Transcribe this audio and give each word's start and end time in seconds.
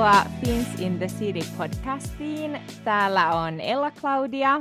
Tervetuloa 0.00 0.40
Fins 0.44 0.80
in 0.80 0.98
the 0.98 1.06
City 1.06 1.40
podcastiin. 1.58 2.60
Täällä 2.84 3.32
on 3.34 3.60
Ella 3.60 3.90
Claudia. 3.90 4.60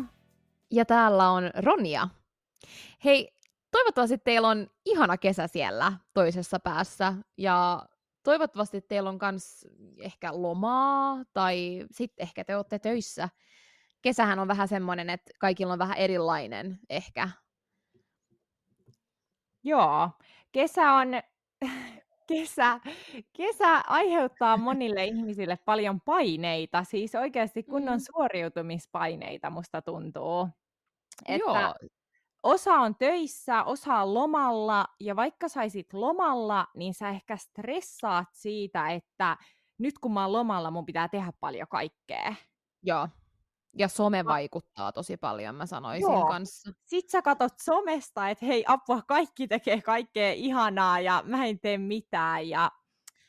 Ja 0.72 0.86
täällä 0.86 1.30
on 1.30 1.52
Ronja. 1.56 2.08
Hei, 3.06 3.32
toivottavasti 3.72 4.18
teillä 4.18 4.48
on 4.48 4.68
ihana 4.86 5.18
kesä 5.18 5.48
siellä 5.48 5.94
toisessa 6.14 6.60
päässä. 6.60 7.14
Ja 7.38 7.86
toivottavasti 8.24 8.82
teillä 8.82 9.10
on 9.10 9.20
myös 9.22 9.68
ehkä 10.00 10.30
lomaa 10.34 11.18
tai 11.34 11.86
sitten 11.92 12.24
ehkä 12.24 12.44
te 12.44 12.56
olette 12.56 12.80
töissä. 12.80 13.30
Kesähän 14.02 14.40
on 14.40 14.48
vähän 14.48 14.68
semmoinen, 14.68 15.10
että 15.10 15.32
kaikilla 15.40 15.74
on 15.74 15.80
vähän 15.80 15.98
erilainen 15.98 16.80
ehkä. 16.90 17.30
Joo, 19.64 20.10
kesä 20.52 20.94
on 20.94 21.08
kesä, 22.30 22.80
kesä 23.38 23.82
aiheuttaa 23.88 24.58
monille 24.58 25.06
ihmisille 25.06 25.58
paljon 25.66 26.02
paineita, 26.02 26.84
siis 26.84 27.16
oikeasti 27.16 27.64
kunnon 27.64 27.98
mm. 27.98 28.04
suoriutumispaineita 28.12 29.50
musta 29.50 29.82
tuntuu. 29.82 30.48
Että 31.28 31.52
Joo. 31.52 31.76
osa 32.44 32.74
on 32.74 32.96
töissä, 32.96 33.64
osa 33.64 33.96
on 33.96 34.14
lomalla, 34.14 34.86
ja 35.00 35.16
vaikka 35.16 35.48
saisit 35.48 35.94
lomalla, 35.94 36.68
niin 36.76 36.94
sä 36.94 37.10
ehkä 37.10 37.38
stressaat 37.38 38.28
siitä, 38.34 38.90
että 38.90 39.38
nyt 39.78 40.00
kun 40.00 40.14
mä 40.14 40.22
oon 40.22 40.32
lomalla, 40.32 40.72
mun 40.72 40.86
pitää 40.86 41.08
tehdä 41.08 41.34
paljon 41.40 41.68
kaikkea. 41.68 42.36
Joo, 42.84 43.08
ja 43.78 43.88
some 43.88 44.26
vaikuttaa 44.26 44.92
tosi 44.92 45.18
paljon, 45.18 45.56
mä 45.56 45.66
sanoisin 45.66 46.02
Joo. 46.02 46.28
kanssa. 46.28 46.72
Sitten 46.86 47.12
sä 47.12 47.22
katot 47.22 47.54
somesta, 47.64 48.30
että 48.30 48.46
hei 48.46 48.64
apua, 48.68 49.02
kaikki 49.08 49.48
tekee 49.48 49.82
kaikkea 49.82 50.34
ihanaa 50.34 51.00
ja 51.00 51.24
mä 51.26 51.46
en 51.46 51.60
tee 51.60 51.78
mitään. 51.78 52.50
Ja... 52.50 52.72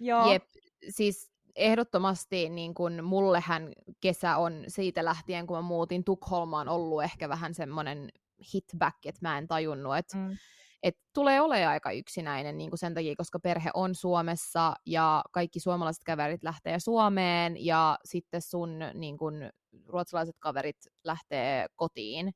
Joo. 0.00 0.32
Jep, 0.32 0.44
siis 0.88 1.30
ehdottomasti 1.56 2.48
niin 2.48 2.74
kun 2.74 3.04
mullehän 3.04 3.72
kesä 4.00 4.36
on 4.36 4.64
siitä 4.68 5.04
lähtien, 5.04 5.46
kun 5.46 5.56
mä 5.56 5.62
muutin 5.62 6.04
Tukholmaan, 6.04 6.68
ollut 6.68 7.02
ehkä 7.02 7.28
vähän 7.28 7.54
semmoinen 7.54 8.08
hitback, 8.54 9.06
että 9.06 9.18
mä 9.22 9.38
en 9.38 9.48
tajunnut, 9.48 9.96
että 9.96 10.16
mm 10.16 10.36
et 10.82 10.96
tulee 11.14 11.40
olemaan 11.40 11.72
aika 11.72 11.92
yksinäinen 11.92 12.58
niin 12.58 12.70
kuin 12.70 12.78
sen 12.78 12.94
takia, 12.94 13.16
koska 13.16 13.38
perhe 13.38 13.70
on 13.74 13.94
Suomessa 13.94 14.74
ja 14.86 15.24
kaikki 15.32 15.60
suomalaiset 15.60 16.04
kaverit 16.04 16.42
lähtee 16.42 16.80
Suomeen 16.80 17.64
ja 17.64 17.98
sitten 18.04 18.42
sun 18.42 18.78
niin 18.94 19.18
kuin, 19.18 19.50
ruotsalaiset 19.86 20.36
kaverit 20.38 20.76
lähtee 21.04 21.66
kotiin. 21.76 22.34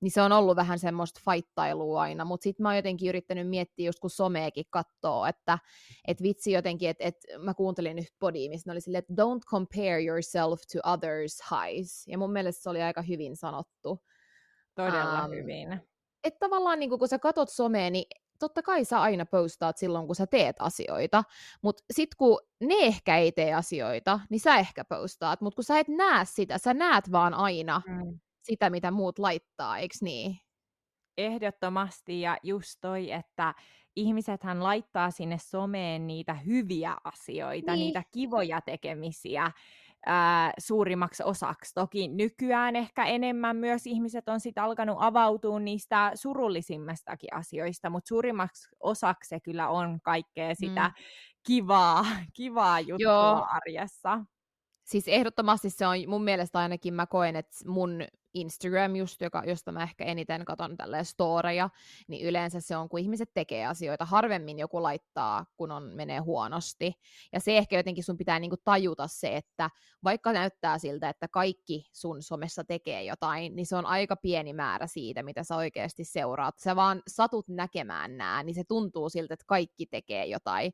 Niin 0.00 0.10
se 0.10 0.22
on 0.22 0.32
ollut 0.32 0.56
vähän 0.56 0.78
semmoista 0.78 1.20
faittailua 1.24 2.00
aina, 2.00 2.24
mutta 2.24 2.44
sitten 2.44 2.62
mä 2.62 2.68
oon 2.68 2.76
jotenkin 2.76 3.08
yrittänyt 3.08 3.48
miettiä, 3.48 3.86
just 3.86 3.98
kun 3.98 4.10
someekin 4.10 4.64
katsoo, 4.70 5.26
että 5.26 5.58
et 6.06 6.22
vitsi 6.22 6.52
jotenkin, 6.52 6.90
että 6.90 7.04
et, 7.04 7.16
mä 7.38 7.54
kuuntelin 7.54 7.96
nyt 7.96 8.14
podia, 8.18 8.50
missä 8.50 8.72
oli 8.72 8.80
silleen, 8.80 9.04
että 9.08 9.22
don't 9.22 9.44
compare 9.46 10.04
yourself 10.04 10.60
to 10.72 10.78
others' 10.78 11.50
highs. 11.50 12.08
Ja 12.08 12.18
mun 12.18 12.32
mielestä 12.32 12.62
se 12.62 12.70
oli 12.70 12.82
aika 12.82 13.02
hyvin 13.02 13.36
sanottu. 13.36 14.04
Todella 14.74 15.24
um, 15.24 15.30
hyvin 15.30 15.89
että 16.24 16.38
tavallaan 16.38 16.78
niin 16.78 16.98
kun 16.98 17.08
sä 17.08 17.18
katot 17.18 17.48
somea, 17.48 17.90
niin 17.90 18.04
totta 18.38 18.62
kai 18.62 18.84
sä 18.84 19.00
aina 19.00 19.26
postaat 19.26 19.76
silloin, 19.76 20.06
kun 20.06 20.16
sä 20.16 20.26
teet 20.26 20.56
asioita, 20.58 21.24
mutta 21.62 21.82
sit 21.90 22.14
kun 22.14 22.38
ne 22.60 22.74
ehkä 22.74 23.16
ei 23.16 23.32
tee 23.32 23.54
asioita, 23.54 24.20
niin 24.30 24.40
sä 24.40 24.56
ehkä 24.56 24.84
postaat, 24.84 25.40
mutta 25.40 25.54
kun 25.54 25.64
sä 25.64 25.78
et 25.78 25.88
näe 25.88 26.24
sitä, 26.24 26.58
sä 26.58 26.74
näet 26.74 27.12
vaan 27.12 27.34
aina 27.34 27.82
mm. 27.86 28.18
sitä, 28.42 28.70
mitä 28.70 28.90
muut 28.90 29.18
laittaa, 29.18 29.78
eikö 29.78 29.94
niin? 30.00 30.36
Ehdottomasti, 31.18 32.20
ja 32.20 32.36
just 32.42 32.78
toi, 32.80 33.10
että 33.10 33.54
ihmisethän 33.96 34.62
laittaa 34.62 35.10
sinne 35.10 35.38
someen 35.38 36.06
niitä 36.06 36.34
hyviä 36.34 36.96
asioita, 37.04 37.72
niin. 37.72 37.84
niitä 37.84 38.02
kivoja 38.12 38.60
tekemisiä, 38.60 39.52
ää, 40.06 40.52
suurimmaksi 40.58 41.22
osaksi. 41.22 41.74
Toki 41.74 42.08
nykyään 42.08 42.76
ehkä 42.76 43.04
enemmän 43.04 43.56
myös 43.56 43.86
ihmiset 43.86 44.28
on 44.28 44.40
sitten 44.40 44.64
alkanut 44.64 44.96
avautua 45.00 45.60
niistä 45.60 46.12
surullisimmistakin 46.14 47.34
asioista, 47.34 47.90
mutta 47.90 48.08
suurimmaksi 48.08 48.68
osaksi 48.80 49.28
se 49.28 49.40
kyllä 49.40 49.68
on 49.68 50.00
kaikkea 50.00 50.54
sitä 50.54 50.88
mm. 50.88 50.94
kivaa, 51.46 52.06
kivaa 52.34 52.80
juttua 52.80 53.12
Joo. 53.12 53.46
arjessa. 53.50 54.24
Siis 54.90 55.08
ehdottomasti 55.08 55.70
se 55.70 55.86
on, 55.86 55.96
mun 56.06 56.24
mielestä 56.24 56.58
ainakin 56.58 56.94
mä 56.94 57.06
koen, 57.06 57.36
että 57.36 57.56
mun 57.66 58.02
Instagram 58.34 58.96
just, 58.96 59.20
joka, 59.20 59.42
josta 59.46 59.72
mä 59.72 59.82
ehkä 59.82 60.04
eniten 60.04 60.44
katon 60.44 60.76
tälleen 60.76 61.04
storeja, 61.04 61.70
niin 62.08 62.26
yleensä 62.26 62.60
se 62.60 62.76
on, 62.76 62.88
kun 62.88 63.00
ihmiset 63.00 63.30
tekee 63.34 63.66
asioita. 63.66 64.04
Harvemmin 64.04 64.58
joku 64.58 64.82
laittaa, 64.82 65.46
kun 65.56 65.70
on, 65.70 65.82
menee 65.82 66.18
huonosti. 66.18 66.92
Ja 67.32 67.40
se 67.40 67.58
ehkä 67.58 67.76
jotenkin 67.76 68.04
sun 68.04 68.16
pitää 68.16 68.38
niinku 68.38 68.56
tajuta 68.64 69.06
se, 69.06 69.36
että 69.36 69.70
vaikka 70.04 70.32
näyttää 70.32 70.78
siltä, 70.78 71.08
että 71.08 71.28
kaikki 71.28 71.88
sun 71.92 72.22
somessa 72.22 72.64
tekee 72.64 73.04
jotain, 73.04 73.56
niin 73.56 73.66
se 73.66 73.76
on 73.76 73.86
aika 73.86 74.16
pieni 74.16 74.52
määrä 74.52 74.86
siitä, 74.86 75.22
mitä 75.22 75.44
sä 75.44 75.56
oikeasti 75.56 76.04
seuraat. 76.04 76.58
Sä 76.58 76.76
vaan 76.76 77.02
satut 77.08 77.48
näkemään 77.48 78.16
nää, 78.16 78.42
niin 78.42 78.54
se 78.54 78.64
tuntuu 78.68 79.08
siltä, 79.08 79.34
että 79.34 79.46
kaikki 79.46 79.86
tekee 79.86 80.26
jotain. 80.26 80.72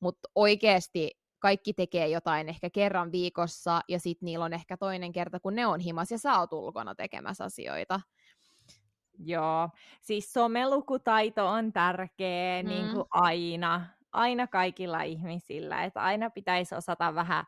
Mutta 0.00 0.28
oikeasti 0.34 1.10
kaikki 1.44 1.72
tekee 1.72 2.08
jotain 2.08 2.48
ehkä 2.48 2.70
kerran 2.70 3.12
viikossa, 3.12 3.80
ja 3.88 3.98
sitten 3.98 4.26
niillä 4.26 4.44
on 4.44 4.52
ehkä 4.52 4.76
toinen 4.76 5.12
kerta, 5.12 5.40
kun 5.40 5.54
ne 5.54 5.66
on 5.66 5.80
himas, 5.80 6.10
ja 6.10 6.18
sä 6.18 6.38
oot 6.38 6.52
ulkona 6.52 6.94
tekemässä 6.94 7.44
asioita. 7.44 8.00
Joo, 9.18 9.68
siis 10.00 10.32
somelukutaito 10.32 11.46
on 11.46 11.72
tärkeä 11.72 12.62
mm. 12.62 12.68
niin 12.68 12.92
kuin 12.92 13.04
aina, 13.10 13.86
aina 14.12 14.46
kaikilla 14.46 15.02
ihmisillä, 15.02 15.84
että 15.84 16.00
aina 16.00 16.30
pitäisi 16.30 16.74
osata 16.74 17.14
vähän 17.14 17.44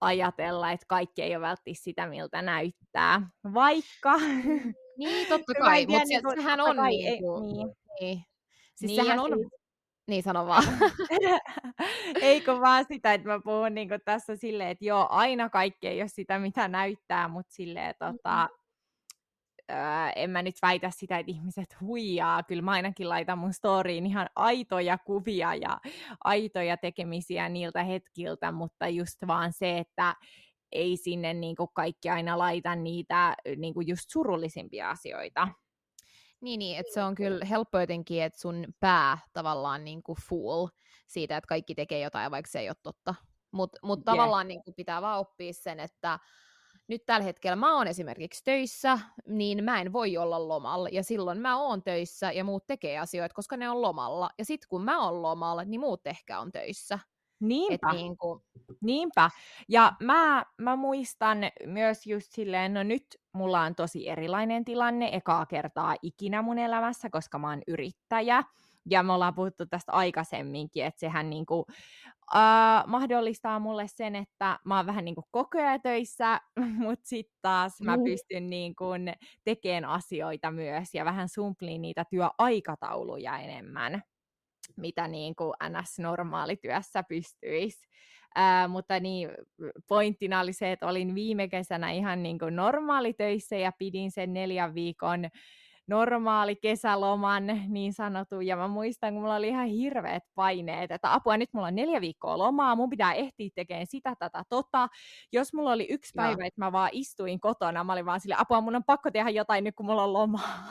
ajatella, 0.00 0.72
että 0.72 0.86
kaikki 0.88 1.22
ei 1.22 1.36
ole 1.36 1.46
välttämättä 1.46 1.82
sitä, 1.84 2.06
miltä 2.06 2.42
näyttää, 2.42 3.30
vaikka... 3.54 4.16
Niin, 4.98 5.28
totta 5.28 5.52
kai, 5.64 5.86
mutta 5.86 6.04
niin 6.08 6.20
sehän 6.36 6.60
on 6.60 6.76
kai, 6.76 6.90
niin, 6.90 7.22
kuin, 7.22 7.46
niin. 7.46 7.76
niin. 8.00 8.24
Siis 8.74 8.92
niin, 8.92 9.04
sehän 9.04 9.18
on 9.18 9.32
siis, 9.34 9.57
niin 10.08 10.22
sano 10.22 10.46
vaan. 10.46 10.64
Eikö 12.22 12.60
vaan 12.60 12.84
sitä, 12.88 13.14
että 13.14 13.28
mä 13.28 13.40
puhun 13.44 13.74
niin 13.74 13.88
tässä 14.04 14.36
silleen, 14.36 14.70
että 14.70 14.84
joo, 14.84 15.06
aina 15.10 15.48
kaikki 15.48 15.88
ei 15.88 16.00
ole 16.00 16.08
sitä, 16.08 16.38
mitä 16.38 16.68
näyttää, 16.68 17.28
mutta 17.28 17.52
silleen, 17.54 17.94
tota, 17.98 18.48
öö, 19.72 19.76
en 20.16 20.30
mä 20.30 20.42
nyt 20.42 20.54
väitä 20.62 20.90
sitä, 20.90 21.18
että 21.18 21.32
ihmiset 21.32 21.80
huijaa. 21.80 22.42
Kyllä 22.42 22.62
mä 22.62 22.70
ainakin 22.70 23.08
laitan 23.08 23.38
mun 23.38 23.52
storyin 23.52 24.06
ihan 24.06 24.28
aitoja 24.36 24.98
kuvia 24.98 25.54
ja 25.54 25.80
aitoja 26.24 26.76
tekemisiä 26.76 27.48
niiltä 27.48 27.82
hetkiltä, 27.84 28.52
mutta 28.52 28.88
just 28.88 29.18
vaan 29.26 29.52
se, 29.52 29.78
että 29.78 30.14
ei 30.72 30.96
sinne 30.96 31.34
niin 31.34 31.56
kaikki 31.74 32.10
aina 32.10 32.38
laita 32.38 32.74
niitä 32.74 33.34
niin 33.56 33.74
just 33.86 34.04
surullisimpia 34.08 34.90
asioita. 34.90 35.48
Niin, 36.40 36.58
niin 36.58 36.78
että 36.78 36.94
se 36.94 37.02
on 37.02 37.14
kyllä 37.14 37.44
helppo 37.44 37.80
jotenkin, 37.80 38.22
että 38.22 38.40
sun 38.40 38.64
pää 38.80 39.18
tavallaan 39.32 39.84
niin 39.84 40.02
kuin 40.02 40.18
fool 40.28 40.68
siitä, 41.06 41.36
että 41.36 41.48
kaikki 41.48 41.74
tekee 41.74 42.00
jotain, 42.00 42.30
vaikka 42.30 42.50
se 42.50 42.58
ei 42.58 42.68
ole 42.68 42.76
totta. 42.82 43.14
Mutta 43.50 43.78
mut 43.82 44.04
tavallaan 44.04 44.46
yeah. 44.46 44.48
niin 44.48 44.64
kuin 44.64 44.74
pitää 44.74 45.02
vaan 45.02 45.18
oppia 45.18 45.52
sen, 45.52 45.80
että 45.80 46.18
nyt 46.88 47.06
tällä 47.06 47.24
hetkellä 47.24 47.56
mä 47.56 47.76
oon 47.76 47.86
esimerkiksi 47.86 48.44
töissä, 48.44 48.98
niin 49.26 49.64
mä 49.64 49.80
en 49.80 49.92
voi 49.92 50.16
olla 50.16 50.48
lomalla. 50.48 50.88
Ja 50.92 51.02
silloin 51.02 51.38
mä 51.38 51.60
oon 51.60 51.82
töissä 51.82 52.32
ja 52.32 52.44
muut 52.44 52.66
tekee 52.66 52.98
asioita, 52.98 53.34
koska 53.34 53.56
ne 53.56 53.70
on 53.70 53.82
lomalla. 53.82 54.30
Ja 54.38 54.44
sitten 54.44 54.68
kun 54.68 54.84
mä 54.84 55.04
oon 55.04 55.22
lomalla, 55.22 55.64
niin 55.64 55.80
muut 55.80 56.06
ehkä 56.06 56.40
on 56.40 56.52
töissä. 56.52 56.98
Niinpä. 57.40 57.92
niin 57.92 58.16
kuin... 58.16 58.40
Niinpä. 58.80 59.30
Ja 59.68 59.92
mä, 60.00 60.44
mä 60.58 60.76
muistan 60.76 61.38
myös 61.66 62.06
just 62.06 62.32
silleen, 62.32 62.74
no 62.74 62.82
nyt 62.82 63.04
mulla 63.38 63.60
on 63.60 63.74
tosi 63.74 64.08
erilainen 64.08 64.64
tilanne 64.64 65.10
ekaa 65.12 65.46
kertaa 65.46 65.96
ikinä 66.02 66.42
mun 66.42 66.58
elämässä, 66.58 67.10
koska 67.10 67.38
mä 67.38 67.48
oon 67.48 67.62
yrittäjä. 67.66 68.44
Ja 68.90 69.02
me 69.02 69.12
ollaan 69.12 69.34
puhuttu 69.34 69.66
tästä 69.66 69.92
aikaisemminkin, 69.92 70.84
että 70.84 71.00
sehän 71.00 71.30
niinku, 71.30 71.58
uh, 72.34 72.86
mahdollistaa 72.86 73.58
mulle 73.58 73.88
sen, 73.88 74.16
että 74.16 74.58
mä 74.64 74.76
oon 74.76 74.86
vähän 74.86 75.04
niinku 75.04 75.22
koko 75.30 75.58
ajan 75.58 75.82
töissä, 75.82 76.40
mutta 76.86 77.08
sitten 77.08 77.38
taas 77.42 77.80
mä 77.80 77.96
mm. 77.96 78.04
pystyn 78.04 78.50
niinku 78.50 78.84
tekemään 79.44 79.84
asioita 79.84 80.50
myös 80.50 80.94
ja 80.94 81.04
vähän 81.04 81.28
sumpliin 81.28 81.82
niitä 81.82 82.04
työaikatauluja 82.10 83.38
enemmän 83.38 84.02
mitä 84.78 85.08
niin 85.08 85.36
kuin 85.36 85.54
NS-normaalityössä 85.68 87.02
pystyisi. 87.08 87.88
Ää, 88.40 88.68
mutta 88.68 89.00
niin, 89.00 89.30
pointtina 89.88 90.40
oli 90.40 90.52
se, 90.52 90.72
että 90.72 90.86
olin 90.86 91.14
viime 91.14 91.48
kesänä 91.48 91.90
ihan 91.90 92.22
niin 92.22 92.38
kuin 92.38 92.56
normaalitöissä 92.56 93.56
ja 93.56 93.72
pidin 93.78 94.10
sen 94.10 94.32
neljän 94.32 94.74
viikon 94.74 95.28
normaali 95.86 96.56
kesäloman 96.56 97.46
niin 97.68 97.92
sanottu, 97.92 98.40
ja 98.40 98.56
mä 98.56 98.68
muistan, 98.68 99.12
kun 99.14 99.22
mulla 99.22 99.36
oli 99.36 99.48
ihan 99.48 99.66
hirveät 99.68 100.22
paineet, 100.34 100.90
että 100.90 101.14
apua, 101.14 101.36
nyt 101.36 101.48
mulla 101.52 101.66
on 101.66 101.74
neljä 101.74 102.00
viikkoa 102.00 102.38
lomaa, 102.38 102.76
mun 102.76 102.90
pitää 102.90 103.12
ehtiä 103.14 103.48
tekemään 103.54 103.86
sitä, 103.86 104.14
tätä, 104.18 104.42
tota. 104.48 104.88
Jos 105.32 105.54
mulla 105.54 105.72
oli 105.72 105.86
yksi 105.90 106.12
päivä, 106.16 106.46
että 106.46 106.60
mä 106.60 106.72
vaan 106.72 106.90
istuin 106.92 107.40
kotona, 107.40 107.84
mä 107.84 107.92
olin 107.92 108.06
vaan 108.06 108.20
sille, 108.20 108.34
apua, 108.38 108.60
mun 108.60 108.76
on 108.76 108.84
pakko 108.84 109.10
tehdä 109.10 109.30
jotain 109.30 109.64
nyt, 109.64 109.74
kun 109.74 109.86
mulla 109.86 110.04
on 110.04 110.12
lomaa. 110.12 110.68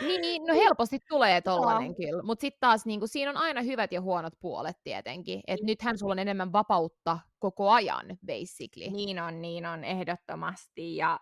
Niin, 0.00 0.44
no 0.46 0.54
helposti 0.54 0.98
tulee 1.08 1.40
tollanen 1.40 1.94
kyllä, 1.94 2.22
mutta 2.22 2.40
sitten 2.40 2.60
taas 2.60 2.86
niin 2.86 3.00
kuin, 3.00 3.08
siinä 3.08 3.30
on 3.30 3.36
aina 3.36 3.62
hyvät 3.62 3.92
ja 3.92 4.00
huonot 4.00 4.32
puolet 4.40 4.76
tietenkin, 4.84 5.38
että 5.38 5.54
niin. 5.54 5.66
nythän 5.66 5.98
sulla 5.98 6.12
on 6.12 6.18
enemmän 6.18 6.52
vapautta 6.52 7.18
koko 7.38 7.70
ajan, 7.70 8.18
basically. 8.26 8.90
Niin 8.90 9.22
on, 9.22 9.42
niin 9.42 9.66
on, 9.66 9.84
ehdottomasti, 9.84 10.96
ja, 10.96 11.20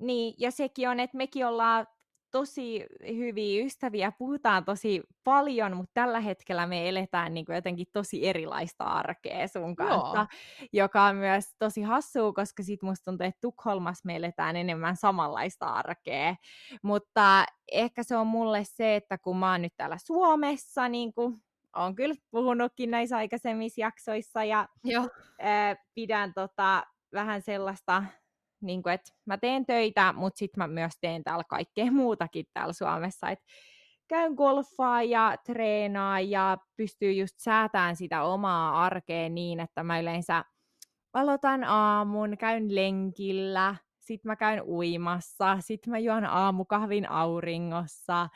niin, 0.00 0.34
ja 0.38 0.50
sekin 0.50 0.88
on, 0.88 1.00
että 1.00 1.16
mekin 1.16 1.46
ollaan 1.46 1.86
tosi 2.34 2.86
hyviä 3.06 3.64
ystäviä, 3.64 4.12
puhutaan 4.12 4.64
tosi 4.64 5.02
paljon, 5.24 5.76
mutta 5.76 5.90
tällä 5.94 6.20
hetkellä 6.20 6.66
me 6.66 6.88
eletään 6.88 7.34
niin 7.34 7.46
kuin 7.46 7.56
jotenkin 7.56 7.86
tosi 7.92 8.26
erilaista 8.28 8.84
arkea 8.84 9.48
sun 9.48 9.76
kanssa, 9.76 10.18
Joo. 10.18 10.26
joka 10.72 11.02
on 11.02 11.16
myös 11.16 11.54
tosi 11.58 11.82
hassua, 11.82 12.32
koska 12.32 12.62
sit 12.62 12.82
musta 12.82 13.04
tuntuu, 13.04 13.26
että 13.26 13.40
Tukholmassa 13.40 14.06
me 14.06 14.16
eletään 14.16 14.56
enemmän 14.56 14.96
samanlaista 14.96 15.66
arkea, 15.66 16.36
mutta 16.82 17.44
ehkä 17.72 18.02
se 18.02 18.16
on 18.16 18.26
mulle 18.26 18.64
se, 18.64 18.96
että 18.96 19.18
kun 19.18 19.36
mä 19.36 19.52
oon 19.52 19.62
nyt 19.62 19.74
täällä 19.76 19.98
Suomessa, 19.98 20.88
niin 20.88 21.14
kuin 21.14 21.42
on 21.76 21.94
kyllä 21.94 22.14
puhunutkin 22.30 22.90
näissä 22.90 23.16
aikaisemmissa 23.16 23.80
jaksoissa 23.80 24.44
ja 24.44 24.68
Joo. 24.84 25.08
Ää, 25.38 25.76
pidän 25.94 26.34
tota, 26.34 26.86
vähän 27.12 27.42
sellaista 27.42 28.04
niin 28.66 28.82
kuin, 28.82 28.92
että 28.92 29.12
mä 29.26 29.38
teen 29.38 29.66
töitä, 29.66 30.12
mutta 30.12 30.38
sitten 30.38 30.62
mä 30.62 30.68
myös 30.68 30.92
teen 31.00 31.24
täällä 31.24 31.44
kaikkea 31.48 31.92
muutakin 32.02 32.46
täällä 32.54 32.72
Suomessa, 32.72 33.30
että 33.30 33.44
käyn 34.08 34.34
golfaa 34.34 35.02
ja 35.02 35.36
treenaa 35.46 36.20
ja 36.20 36.58
pystyy 36.76 37.12
just 37.12 37.34
säätämään 37.38 37.96
sitä 37.96 38.22
omaa 38.22 38.84
arkea 38.84 39.28
niin, 39.28 39.60
että 39.60 39.82
mä 39.82 40.00
yleensä 40.00 40.44
aloitan 41.12 41.64
aamun, 41.64 42.38
käyn 42.38 42.74
lenkillä, 42.74 43.76
sitten 44.00 44.28
mä 44.28 44.36
käyn 44.36 44.62
uimassa, 44.62 45.56
sitten 45.60 45.90
mä 45.90 45.98
juon 45.98 46.24
aamukahvin 46.24 47.10
auringossa, 47.10 48.28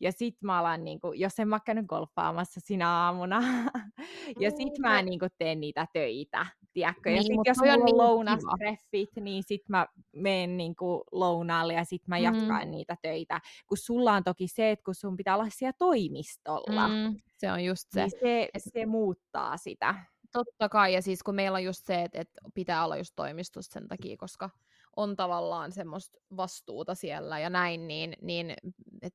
ja 0.00 0.12
sit 0.12 0.34
mä 0.42 0.58
alan, 0.58 0.84
niin 0.84 1.00
kuin, 1.00 1.20
jos 1.20 1.38
en 1.38 1.48
mä 1.48 1.60
käynyt 1.60 1.86
golfaamassa 1.86 2.60
sinä 2.64 2.90
aamuna, 2.90 3.42
ja 4.40 4.50
sit 4.50 4.78
mm, 4.78 4.82
mä 4.82 5.02
niin 5.02 5.18
kuin, 5.18 5.30
teen 5.38 5.60
niitä 5.60 5.86
töitä, 5.92 6.46
tiedätkö? 6.76 7.10
Ja 7.10 7.16
niin, 7.16 7.26
sit 7.26 7.46
jos 7.46 7.58
on 7.58 7.84
niin 7.84 7.96
lounastreffit, 7.96 9.10
niin 9.20 9.42
sit 9.46 9.68
mä 9.68 9.86
menen 10.16 10.56
niin 10.56 10.74
lounaalle 11.12 11.74
ja 11.74 11.84
sit 11.84 12.08
mä 12.08 12.18
jatkan 12.18 12.64
mm. 12.64 12.70
niitä 12.70 12.96
töitä. 13.02 13.40
Kun 13.66 13.78
sulla 13.78 14.12
on 14.12 14.24
toki 14.24 14.48
se, 14.48 14.70
että 14.70 14.84
kun 14.84 14.94
sun 14.94 15.16
pitää 15.16 15.34
olla 15.34 15.46
siellä 15.48 15.72
toimistolla, 15.78 16.88
mm, 16.88 17.16
se 17.36 17.52
on 17.52 17.64
just 17.64 17.86
se. 17.90 18.00
Niin 18.00 18.10
se, 18.10 18.48
se 18.58 18.86
muuttaa 18.86 19.56
sitä. 19.56 19.94
Totta 20.32 20.68
kai, 20.68 20.94
ja 20.94 21.02
siis 21.02 21.22
kun 21.22 21.34
meillä 21.34 21.56
on 21.56 21.64
just 21.64 21.86
se, 21.86 22.02
että, 22.02 22.20
että 22.20 22.40
pitää 22.54 22.84
olla 22.84 22.96
just 22.96 23.12
toimistossa 23.16 23.72
sen 23.80 23.88
takia, 23.88 24.16
koska 24.16 24.50
on 24.96 25.16
tavallaan 25.16 25.72
semmoista 25.72 26.18
vastuuta 26.36 26.94
siellä 26.94 27.38
ja 27.38 27.50
näin, 27.50 27.88
niin, 27.88 28.16
niin 28.22 28.54
et 29.02 29.14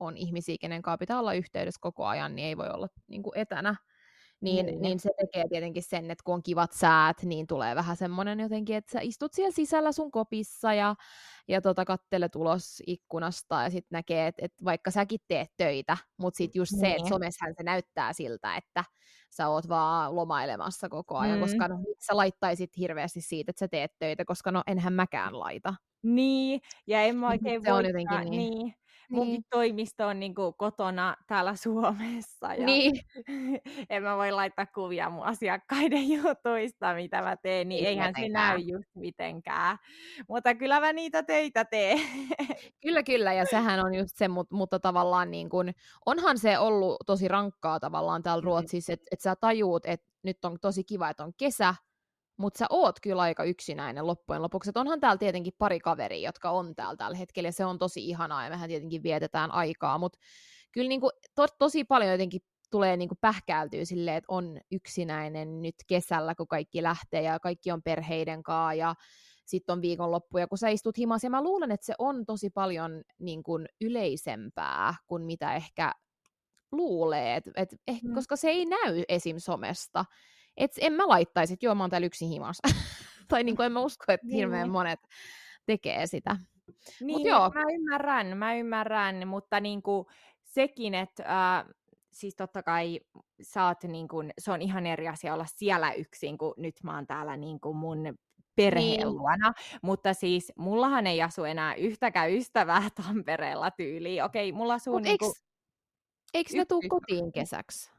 on 0.00 0.16
ihmisiä, 0.16 0.56
kenen 0.60 0.82
kanssa 0.82 0.98
pitää 0.98 1.18
olla 1.18 1.34
yhteydessä 1.34 1.78
koko 1.80 2.06
ajan, 2.06 2.36
niin 2.36 2.48
ei 2.48 2.56
voi 2.56 2.68
olla 2.68 2.88
niin 3.08 3.22
kuin 3.22 3.38
etänä. 3.38 3.76
Niin, 4.42 4.66
niin. 4.66 4.82
niin 4.82 5.00
se 5.00 5.10
tekee 5.20 5.48
tietenkin 5.48 5.82
sen, 5.82 6.10
että 6.10 6.24
kun 6.24 6.34
on 6.34 6.42
kivat 6.42 6.72
säät, 6.72 7.22
niin 7.22 7.46
tulee 7.46 7.74
vähän 7.74 7.96
semmoinen 7.96 8.40
jotenkin, 8.40 8.76
että 8.76 8.92
sä 8.92 8.98
istut 9.02 9.32
siellä 9.32 9.50
sisällä 9.50 9.92
sun 9.92 10.10
kopissa 10.10 10.74
ja, 10.74 10.94
ja 11.48 11.60
tota, 11.60 11.84
kattelet 11.84 12.36
ulos 12.36 12.82
ikkunasta 12.86 13.62
ja 13.62 13.70
sitten 13.70 13.96
näkee, 13.96 14.26
että, 14.26 14.44
että 14.44 14.64
vaikka 14.64 14.90
säkin 14.90 15.20
teet 15.28 15.48
töitä, 15.56 15.96
mutta 16.16 16.38
sitten 16.38 16.60
just 16.60 16.72
niin. 16.72 16.80
se, 16.80 16.86
että 16.86 17.02
niin. 17.02 17.08
somessahan 17.08 17.54
se 17.56 17.62
näyttää 17.62 18.12
siltä, 18.12 18.56
että 18.56 18.84
sä 19.30 19.48
oot 19.48 19.68
vaan 19.68 20.16
lomailemassa 20.16 20.88
koko 20.88 21.18
ajan, 21.18 21.38
mm. 21.38 21.40
koska 21.40 21.68
no, 21.68 21.76
sä 22.06 22.16
laittaisit 22.16 22.70
hirveästi 22.78 23.20
siitä, 23.20 23.50
että 23.50 23.60
sä 23.60 23.68
teet 23.68 23.92
töitä, 23.98 24.24
koska 24.24 24.50
no 24.50 24.62
enhän 24.66 24.92
mäkään 24.92 25.38
laita. 25.38 25.74
Niin, 26.02 26.60
ja 26.86 27.02
en 27.02 27.16
mä 27.16 27.28
oikein 27.32 27.62
se 27.62 27.70
voi... 27.70 27.78
on 27.78 27.84
jotenkin 27.84 28.30
niin. 28.30 28.58
niin 28.58 28.74
munkin 29.12 29.32
niin. 29.32 29.44
toimisto 29.50 30.06
on 30.06 30.20
niin 30.20 30.34
kuin 30.34 30.54
kotona 30.54 31.16
täällä 31.26 31.56
Suomessa. 31.56 32.54
Ja 32.54 32.66
niin. 32.66 32.92
en 33.90 34.02
mä 34.02 34.16
voi 34.16 34.32
laittaa 34.32 34.66
kuvia 34.66 35.10
mun 35.10 35.24
asiakkaiden 35.24 36.08
jutuista, 36.22 36.94
mitä 36.94 37.22
mä 37.22 37.36
teen, 37.36 37.68
niin 37.68 37.84
Ei 37.84 37.90
eihän 37.90 38.14
se 38.20 38.28
näy 38.28 38.58
just 38.58 38.90
mitenkään. 38.94 39.78
Mutta 40.28 40.54
kyllä 40.54 40.80
mä 40.80 40.92
niitä 40.92 41.22
töitä 41.22 41.64
teen. 41.64 41.98
kyllä, 42.82 43.02
kyllä, 43.02 43.32
ja 43.32 43.44
sehän 43.50 43.80
on 43.84 43.94
just 43.94 44.16
se, 44.16 44.28
mutta, 44.28 44.56
mutta 44.56 44.80
tavallaan 44.80 45.30
niin 45.30 45.48
kuin, 45.48 45.74
onhan 46.06 46.38
se 46.38 46.58
ollut 46.58 46.96
tosi 47.06 47.28
rankkaa 47.28 47.80
tavallaan 47.80 48.22
täällä 48.22 48.42
mm. 48.42 48.46
Ruotsissa, 48.46 48.92
että 48.92 49.06
et 49.10 49.20
sä 49.20 49.36
tajuut, 49.36 49.86
että 49.86 50.06
nyt 50.22 50.44
on 50.44 50.56
tosi 50.60 50.84
kiva, 50.84 51.10
että 51.10 51.24
on 51.24 51.32
kesä, 51.36 51.74
mutta 52.42 52.58
sä 52.58 52.66
oot 52.70 53.00
kyllä 53.00 53.22
aika 53.22 53.44
yksinäinen 53.44 54.06
loppujen 54.06 54.42
lopuksi. 54.42 54.70
Et 54.70 54.76
onhan 54.76 55.00
täällä 55.00 55.18
tietenkin 55.18 55.52
pari 55.58 55.80
kaveria, 55.80 56.28
jotka 56.28 56.50
on 56.50 56.74
täällä 56.74 56.96
tällä 56.96 57.16
hetkellä, 57.16 57.48
ja 57.48 57.52
se 57.52 57.64
on 57.64 57.78
tosi 57.78 58.08
ihanaa, 58.08 58.44
ja 58.44 58.50
mehän 58.50 58.68
tietenkin 58.68 59.02
vietetään 59.02 59.50
aikaa, 59.50 59.98
mutta 59.98 60.18
kyllä 60.72 60.88
niinku 60.88 61.10
to, 61.34 61.46
tosi 61.58 61.84
paljon 61.84 62.12
jotenkin 62.12 62.40
tulee 62.70 62.96
niinku 62.96 63.14
pähkäältyä 63.20 63.84
silleen, 63.84 64.16
että 64.16 64.32
on 64.32 64.60
yksinäinen 64.70 65.62
nyt 65.62 65.74
kesällä, 65.86 66.34
kun 66.34 66.48
kaikki 66.48 66.82
lähtee, 66.82 67.22
ja 67.22 67.40
kaikki 67.40 67.72
on 67.72 67.82
perheiden 67.82 68.42
kanssa, 68.42 68.74
ja 68.74 68.94
sitten 69.44 69.72
on 69.72 69.82
viikonloppu, 69.82 70.38
ja 70.38 70.48
kun 70.48 70.58
sä 70.58 70.68
istut 70.68 70.98
himas, 70.98 71.24
ja 71.24 71.30
mä 71.30 71.42
luulen, 71.42 71.70
että 71.70 71.86
se 71.86 71.94
on 71.98 72.26
tosi 72.26 72.50
paljon 72.50 73.02
niin 73.18 73.42
kuin 73.42 73.66
yleisempää 73.80 74.94
kuin 75.06 75.22
mitä 75.22 75.54
ehkä 75.54 75.92
luulee, 76.72 77.36
et, 77.36 77.44
et, 77.56 77.74
eh, 77.86 78.02
mm. 78.02 78.14
koska 78.14 78.36
se 78.36 78.48
ei 78.48 78.64
näy 78.64 79.02
esim. 79.08 79.36
somesta. 79.38 80.04
Et 80.56 80.70
en 80.80 80.92
mä 80.92 81.08
laittaisi, 81.08 81.52
että 81.52 81.66
joo, 81.66 81.74
mä 81.74 81.82
oon 81.82 81.90
täällä 81.90 82.06
yksin 82.06 82.28
himassa. 82.28 82.62
tai 83.28 83.44
niin 83.44 83.56
kuin 83.56 83.66
en 83.66 83.72
mä 83.72 83.80
usko, 83.80 84.04
että 84.08 84.26
niin. 84.26 84.36
hirveän 84.36 84.70
monet 84.70 85.00
tekee 85.66 86.06
sitä. 86.06 86.36
Niin, 87.00 87.18
Mut 87.18 87.26
joo. 87.26 87.50
mä 87.54 87.62
ymmärrän, 87.74 88.36
mä 88.36 88.54
ymmärrän, 88.54 89.28
mutta 89.28 89.60
niin 89.60 89.82
kuin 89.82 90.06
sekin, 90.42 90.94
että 90.94 91.24
äh, 91.58 91.64
siis 92.12 92.36
totta 92.36 92.62
kai 92.62 93.00
oot 93.56 93.92
niin 93.92 94.08
kuin, 94.08 94.30
se 94.38 94.52
on 94.52 94.62
ihan 94.62 94.86
eri 94.86 95.08
asia 95.08 95.34
olla 95.34 95.46
siellä 95.48 95.92
yksin, 95.92 96.38
kun 96.38 96.54
nyt 96.56 96.74
mä 96.82 96.94
oon 96.94 97.06
täällä 97.06 97.36
niin 97.36 97.60
kuin 97.60 97.76
mun 97.76 98.14
perheen 98.56 98.86
niin. 98.86 99.08
luona, 99.08 99.52
mutta 99.82 100.14
siis 100.14 100.52
mullahan 100.56 101.06
ei 101.06 101.22
asu 101.22 101.44
enää 101.44 101.74
yhtäkään 101.74 102.32
ystävää 102.32 102.82
Tampereella 103.06 103.70
tyyliin. 103.70 104.24
Okei, 104.24 104.52
mulla 104.52 104.74
asuu 104.74 104.94
Mut 104.94 105.02
niinku... 105.02 105.34
Eikö 106.34 106.50
ne 106.56 106.64
tuu 106.64 106.82
kotiin 106.88 107.32
kesäksi? 107.32 107.91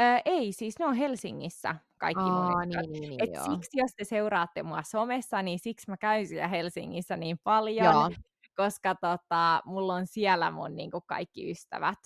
Öö, 0.00 0.18
ei, 0.24 0.52
siis 0.52 0.78
ne 0.78 0.86
on 0.86 0.94
Helsingissä 0.94 1.76
kaikki 1.98 2.22
Aa, 2.22 2.52
mun 2.52 2.68
niin, 2.68 2.92
niin, 2.92 3.10
niin, 3.10 3.22
Et 3.22 3.30
joo. 3.34 3.44
siksi, 3.44 3.78
jos 3.78 3.90
te 3.96 4.04
seuraatte 4.04 4.62
mua 4.62 4.82
somessa, 4.82 5.42
niin 5.42 5.58
siksi 5.58 5.90
mä 5.90 5.96
käyn 5.96 6.26
siellä 6.26 6.48
Helsingissä 6.48 7.16
niin 7.16 7.38
paljon, 7.44 7.94
joo. 7.94 8.10
koska 8.56 8.94
tota, 8.94 9.62
mulla 9.64 9.94
on 9.94 10.06
siellä 10.06 10.50
mun 10.50 10.76
niin 10.76 10.90
kuin 10.90 11.02
kaikki 11.06 11.50
ystävät. 11.50 11.98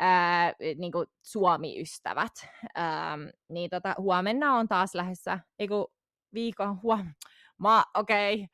Öö, 0.00 0.74
niin 0.78 0.92
kuin 0.92 1.06
Suomi-ystävät. 1.22 2.32
Öö, 2.78 2.84
niin 3.48 3.70
tota, 3.70 3.94
huomenna 3.98 4.54
on 4.54 4.68
taas 4.68 4.94
lähdössä, 4.94 5.38
ei 5.58 5.68
kun 5.68 5.86
viikon 6.34 6.78
huom... 6.82 7.14
Mä, 7.58 7.84
okei. 7.94 8.34
Okay 8.34 8.46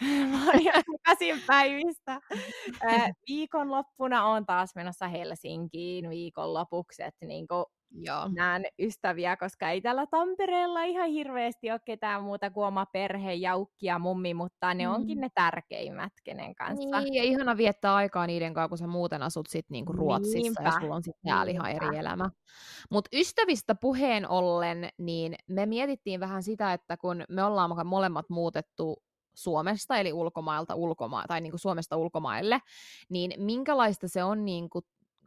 Mä 0.30 0.46
oon 0.46 0.60
ihan 0.60 0.82
käsin 1.06 1.42
päivistä. 1.46 2.20
viikonloppuna 3.28 4.24
on 4.24 4.46
taas 4.46 4.74
menossa 4.74 5.08
Helsinkiin 5.08 6.10
viikonlopuksi, 6.10 7.02
että 7.02 7.26
niinku 7.26 7.66
Joo. 7.94 8.28
näen 8.34 8.64
ystäviä, 8.78 9.36
koska 9.36 9.70
ei 9.70 9.80
täällä 9.80 10.06
Tampereella 10.06 10.82
ihan 10.82 11.10
hirveästi 11.10 11.70
ole 11.70 11.80
ketään 11.84 12.22
muuta 12.22 12.50
kuin 12.50 12.66
oma 12.66 12.86
perhe, 12.86 13.34
jaukki 13.34 13.86
ja 13.86 13.98
mummi, 13.98 14.34
mutta 14.34 14.74
ne 14.74 14.86
mm. 14.86 14.92
onkin 14.92 15.20
ne 15.20 15.28
tärkeimmät, 15.34 16.12
kenen 16.24 16.54
kanssa. 16.54 17.00
Niin, 17.00 17.14
ja 17.14 17.22
ihana 17.22 17.56
viettää 17.56 17.94
aikaa 17.94 18.26
niiden 18.26 18.54
kanssa, 18.54 18.68
kun 18.68 18.78
sä 18.78 18.86
muuten 18.86 19.22
asut 19.22 19.46
sit 19.46 19.66
niinku 19.70 19.92
Ruotsissa 19.92 20.38
Niinpä. 20.38 20.62
ja 20.62 20.72
sulla 20.80 20.94
on 20.94 21.02
sitten 21.02 21.30
täällä 21.30 21.52
ihan 21.52 21.70
eri 21.70 21.96
elämä. 21.96 22.30
Mutta 22.90 23.10
ystävistä 23.12 23.74
puheen 23.74 24.28
ollen, 24.28 24.88
niin 24.98 25.34
me 25.48 25.66
mietittiin 25.66 26.20
vähän 26.20 26.42
sitä, 26.42 26.72
että 26.72 26.96
kun 26.96 27.24
me 27.28 27.44
ollaan 27.44 27.86
molemmat 27.86 28.26
muutettu 28.28 29.02
Suomesta, 29.34 29.96
eli 29.96 30.12
ulkomailta 30.12 30.74
ulkoma- 30.74 31.24
tai 31.28 31.40
niin 31.40 31.52
kuin 31.52 31.60
Suomesta 31.60 31.96
ulkomaille, 31.96 32.60
niin 33.08 33.32
minkälaista 33.36 34.08
se 34.08 34.24
on 34.24 34.44
niin 34.44 34.70
kuin 34.70 34.84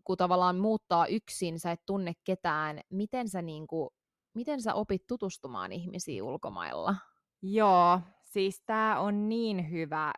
kun 0.07 0.17
tavallaan 0.17 0.57
muuttaa 0.57 1.07
yksin, 1.07 1.59
sä 1.59 1.71
et 1.71 1.81
tunne 1.85 2.13
ketään, 2.23 2.81
miten 2.89 3.29
sä, 3.29 3.41
niin 3.41 3.67
kuin, 3.67 3.89
miten 4.33 4.61
sä 4.61 4.73
opit 4.73 5.07
tutustumaan 5.07 5.71
ihmisiin 5.71 6.23
ulkomailla? 6.23 6.95
Joo, 7.41 7.99
siis 8.23 8.63
tämä 8.65 8.99
on 8.99 9.29
niin 9.29 9.71
hyvä 9.71 10.11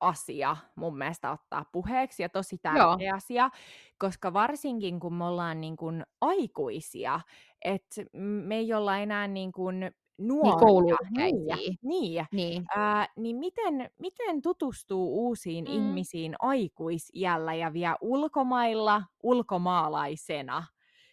asia 0.00 0.56
mun 0.74 0.98
mielestä 0.98 1.30
ottaa 1.30 1.64
puheeksi 1.72 2.22
ja 2.22 2.28
tosi 2.28 2.58
tärkeä 2.58 3.08
Joo. 3.08 3.16
asia, 3.16 3.50
koska 3.98 4.32
varsinkin 4.32 5.00
kun 5.00 5.14
me 5.14 5.24
ollaan 5.24 5.60
niin 5.60 5.76
kuin 5.76 6.04
aikuisia, 6.20 7.20
että 7.64 8.04
me 8.46 8.56
ei 8.56 8.74
olla 8.74 8.98
enää 8.98 9.28
niin 9.28 9.52
kuin 9.52 9.90
nuoria. 10.18 10.96
Niin, 11.10 11.34
niin, 11.46 11.78
niin. 11.82 12.26
niin. 12.32 12.64
Ää, 12.76 13.08
niin 13.16 13.36
miten, 13.36 13.90
miten 13.98 14.42
tutustuu 14.42 15.26
uusiin 15.26 15.64
mm. 15.64 15.72
ihmisiin 15.72 16.34
aikuisiällä 16.38 17.54
ja 17.54 17.72
vielä 17.72 17.96
ulkomailla 18.00 19.02
ulkomaalaisena? 19.22 20.64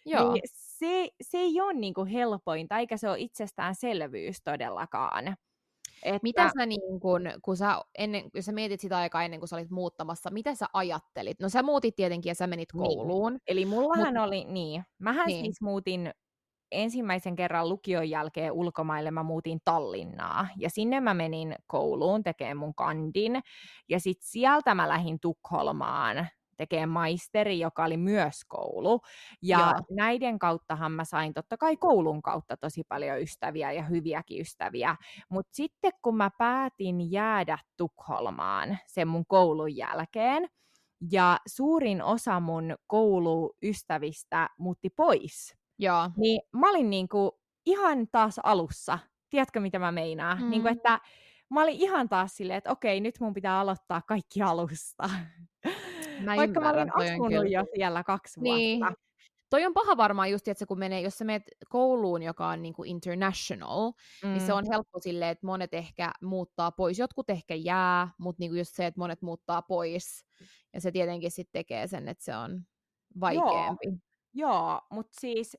Joo. 0.06 0.32
Niin 0.32 0.42
se, 0.46 1.08
se 1.22 1.38
ei 1.38 1.60
ole 1.60 1.72
niinku 1.72 2.04
helpointa, 2.04 2.78
eikä 2.78 2.96
se 2.96 3.08
ole 3.08 3.20
itsestäänselvyys 3.20 4.42
todellakaan. 4.42 5.36
Että... 6.02 6.20
Mitä 6.22 6.50
sä 6.58 6.66
niin 6.66 7.00
kun, 7.00 7.22
kun 7.42 7.56
sä, 7.56 7.80
ennen, 7.98 8.24
jos 8.34 8.44
sä 8.44 8.52
mietit 8.52 8.80
sitä 8.80 8.96
aikaa 8.96 9.22
ennen 9.22 9.40
kuin 9.40 9.48
sä 9.48 9.56
olit 9.56 9.70
muuttamassa, 9.70 10.30
mitä 10.30 10.54
sä 10.54 10.66
ajattelit? 10.72 11.40
No 11.40 11.48
sä 11.48 11.62
muutit 11.62 11.96
tietenkin 11.96 12.30
ja 12.30 12.34
sä 12.34 12.46
menit 12.46 12.68
niin. 12.74 12.82
kouluun. 12.82 13.32
Niin. 13.32 13.40
Eli 13.46 13.66
mullahan 13.66 14.14
Mut... 14.14 14.22
oli, 14.22 14.44
niin, 14.44 14.84
mähän 14.98 15.26
niin. 15.26 15.44
siis 15.44 15.60
muutin 15.60 16.14
ensimmäisen 16.74 17.36
kerran 17.36 17.68
lukion 17.68 18.10
jälkeen 18.10 18.52
ulkomaille 18.52 19.10
mä 19.10 19.22
muutin 19.22 19.58
Tallinnaa. 19.64 20.48
Ja 20.58 20.70
sinne 20.70 21.00
mä 21.00 21.14
menin 21.14 21.54
kouluun 21.66 22.22
tekemään 22.22 22.56
mun 22.56 22.74
kandin. 22.74 23.40
Ja 23.88 24.00
sitten 24.00 24.28
sieltä 24.28 24.74
mä 24.74 24.88
lähdin 24.88 25.20
Tukholmaan 25.20 26.28
tekemään 26.56 26.88
maisteri, 26.88 27.58
joka 27.58 27.84
oli 27.84 27.96
myös 27.96 28.40
koulu. 28.48 29.00
Ja 29.42 29.58
Joo. 29.58 29.96
näiden 29.96 30.38
kauttahan 30.38 30.92
mä 30.92 31.04
sain 31.04 31.34
totta 31.34 31.56
kai 31.56 31.76
koulun 31.76 32.22
kautta 32.22 32.56
tosi 32.56 32.82
paljon 32.88 33.20
ystäviä 33.20 33.72
ja 33.72 33.82
hyviäkin 33.82 34.40
ystäviä. 34.40 34.96
Mutta 35.30 35.50
sitten 35.54 35.92
kun 36.02 36.16
mä 36.16 36.30
päätin 36.38 37.12
jäädä 37.12 37.58
Tukholmaan 37.76 38.78
sen 38.86 39.08
mun 39.08 39.26
koulun 39.26 39.76
jälkeen, 39.76 40.48
ja 41.12 41.38
suurin 41.46 42.02
osa 42.02 42.40
mun 42.40 42.74
kouluystävistä 42.86 44.48
muutti 44.58 44.90
pois. 44.90 45.54
Joo. 45.78 46.10
Niin 46.16 46.40
mä 46.52 46.70
olin 46.70 46.90
niinku 46.90 47.40
ihan 47.66 48.08
taas 48.12 48.40
alussa. 48.42 48.98
Tiedätkö, 49.30 49.60
mitä 49.60 49.78
mä 49.78 49.92
meinaan? 49.92 50.42
Mm. 50.42 50.50
Niinku, 50.50 50.68
että 50.68 51.00
mä 51.50 51.62
olin 51.62 51.74
ihan 51.74 52.08
taas 52.08 52.36
silleen, 52.36 52.58
että 52.58 52.70
okei, 52.70 53.00
nyt 53.00 53.20
mun 53.20 53.34
pitää 53.34 53.60
aloittaa 53.60 54.02
kaikki 54.02 54.42
alusta. 54.42 55.10
Mä 56.20 56.36
Vaikka 56.36 56.60
mä 56.60 56.70
olin 56.70 56.96
asunut 56.96 57.50
jo 57.50 57.64
siellä 57.74 58.04
kaksi 58.04 58.40
niin. 58.40 58.80
vuotta. 58.80 59.04
Toi 59.50 59.66
on 59.66 59.74
paha 59.74 59.96
varmaan 59.96 60.30
just, 60.30 60.48
että 60.48 60.66
kun 60.66 60.78
menee, 60.78 61.00
jos 61.00 61.18
sä 61.18 61.24
menet 61.24 61.42
kouluun, 61.68 62.22
joka 62.22 62.48
on 62.48 62.62
niin 62.62 62.74
kuin 62.74 62.88
international, 62.88 63.92
mm. 64.22 64.28
niin 64.28 64.40
se 64.40 64.52
on 64.52 64.64
mm. 64.64 64.70
helppo 64.72 65.00
silleen, 65.00 65.30
että 65.30 65.46
monet 65.46 65.74
ehkä 65.74 66.12
muuttaa 66.22 66.72
pois. 66.72 66.98
Jotkut 66.98 67.30
ehkä 67.30 67.54
jää, 67.54 68.08
mutta 68.18 68.40
niin 68.40 68.50
kuin 68.50 68.58
just 68.58 68.74
se, 68.74 68.86
että 68.86 69.00
monet 69.00 69.22
muuttaa 69.22 69.62
pois. 69.62 70.24
Ja 70.72 70.80
se 70.80 70.92
tietenkin 70.92 71.30
sitten 71.30 71.52
tekee 71.52 71.86
sen, 71.86 72.08
että 72.08 72.24
se 72.24 72.36
on 72.36 72.62
vaikeampi. 73.20 73.86
Joo, 73.86 73.96
Joo 74.34 74.80
mutta 74.90 75.20
siis 75.20 75.56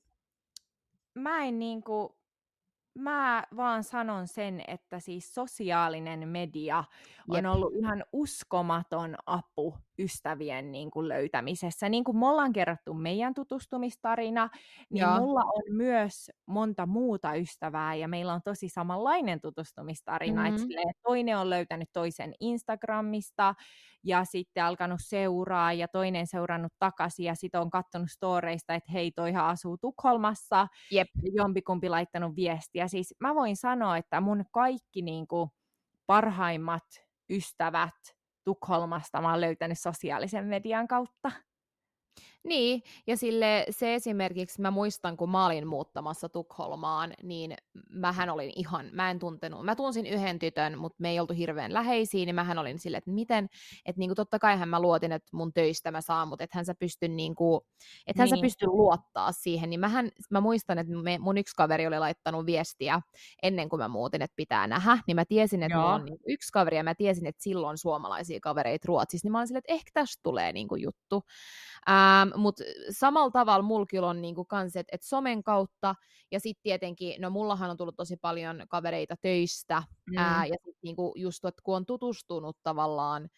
mä 1.14 1.44
en 1.44 1.60
niinku, 1.60 2.18
mä 2.94 3.44
vaan 3.58 3.84
sanon 3.84 4.28
sen, 4.28 4.64
että 4.68 5.00
siis 5.00 5.36
sosiaalinen 5.36 6.28
media 6.28 6.84
on 7.30 7.36
Jep. 7.36 7.46
ollut 7.46 7.74
ihan 7.76 8.04
uskomaton 8.14 9.16
apu 9.26 9.78
ystävien 10.00 10.72
niin 10.72 10.92
kuin 10.92 11.08
löytämisessä. 11.08 11.90
Niin 11.90 12.04
kuin 12.04 12.18
me 12.18 12.28
ollaan 12.28 12.54
kerrottu 12.54 12.94
meidän 12.94 13.34
tutustumistarina, 13.34 14.50
niin 14.90 15.02
Joo. 15.02 15.20
mulla 15.20 15.42
on 15.42 15.64
myös 15.76 16.32
monta 16.46 16.86
muuta 16.86 17.36
ystävää 17.36 17.96
ja 17.96 18.08
meillä 18.08 18.34
on 18.34 18.42
tosi 18.44 18.70
samanlainen 18.70 19.42
tutustumistarina. 19.42 20.42
Mm-hmm. 20.42 20.56
Että 20.56 21.00
toinen 21.04 21.38
on 21.38 21.50
löytänyt 21.50 21.90
toisen 21.94 22.34
Instagramista 22.40 23.56
ja 24.04 24.26
sitten 24.26 24.64
alkanut 24.64 25.00
seuraa 25.04 25.74
ja 25.74 25.88
toinen 25.88 26.28
seurannut 26.28 26.74
takaisin 26.80 27.26
ja 27.26 27.36
sitten 27.36 27.62
on 27.62 27.70
katsonut 27.70 28.12
storeista, 28.12 28.74
että 28.74 28.92
hei 28.92 29.12
toihan 29.12 29.46
asuu 29.46 29.78
Tukholmassa. 29.78 30.68
Jep. 30.92 31.08
Jompikumpi 31.34 31.90
laittanut 31.90 32.36
viestiä. 32.36 32.88
Siis 32.88 33.16
mä 33.20 33.36
voin 33.36 33.56
sanoa, 33.56 33.98
että 33.98 34.22
mun 34.22 34.46
kaikki 34.52 35.02
niin 35.02 35.28
kuin 35.28 35.50
parhaimmat 36.06 36.84
ystävät 37.30 38.15
Tukholmasta 38.46 39.22
mä 39.22 39.32
oon 39.32 39.42
löytänyt 39.42 39.80
sosiaalisen 39.80 40.46
median 40.46 40.88
kautta. 40.88 41.32
Niin, 42.46 42.84
ja 43.08 43.18
sille 43.18 43.66
se 43.70 43.96
esimerkiksi, 43.96 44.62
mä 44.62 44.72
muistan, 44.72 45.18
kun 45.18 45.30
mä 45.30 45.46
olin 45.46 45.68
muuttamassa 45.68 46.30
Tukholmaan, 46.30 47.14
niin 47.24 47.56
mähän 47.90 48.30
olin 48.30 48.52
ihan, 48.56 48.90
mä 48.92 49.12
en 49.12 49.20
tuntenut, 49.20 49.66
mä 49.66 49.76
tunsin 49.76 50.06
yhden 50.06 50.40
tytön, 50.40 50.78
mutta 50.78 50.96
me 51.00 51.10
ei 51.10 51.20
oltu 51.20 51.34
hirveän 51.34 51.74
läheisiä, 51.74 52.26
niin 52.26 52.36
mähän 52.36 52.58
olin 52.58 52.80
sille, 52.80 52.98
että 52.98 53.12
miten, 53.12 53.50
että 53.86 54.00
niinku 54.00 54.16
totta 54.16 54.40
kai 54.40 54.58
hän 54.58 54.70
mä 54.70 54.80
luotin, 54.80 55.12
että 55.12 55.30
mun 55.32 55.54
töistä 55.54 55.92
mä 55.92 56.02
saan, 56.02 56.28
mutta 56.28 56.44
että 56.44 56.58
hän 56.58 56.66
sä 56.66 56.76
pysty 56.80 57.08
niinku, 57.08 57.66
että 58.08 58.22
hän 58.22 58.30
niin. 58.30 58.38
sä 58.38 58.42
pysty 58.42 58.66
luottaa 58.68 59.32
siihen, 59.32 59.70
niin 59.70 59.80
mähän, 59.80 60.10
mä 60.30 60.42
muistan, 60.42 60.78
että 60.78 60.94
me, 60.94 61.18
mun 61.18 61.38
yksi 61.38 61.56
kaveri 61.56 61.88
oli 61.88 62.00
laittanut 62.00 62.46
viestiä 62.46 63.02
ennen 63.44 63.70
kuin 63.70 63.80
mä 63.80 63.88
muutin, 63.88 64.22
että 64.22 64.36
pitää 64.36 64.68
nähdä, 64.68 64.98
niin 65.08 65.16
mä 65.16 65.26
tiesin, 65.26 65.64
että 65.64 65.78
mulla 65.78 65.94
on 65.94 66.06
niinku 66.06 66.24
yksi 66.28 66.52
kaveri, 66.52 66.78
ja 66.78 66.84
mä 66.84 66.96
tiesin, 66.96 67.26
että 67.26 67.44
silloin 67.44 67.78
suomalaisia 67.78 68.40
kavereita 68.40 68.86
Ruotsissa, 68.88 69.26
niin 69.26 69.32
mä 69.32 69.38
olin 69.38 69.48
sille, 69.48 69.58
että 69.58 69.74
ehkä 69.74 69.92
tästä 69.94 70.20
tulee 70.24 70.54
niinku 70.54 70.76
juttu. 70.76 71.24
Ähm, 71.90 72.40
Mutta 72.42 72.64
samalla 72.90 73.32
tavalla 73.32 73.64
mulla 73.64 74.10
on 74.10 74.22
niinku 74.22 74.46
kans, 74.46 74.76
että 74.76 74.96
et 74.96 75.04
somen 75.04 75.44
kautta, 75.44 75.96
ja 76.32 76.40
sitten 76.40 76.64
tietenkin, 76.64 77.22
no 77.22 77.30
mullahan 77.30 77.70
on 77.70 77.78
tullut 77.78 77.96
tosi 77.96 78.18
paljon 78.18 78.64
kavereita 78.70 79.16
töistä, 79.22 79.84
mm. 80.12 80.18
ää, 80.18 80.46
ja 80.46 80.56
sitten 80.56 80.80
niinku 80.84 81.14
just, 81.16 81.46
että 81.46 81.62
kun 81.64 81.76
on 81.76 81.86
tutustunut 81.86 82.58
tavallaan 82.64 83.30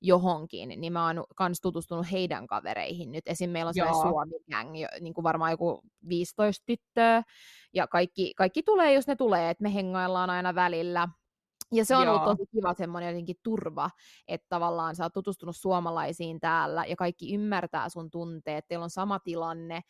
johonkin, 0.00 0.68
niin 0.68 0.92
mä 0.92 1.06
oon 1.06 1.24
kans 1.36 1.60
tutustunut 1.60 2.12
heidän 2.12 2.46
kavereihin 2.46 3.12
nyt. 3.12 3.28
Esim. 3.28 3.50
meillä 3.50 3.68
on 3.68 3.74
sellainen 3.74 4.12
Suomi-gang, 4.12 4.72
niin 5.00 5.14
kuin 5.14 5.22
varmaan 5.22 5.50
joku 5.50 5.80
15 6.08 6.62
tyttöä, 6.66 7.22
ja 7.74 7.86
kaikki, 7.86 8.34
kaikki 8.36 8.62
tulee, 8.62 8.92
jos 8.92 9.06
ne 9.06 9.16
tulee, 9.16 9.50
että 9.50 9.62
me 9.62 9.74
hengaillaan 9.74 10.30
aina 10.30 10.54
välillä. 10.54 11.08
Ja 11.72 11.84
se 11.84 11.96
on 11.96 12.04
Joo. 12.04 12.14
ollut 12.14 12.24
tosi 12.24 12.50
kiva 12.52 12.74
semmoinen 12.74 13.10
jotenkin 13.10 13.36
turva, 13.42 13.90
että 14.28 14.46
tavallaan 14.48 14.96
sä 14.96 15.04
oot 15.04 15.12
tutustunut 15.12 15.56
suomalaisiin 15.56 16.40
täällä 16.40 16.84
ja 16.84 16.96
kaikki 16.96 17.34
ymmärtää 17.34 17.88
sun 17.88 18.10
tunteet, 18.10 18.68
teillä 18.68 18.82
on 18.82 18.90
sama 18.90 19.18
tilanne, 19.18 19.80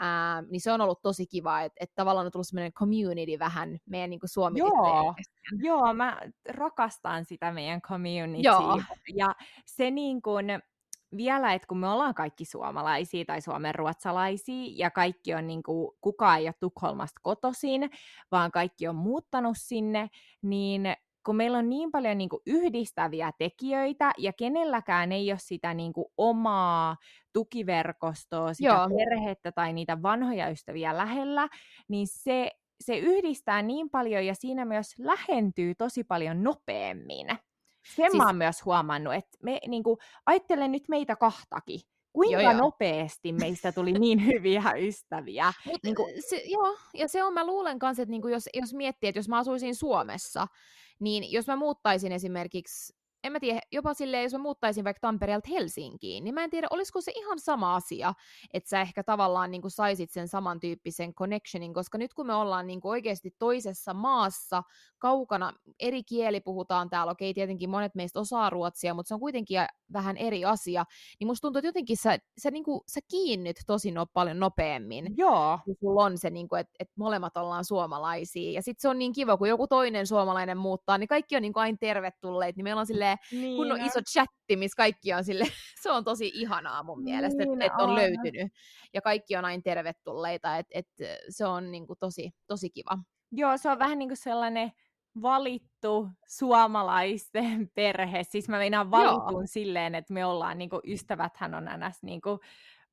ää, 0.00 0.42
niin 0.42 0.60
se 0.60 0.72
on 0.72 0.80
ollut 0.80 1.02
tosi 1.02 1.26
kiva, 1.26 1.60
että, 1.60 1.76
että 1.80 1.94
tavallaan 1.94 2.26
on 2.26 2.32
tullut 2.32 2.46
semmoinen 2.46 2.72
community 2.72 3.38
vähän 3.38 3.78
meidän 3.86 4.10
niin 4.10 4.20
suomi 4.24 4.58
Joo. 4.58 5.14
Joo, 5.62 5.94
mä 5.94 6.18
rakastan 6.48 7.24
sitä 7.24 7.52
meidän 7.52 7.80
community. 7.82 8.42
Joo. 8.42 8.80
Ja 9.16 9.34
se 9.66 9.90
niin 9.90 10.22
kuin, 10.22 10.46
vielä, 11.16 11.52
että 11.52 11.68
kun 11.68 11.78
me 11.78 11.88
ollaan 11.88 12.14
kaikki 12.14 12.44
suomalaisia 12.44 13.24
tai 13.24 13.40
suomenruotsalaisia 13.40 14.72
ja 14.76 14.90
kaikki 14.90 15.34
on 15.34 15.46
niin 15.46 15.62
kuin, 15.62 15.90
kukaan 16.00 16.38
ei 16.38 16.46
ole 16.46 16.54
Tukholmasta 16.60 17.20
kotoisin, 17.22 17.90
vaan 18.30 18.50
kaikki 18.50 18.88
on 18.88 18.96
muuttanut 18.96 19.56
sinne, 19.58 20.08
niin 20.42 20.82
kun 21.26 21.36
meillä 21.36 21.58
on 21.58 21.68
niin 21.68 21.90
paljon 21.92 22.18
niin 22.18 22.28
kuin 22.28 22.42
yhdistäviä 22.46 23.32
tekijöitä 23.38 24.12
ja 24.18 24.32
kenelläkään 24.32 25.12
ei 25.12 25.32
ole 25.32 25.38
sitä 25.38 25.74
niin 25.74 25.92
kuin 25.92 26.06
omaa 26.16 26.96
tukiverkostoa, 27.32 28.54
sitä 28.54 28.68
Joo. 28.68 28.88
perhettä 28.88 29.52
tai 29.52 29.72
niitä 29.72 30.02
vanhoja 30.02 30.48
ystäviä 30.48 30.96
lähellä, 30.96 31.48
niin 31.88 32.06
se, 32.06 32.50
se 32.80 32.98
yhdistää 32.98 33.62
niin 33.62 33.90
paljon 33.90 34.26
ja 34.26 34.34
siinä 34.34 34.64
myös 34.64 34.94
lähentyy 34.98 35.74
tosi 35.74 36.04
paljon 36.04 36.42
nopeammin. 36.42 37.26
Sen 37.96 38.10
siis... 38.10 38.14
mä 38.14 38.26
oon 38.26 38.36
myös 38.36 38.64
huomannut, 38.64 39.14
että 39.14 39.38
me, 39.42 39.60
niin 39.68 39.82
kuin, 39.82 39.96
ajattelen 40.26 40.72
nyt 40.72 40.88
meitä 40.88 41.16
kahtakin, 41.16 41.80
kuinka 42.12 42.42
joo, 42.42 42.52
joo. 42.52 42.60
nopeasti 42.60 43.32
meistä 43.32 43.72
tuli 43.72 43.92
niin 43.92 44.26
hyviä 44.26 44.62
ystäviä. 44.76 45.52
Mut, 45.66 45.82
niin 45.84 45.94
kuin... 45.94 46.14
se, 46.28 46.42
joo, 46.44 46.76
ja 46.94 47.08
se 47.08 47.24
on, 47.24 47.34
mä 47.34 47.46
luulen 47.46 47.78
kanssa, 47.78 48.02
että 48.02 48.10
niin 48.10 48.30
jos, 48.30 48.48
jos 48.54 48.74
miettii, 48.74 49.08
että 49.08 49.18
jos 49.18 49.28
mä 49.28 49.38
asuisin 49.38 49.74
Suomessa, 49.74 50.46
niin 51.00 51.32
jos 51.32 51.46
mä 51.46 51.56
muuttaisin 51.56 52.12
esimerkiksi 52.12 52.96
en 53.24 53.32
mä 53.32 53.40
tiedä, 53.40 53.60
jopa 53.72 53.94
silleen, 53.94 54.22
jos 54.22 54.32
mä 54.32 54.38
muuttaisin 54.38 54.84
vaikka 54.84 55.00
Tampereelta 55.00 55.48
Helsinkiin, 55.50 56.24
niin 56.24 56.34
mä 56.34 56.44
en 56.44 56.50
tiedä, 56.50 56.66
olisiko 56.70 57.00
se 57.00 57.12
ihan 57.16 57.38
sama 57.38 57.74
asia, 57.74 58.14
että 58.52 58.68
sä 58.68 58.80
ehkä 58.80 59.02
tavallaan 59.02 59.50
niin 59.50 59.62
kuin 59.62 59.70
saisit 59.70 60.10
sen 60.10 60.28
samantyyppisen 60.28 61.14
connectionin, 61.14 61.74
koska 61.74 61.98
nyt 61.98 62.14
kun 62.14 62.26
me 62.26 62.34
ollaan 62.34 62.66
niin 62.66 62.80
kuin 62.80 62.90
oikeasti 62.90 63.34
toisessa 63.38 63.94
maassa, 63.94 64.62
kaukana, 64.98 65.52
eri 65.80 66.02
kieli 66.02 66.40
puhutaan 66.40 66.90
täällä, 66.90 67.12
okei, 67.12 67.34
tietenkin 67.34 67.70
monet 67.70 67.94
meistä 67.94 68.20
osaa 68.20 68.50
ruotsia, 68.50 68.94
mutta 68.94 69.08
se 69.08 69.14
on 69.14 69.20
kuitenkin 69.20 69.58
vähän 69.92 70.16
eri 70.16 70.44
asia, 70.44 70.84
niin 71.20 71.26
musta 71.26 71.42
tuntuu, 71.42 71.58
että 71.58 71.68
jotenkin 71.68 71.96
sä, 71.96 72.18
sä, 72.38 72.50
niin 72.50 72.64
kuin, 72.64 72.80
sä 72.88 73.00
kiinnyt 73.10 73.56
tosi 73.66 73.90
no, 73.90 74.06
paljon 74.06 74.40
nopeammin. 74.40 75.14
Joo. 75.16 75.58
Kun 75.64 75.76
sulla 75.80 76.04
on 76.04 76.18
se, 76.18 76.30
niin 76.30 76.48
kuin, 76.48 76.60
että, 76.60 76.72
että 76.78 76.94
molemmat 76.96 77.36
ollaan 77.36 77.64
suomalaisia, 77.64 78.52
ja 78.52 78.62
sitten 78.62 78.82
se 78.82 78.88
on 78.88 78.98
niin 78.98 79.12
kiva, 79.12 79.36
kun 79.36 79.48
joku 79.48 79.66
toinen 79.66 80.06
suomalainen 80.06 80.58
muuttaa, 80.58 80.98
niin 80.98 81.08
kaikki 81.08 81.36
on 81.36 81.42
niin 81.42 81.52
kuin 81.52 81.62
aina 81.62 81.78
tervetulleet, 81.80 82.56
niin 82.56 82.64
meillä 82.64 82.80
on 82.80 82.86
silleen 82.86 83.13
niin 83.32 83.56
kun 83.56 83.72
on 83.72 83.80
iso 83.80 84.00
chatti, 84.12 84.56
missä 84.56 84.76
kaikki 84.76 85.12
on 85.12 85.24
sille, 85.24 85.44
se 85.82 85.90
on 85.90 86.04
tosi 86.04 86.30
ihanaa 86.34 86.82
mun 86.82 87.02
mielestä, 87.02 87.44
niin 87.44 87.62
että 87.62 87.74
et 87.74 87.82
on, 87.82 87.90
on 87.90 87.94
löytynyt. 87.94 88.52
Ja 88.94 89.00
kaikki 89.02 89.36
on 89.36 89.44
aina 89.44 89.62
tervetulleita, 89.62 90.56
että 90.56 90.78
et 90.78 90.88
se 91.28 91.46
on 91.46 91.70
niin 91.70 91.86
kuin 91.86 91.98
tosi, 92.00 92.30
tosi 92.46 92.70
kiva. 92.70 92.98
Joo, 93.32 93.56
se 93.56 93.70
on 93.70 93.78
vähän 93.78 93.98
niin 93.98 94.08
kuin 94.08 94.16
sellainen 94.16 94.72
valittu 95.22 96.08
suomalaisten 96.28 97.70
perhe. 97.74 98.22
Siis 98.22 98.48
mä 98.48 98.58
meinaan 98.58 98.90
valitun 98.90 99.48
silleen, 99.48 99.94
että 99.94 100.12
me 100.12 100.24
ollaan, 100.24 100.58
niin 100.58 100.70
kuin, 100.70 100.82
ystäväthän 100.88 101.54
on 101.54 101.64
ns. 101.64 102.02
Niin 102.02 102.20
kuin, 102.20 102.38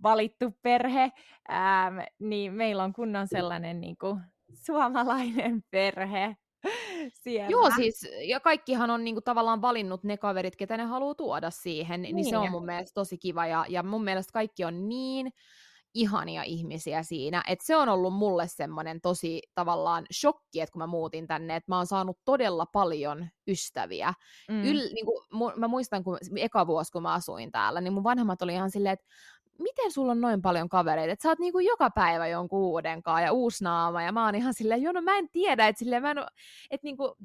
valittu 0.03 0.57
perhe, 0.61 1.11
ähm, 1.51 1.99
niin 2.19 2.53
meillä 2.53 2.83
on 2.83 2.93
kunnon 2.93 3.27
sellainen 3.27 3.81
niin 3.81 3.97
kuin, 3.97 4.21
suomalainen 4.53 5.63
perhe 5.71 6.35
siellä. 7.10 7.50
Joo, 7.50 7.70
siis, 7.75 8.08
ja 8.22 8.39
kaikkihan 8.39 8.89
on 8.89 9.03
niinku 9.03 9.22
tavallaan 9.22 9.62
valinnut 9.62 10.03
ne 10.03 10.17
kaverit, 10.17 10.55
ketä 10.55 10.77
ne 10.77 10.84
haluaa 10.84 11.15
tuoda 11.15 11.50
siihen, 11.50 12.01
niin, 12.01 12.15
niin 12.15 12.29
se 12.29 12.38
on 12.38 12.51
mun 12.51 12.65
mielestä 12.65 12.93
tosi 12.93 13.17
kiva, 13.17 13.48
ja, 13.48 13.65
ja 13.70 13.84
mun 13.84 14.03
mielestä 14.03 14.34
kaikki 14.34 14.65
on 14.65 14.89
niin 14.89 15.34
ihania 15.93 16.43
ihmisiä 16.43 17.03
siinä. 17.03 17.43
Et 17.48 17.60
se 17.62 17.75
on 17.75 17.89
ollut 17.89 18.13
mulle 18.13 18.48
semmoinen 18.48 19.01
tosi 19.01 19.41
tavallaan 19.55 20.05
shokki, 20.13 20.62
että 20.62 20.74
kun 20.74 20.81
mä 20.81 20.88
muutin 20.88 21.27
tänne, 21.27 21.55
että 21.55 21.72
mä 21.72 21.77
oon 21.77 21.88
saanut 21.88 22.17
todella 22.25 22.65
paljon 22.65 23.27
ystäviä. 23.48 24.13
Mm. 24.50 24.63
Yl, 24.63 24.79
niin 24.93 25.05
kuin, 25.05 25.25
mu, 25.34 25.51
mä 25.55 25.67
muistan, 25.67 26.03
kun 26.03 26.17
eka 26.36 26.67
vuosi, 26.67 26.91
kun 26.91 27.01
mä 27.01 27.13
asuin 27.13 27.51
täällä, 27.51 27.81
niin 27.81 27.93
mun 27.93 28.03
vanhemmat 28.03 28.41
oli 28.41 28.53
ihan 28.53 28.72
silleen, 28.72 28.93
että 28.93 29.05
miten 29.60 29.91
sulla 29.91 30.12
on 30.12 30.22
noin 30.22 30.41
paljon 30.41 30.70
kavereita, 30.70 31.13
että 31.13 31.24
sä 31.24 31.29
oot 31.29 31.39
niinku 31.39 31.60
joka 31.60 31.89
päivä 31.89 32.27
jonkun 32.27 32.60
uuden 32.60 33.03
kanssa 33.03 33.22
ja 33.22 33.34
uusi 33.34 33.63
naama, 33.63 34.01
ja 34.01 34.12
mä 34.12 34.25
oon 34.25 34.36
ihan 34.36 34.53
silleen, 34.53 34.81
joo 34.81 34.93
no 34.93 35.01
mä 35.01 35.17
en 35.17 35.29
tiedä, 35.31 35.67
että 35.67 35.79
silleen 35.79 36.01
mä 36.01 36.12
en 36.12 36.17
että 36.72 36.86
niinku, 36.86 37.17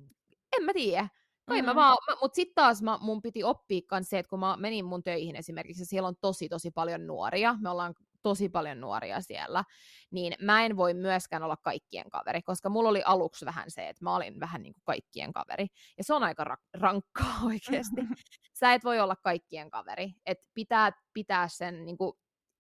en 0.57 0.65
mä 0.65 0.73
tiedä. 0.73 1.09
Kai 1.47 1.57
mm-hmm. 1.57 1.71
mä 1.71 1.75
vaan, 1.75 1.97
mä, 2.11 2.17
mut 2.23 2.35
sit 2.35 2.55
taas 2.55 2.83
mä, 2.83 2.99
mun 3.01 3.23
piti 3.23 3.45
oppia 3.45 3.81
se, 4.03 4.19
että 4.19 4.31
kun 4.31 4.41
mä 4.41 4.57
menin 4.57 4.85
mun 4.85 5.03
töihin 5.03 5.37
esimerkiksi, 5.37 5.83
ja 5.83 5.87
siellä 5.87 6.09
on 6.09 6.15
tosi 6.21 6.49
tosi 6.49 6.71
paljon 6.71 7.07
nuoria, 7.07 7.57
me 7.61 7.71
ollaan 7.71 7.95
tosi 8.23 8.49
paljon 8.49 8.81
nuoria 8.81 9.21
siellä, 9.21 9.65
niin 10.11 10.33
mä 10.41 10.65
en 10.65 10.77
voi 10.77 10.95
myöskään 10.95 11.43
olla 11.43 11.57
kaikkien 11.57 12.11
kaveri, 12.11 12.43
koska 12.43 12.69
mulla 12.69 12.89
oli 12.89 13.03
aluksi 13.03 13.45
vähän 13.45 13.71
se, 13.71 13.89
että 13.89 14.05
mä 14.05 14.17
olin 14.17 14.41
vähän 14.41 14.63
niin 14.63 14.75
kuin 14.75 14.83
kaikkien 14.85 15.33
kaveri. 15.33 15.67
Ja 15.99 16.05
se 16.05 16.15
on 16.15 16.23
aika 16.23 16.45
ra- 16.45 16.81
rankkaa 16.81 17.39
oikeasti. 17.47 18.01
Sä 18.57 18.73
et 18.75 18.85
voi 18.85 19.01
olla 19.01 19.17
kaikkien 19.17 19.71
kaveri. 19.71 20.15
että 20.27 20.49
pitää 20.55 20.93
pitää 21.13 21.49
sen 21.49 21.85
niin 21.85 21.99
kuin, 21.99 22.13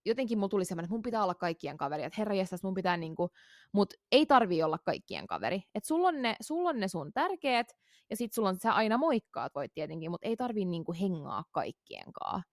jotenkin 0.04 0.38
mulla 0.38 0.48
tuli 0.48 0.64
semmoinen, 0.64 0.84
että 0.84 0.94
mun 0.94 1.02
pitää 1.02 1.22
olla 1.22 1.34
kaikkien 1.34 1.76
kaveri, 1.76 2.02
että 2.02 2.14
herra 2.18 2.34
jästäs, 2.34 2.62
mun 2.62 2.74
pitää 2.74 2.96
niinku, 2.96 3.30
mut 3.72 3.94
ei 4.12 4.26
tarvii 4.26 4.62
olla 4.62 4.78
kaikkien 4.78 5.26
kaveri. 5.26 5.62
Että 5.74 5.86
sulla 5.86 6.08
on 6.08 6.22
ne, 6.22 6.36
sulla 6.40 6.68
on 6.68 6.80
ne 6.80 6.88
sun 6.88 7.12
tärkeät, 7.12 7.66
ja 8.10 8.16
sit 8.16 8.32
sulla 8.32 8.48
on, 8.48 8.58
sä 8.58 8.72
aina 8.72 8.98
moikkaat 8.98 9.54
voit 9.54 9.74
tietenkin, 9.74 10.10
mutta 10.10 10.28
ei 10.28 10.36
tarvii 10.36 10.64
niinku 10.64 10.92
hengaa 11.00 11.44
kaikkien 11.50 12.12
kanssa, 12.12 12.50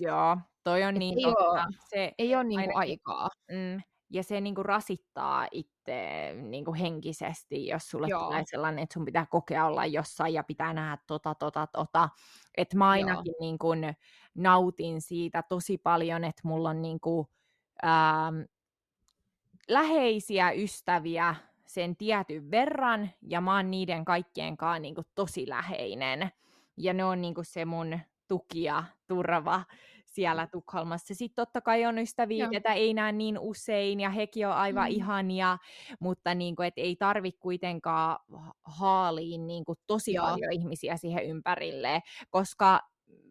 Joo, 0.00 0.38
toi 0.64 0.82
on 0.82 0.94
Et 0.94 0.98
niin 0.98 1.18
ei 1.18 1.24
totta. 1.24 1.44
Ole, 1.44 1.62
se 1.90 2.12
ei 2.18 2.34
ole 2.34 2.44
niinku 2.44 2.78
aikaa. 2.78 3.30
Mm, 3.50 3.82
ja 4.10 4.22
se 4.22 4.40
niinku 4.40 4.62
rasittaa 4.62 5.48
itse 5.50 6.34
niinku 6.42 6.74
henkisesti, 6.74 7.66
jos 7.66 7.90
sulle 7.90 8.08
Joo. 8.08 8.24
tulee 8.24 8.42
sellainen, 8.46 8.82
että 8.82 8.94
sun 8.94 9.04
pitää 9.04 9.26
kokea 9.30 9.66
olla 9.66 9.86
jossain 9.86 10.34
ja 10.34 10.44
pitää 10.44 10.72
nähdä 10.72 10.98
tota, 11.06 11.34
tota, 11.34 11.66
tota. 11.66 12.08
Että 12.56 12.76
mä 12.76 12.88
ainakin 12.90 13.34
niinku 13.40 13.68
nautin 14.34 15.00
siitä 15.00 15.42
tosi 15.42 15.78
paljon, 15.78 16.24
että 16.24 16.42
mulla 16.44 16.68
on 16.70 16.82
niinku, 16.82 17.26
ähm, 17.84 18.40
läheisiä 19.68 20.50
ystäviä 20.50 21.34
sen 21.66 21.96
tietyn 21.96 22.50
verran, 22.50 23.10
ja 23.22 23.40
mä 23.40 23.56
oon 23.56 23.70
niiden 23.70 24.04
kaikkien 24.04 24.56
kanssa 24.56 24.78
niinku 24.78 25.02
tosi 25.14 25.48
läheinen. 25.48 26.30
Ja 26.76 26.94
ne 26.94 27.04
on 27.04 27.20
niinku 27.20 27.40
se 27.44 27.64
mun 27.64 28.00
tuki 28.28 28.62
ja 28.62 28.84
turva 29.06 29.62
siellä. 30.16 30.46
Tukholmassa. 30.46 31.14
Sitten 31.14 31.36
totta 31.36 31.60
kai 31.60 31.86
on 31.86 31.98
ystäviä, 31.98 32.48
ketä 32.50 32.72
ei 32.72 32.94
näe 32.94 33.12
niin 33.12 33.38
usein, 33.38 34.00
ja 34.00 34.10
hekin 34.10 34.46
on 34.46 34.52
aivan 34.52 34.88
mm. 34.88 34.96
ihania, 34.96 35.58
mutta 36.00 36.34
niin 36.34 36.56
kuin, 36.56 36.66
et 36.66 36.74
ei 36.76 36.96
tarvi 36.96 37.32
kuitenkaan 37.32 38.18
haaliin 38.64 39.46
niin 39.46 39.64
kuin 39.64 39.78
tosi 39.86 40.12
Joo. 40.12 40.26
paljon 40.26 40.52
ihmisiä 40.52 40.96
siihen 40.96 41.24
ympärille, 41.24 42.00
koska 42.30 42.80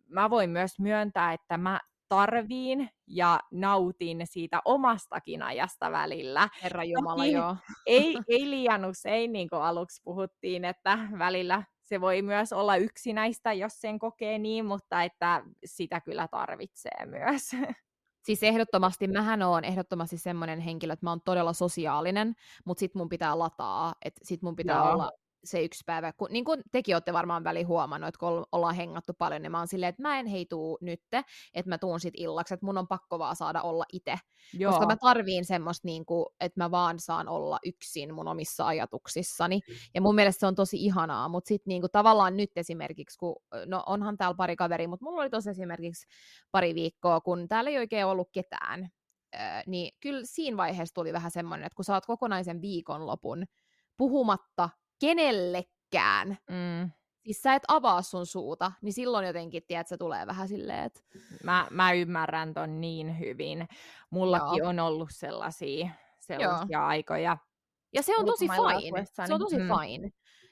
mä 0.07 0.29
voin 0.29 0.49
myös 0.49 0.79
myöntää, 0.79 1.33
että 1.33 1.57
mä 1.57 1.79
tarviin 2.09 2.89
ja 3.07 3.39
nautin 3.51 4.21
siitä 4.23 4.61
omastakin 4.65 5.41
ajasta 5.41 5.91
välillä. 5.91 6.49
Herra 6.63 6.83
Jumala, 6.83 7.23
Toki 7.23 7.31
joo. 7.31 7.55
Ei, 7.85 8.15
ei 8.27 8.49
liian 8.49 8.85
usein, 8.85 9.33
niin 9.33 9.49
kuin 9.49 9.61
aluksi 9.61 10.01
puhuttiin, 10.03 10.65
että 10.65 10.97
välillä 11.19 11.63
se 11.85 12.01
voi 12.01 12.21
myös 12.21 12.53
olla 12.53 12.75
yksinäistä, 12.75 13.53
jos 13.53 13.81
sen 13.81 13.99
kokee 13.99 14.39
niin, 14.39 14.65
mutta 14.65 15.03
että 15.03 15.43
sitä 15.65 16.01
kyllä 16.01 16.27
tarvitsee 16.27 17.05
myös. 17.05 17.51
Siis 18.25 18.43
ehdottomasti, 18.43 19.07
mähän 19.07 19.41
on 19.41 19.63
ehdottomasti 19.63 20.17
semmoinen 20.17 20.59
henkilö, 20.59 20.93
että 20.93 21.05
mä 21.05 21.11
oon 21.11 21.21
todella 21.21 21.53
sosiaalinen, 21.53 22.35
mutta 22.65 22.79
sit 22.79 22.95
mun 22.95 23.09
pitää 23.09 23.39
lataa, 23.39 23.95
että 24.05 24.21
sit 24.23 24.41
mun 24.41 24.55
pitää 24.55 24.77
Joo. 24.77 24.93
olla 24.93 25.11
se 25.45 25.63
yksi 25.63 25.83
päivä, 25.85 26.13
kun, 26.13 26.27
niin 26.31 26.45
kuin 26.45 26.61
tekin 26.71 26.95
olette 26.95 27.13
varmaan 27.13 27.43
väli 27.43 27.63
huomannut, 27.63 28.07
että 28.07 28.19
kun 28.19 28.45
ollaan 28.51 28.75
hengattu 28.75 29.13
paljon, 29.13 29.41
niin 29.41 29.51
mä 29.51 29.57
oon 29.57 29.67
silleen, 29.67 29.89
että 29.89 30.01
mä 30.01 30.19
en 30.19 30.25
heitu 30.25 30.77
nytte, 30.81 31.23
että 31.53 31.69
mä 31.69 31.77
tuun 31.77 31.99
sit 31.99 32.13
illaksi, 32.17 32.53
että 32.53 32.65
mun 32.65 32.77
on 32.77 32.87
pakko 32.87 33.19
vaan 33.19 33.35
saada 33.35 33.61
olla 33.61 33.85
itse. 33.93 34.15
Koska 34.65 34.85
mä 34.85 34.95
tarviin 34.95 35.45
semmoista, 35.45 35.87
niin 35.87 36.05
kuin, 36.05 36.25
että 36.39 36.63
mä 36.63 36.71
vaan 36.71 36.99
saan 36.99 37.27
olla 37.27 37.59
yksin 37.65 38.13
mun 38.13 38.27
omissa 38.27 38.67
ajatuksissani. 38.67 39.59
Ja 39.93 40.01
mun 40.01 40.15
mielestä 40.15 40.39
se 40.39 40.47
on 40.47 40.55
tosi 40.55 40.77
ihanaa, 40.77 41.29
mutta 41.29 41.47
sitten 41.47 41.71
niin 41.71 41.81
kuin, 41.81 41.91
tavallaan 41.91 42.37
nyt 42.37 42.51
esimerkiksi, 42.55 43.17
kun, 43.17 43.35
no 43.65 43.83
onhan 43.85 44.17
täällä 44.17 44.35
pari 44.35 44.55
kaveri, 44.55 44.87
mutta 44.87 45.05
mulla 45.05 45.21
oli 45.21 45.29
tosi 45.29 45.49
esimerkiksi 45.49 46.07
pari 46.51 46.75
viikkoa, 46.75 47.21
kun 47.21 47.47
täällä 47.47 47.69
ei 47.69 47.77
oikein 47.77 48.05
ollut 48.05 48.29
ketään. 48.31 48.89
Niin 49.67 49.97
kyllä 49.99 50.21
siinä 50.23 50.57
vaiheessa 50.57 50.95
tuli 50.95 51.13
vähän 51.13 51.31
semmoinen, 51.31 51.65
että 51.65 51.75
kun 51.75 51.85
sä 51.85 51.93
oot 51.93 52.05
kokonaisen 52.05 52.61
viikonlopun 52.61 53.43
puhumatta 53.97 54.69
kenellekään, 54.99 56.37
mm. 56.49 56.91
siis 57.23 57.41
sä 57.41 57.55
et 57.55 57.63
avaa 57.67 58.01
sun 58.01 58.25
suuta, 58.25 58.71
niin 58.81 58.93
silloin 58.93 59.27
jotenkin, 59.27 59.63
tiedät, 59.67 59.87
se 59.87 59.97
tulee 59.97 60.27
vähän 60.27 60.47
silleen, 60.47 60.83
että... 60.83 61.01
Mä, 61.43 61.67
mä 61.71 61.93
ymmärrän 61.93 62.53
ton 62.53 62.81
niin 62.81 63.19
hyvin. 63.19 63.67
Mullakin 64.09 64.57
Joo. 64.57 64.69
on 64.69 64.79
ollut 64.79 65.09
sellaisia, 65.11 65.89
sellaisia 66.19 66.79
Joo. 66.79 66.85
aikoja. 66.85 67.37
Ja 67.93 68.01
se 68.01 68.17
on 68.17 68.25
tosi 68.25 68.47
fine, 68.47 69.05
se 69.25 69.33
on 69.33 69.39
tosi 69.39 69.57
mm. 69.57 69.67
fine. 69.67 70.09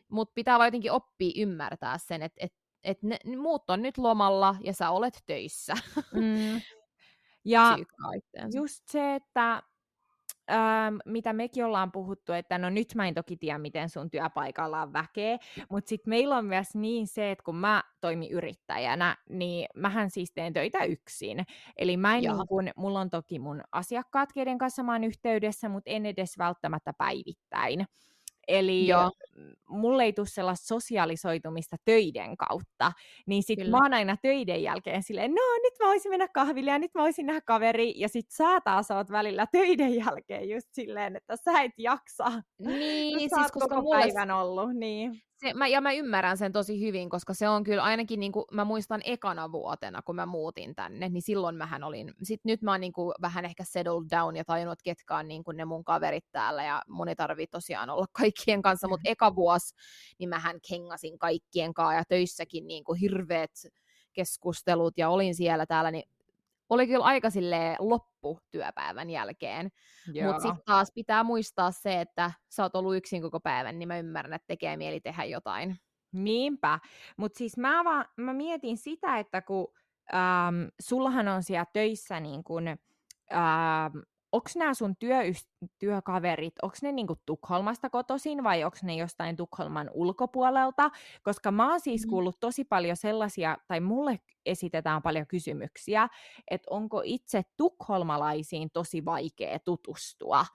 Mutta 0.10 0.32
pitää 0.36 0.58
vaan 0.58 0.68
jotenkin 0.68 0.92
oppia 0.92 1.32
ymmärtää 1.36 1.98
sen, 1.98 2.22
että 2.22 2.46
et, 2.46 2.54
et 2.84 3.04
ne, 3.04 3.18
muut 3.38 3.70
on 3.70 3.82
nyt 3.82 3.98
lomalla 3.98 4.56
ja 4.64 4.74
sä 4.74 4.90
olet 4.90 5.24
töissä. 5.26 5.74
Mm. 6.14 6.62
Ja 7.46 7.78
just 8.56 8.84
se, 8.88 9.16
että 9.16 9.64
ähm, 10.52 10.96
mitä 11.06 11.34
mekin 11.34 11.66
ollaan 11.66 11.92
puhuttu, 11.92 12.34
että 12.34 12.58
no 12.58 12.70
nyt 12.70 12.96
mä 12.96 13.08
en 13.08 13.14
toki 13.14 13.38
tiedä, 13.38 13.58
miten 13.58 13.90
sun 13.90 14.10
työpaikalla 14.10 14.82
on 14.82 14.94
väkeä, 14.94 15.38
mutta 15.70 15.90
sitten 15.90 16.10
meillä 16.10 16.38
on 16.38 16.46
myös 16.46 16.76
niin 16.76 17.08
se, 17.08 17.32
että 17.32 17.44
kun 17.44 17.56
mä 17.56 17.84
toimin 18.02 18.32
yrittäjänä, 18.32 19.18
niin 19.30 19.68
mähän 19.76 20.10
siis 20.10 20.32
teen 20.32 20.54
töitä 20.54 20.84
yksin. 20.84 21.46
Eli 21.78 21.98
mä 21.98 22.16
en 22.16 22.22
niin 22.22 22.48
kun, 22.48 22.70
mulla 22.76 23.00
on 23.00 23.10
toki 23.10 23.40
mun 23.40 23.62
asiakkaat, 23.72 24.34
keiden 24.34 24.58
kanssa 24.58 24.84
mä 24.84 24.92
oon 24.92 25.04
yhteydessä, 25.04 25.70
mutta 25.70 25.90
en 25.90 26.06
edes 26.06 26.38
välttämättä 26.38 26.94
päivittäin. 26.94 27.86
Eli 28.48 28.88
Joo. 28.88 29.12
mulle 29.70 30.04
ei 30.04 30.14
tule 30.14 30.28
sellaista 30.28 30.68
sosiaalisoitumista 30.68 31.76
töiden 31.86 32.38
kautta, 32.38 32.92
niin 33.26 33.44
sitten 33.44 33.72
mä 33.72 33.78
oon 33.78 33.94
aina 33.94 34.18
töiden 34.22 34.64
jälkeen 34.64 35.04
silleen, 35.04 35.32
no 35.32 35.42
nyt 35.64 35.74
mä 35.80 35.88
voisin 35.88 36.12
mennä 36.12 36.28
kahville 36.28 36.72
ja 36.72 36.80
nyt 36.80 36.92
mä 36.96 37.02
voisin 37.02 37.26
nähdä 37.26 37.42
kaveri, 37.42 37.94
ja 37.96 38.10
sit 38.10 38.32
sä 38.32 38.62
taas 38.62 38.92
oot 38.92 39.12
välillä 39.12 39.48
töiden 39.52 39.96
jälkeen 39.96 40.50
just 40.50 40.68
silleen, 40.72 41.16
että 41.16 41.36
sä 41.36 41.62
et 41.62 41.74
jaksa. 41.78 42.32
Niin, 42.60 43.20
siis 43.20 43.32
koska 43.32 43.60
koko 43.60 43.82
mulle... 43.82 44.00
päivän 44.00 44.32
ollut, 44.32 44.76
niin 44.76 45.22
se, 45.44 45.54
mä, 45.54 45.68
ja 45.68 45.82
mä 45.82 45.92
ymmärrän 45.94 46.38
sen 46.38 46.52
tosi 46.52 46.82
hyvin, 46.82 47.10
koska 47.10 47.34
se 47.34 47.50
on 47.50 47.64
kyllä 47.64 47.84
ainakin, 47.84 48.20
niin 48.20 48.32
kuin, 48.32 48.46
mä 48.52 48.66
muistan 48.66 49.02
ekana 49.04 49.52
vuotena, 49.52 50.02
kun 50.02 50.16
mä 50.16 50.26
muutin 50.26 50.76
tänne, 50.76 51.10
niin 51.10 51.22
silloin 51.22 51.56
mähän 51.56 51.84
olin, 51.84 52.14
sit 52.24 52.42
nyt 52.44 52.62
mä 52.62 52.72
oon 52.72 52.82
niin 52.82 52.94
kuin, 52.94 53.14
vähän 53.22 53.46
ehkä 53.46 53.64
settled 53.64 54.18
down 54.18 54.36
ja 54.36 54.46
tajunnut, 54.46 54.74
että 54.74 54.84
ketkä 54.84 55.18
on 55.18 55.28
niin 55.28 55.44
kuin, 55.44 55.58
ne 55.58 55.66
mun 55.66 55.84
kaverit 55.84 56.26
täällä, 56.32 56.64
ja 56.64 56.82
mun 56.88 57.10
ei 57.10 57.16
tarvii 57.16 57.48
tosiaan 57.48 57.90
olla 57.90 58.06
kaikkien 58.22 58.62
kanssa, 58.62 58.88
mutta 58.88 59.10
eka 59.10 59.36
vuosi, 59.36 59.76
niin 60.20 60.30
mähän 60.30 60.60
kengasin 60.70 61.20
kaikkien 61.20 61.74
kanssa, 61.74 61.94
ja 61.94 62.04
töissäkin 62.06 62.68
niin 62.68 62.84
kuin, 62.84 63.00
hirveät 63.00 63.52
keskustelut, 64.14 64.94
ja 64.98 65.10
olin 65.10 65.36
siellä 65.36 65.66
täällä, 65.66 65.92
niin 65.92 66.04
oli 66.70 66.88
kyllä 66.88 67.06
aika 67.06 67.28
loppu 67.80 68.40
työpäivän 68.52 69.10
jälkeen. 69.10 69.72
Mutta 70.26 70.42
sitten 70.42 70.66
taas 70.66 70.92
pitää 70.96 71.24
muistaa 71.24 71.72
se, 71.72 72.02
että 72.02 72.32
sä 72.50 72.64
oot 72.64 72.76
ollut 72.76 72.96
yksin 72.96 73.22
koko 73.22 73.40
päivän, 73.40 73.80
niin 73.80 73.88
mä 73.88 73.98
ymmärrän, 73.98 74.34
että 74.34 74.48
tekee 74.48 74.78
mieli 74.78 75.00
tehdä 75.00 75.24
jotain. 75.24 75.78
Niinpä. 76.12 76.80
Mutta 77.18 77.38
siis 77.38 77.58
mä, 77.58 77.84
vaan, 77.84 78.06
mä 78.18 78.34
mietin 78.34 78.78
sitä, 78.78 79.20
että 79.20 79.42
kun 79.42 79.68
ähm, 80.14 80.64
sullahan 80.82 81.28
on 81.28 81.44
siellä 81.44 81.66
töissä 81.74 82.20
niin 82.20 82.44
kun, 82.44 82.68
ähm, 82.68 83.98
onko 84.34 84.50
nämä 84.56 84.74
sun 84.74 84.96
työyst- 85.06 85.68
työkaverit, 85.80 86.54
onko 86.62 86.76
ne 86.82 86.92
niinku 86.92 87.16
Tukholmasta 87.26 87.90
kotoisin 87.90 88.44
vai 88.44 88.64
onko 88.64 88.78
ne 88.84 88.96
jostain 88.96 89.36
Tukholman 89.36 89.90
ulkopuolelta? 89.94 90.90
Koska 91.24 91.52
mä 91.52 91.70
oon 91.72 91.80
siis 91.80 92.06
mm. 92.06 92.10
kuullut 92.10 92.40
tosi 92.40 92.64
paljon 92.64 92.98
sellaisia, 92.98 93.58
tai 93.68 93.80
mulle 93.80 94.20
esitetään 94.46 95.02
paljon 95.02 95.28
kysymyksiä, 95.28 96.08
että 96.52 96.68
onko 96.70 97.02
itse 97.06 97.42
tukholmalaisiin 97.58 98.70
tosi 98.74 99.06
vaikea 99.06 99.60
tutustua 99.60 100.46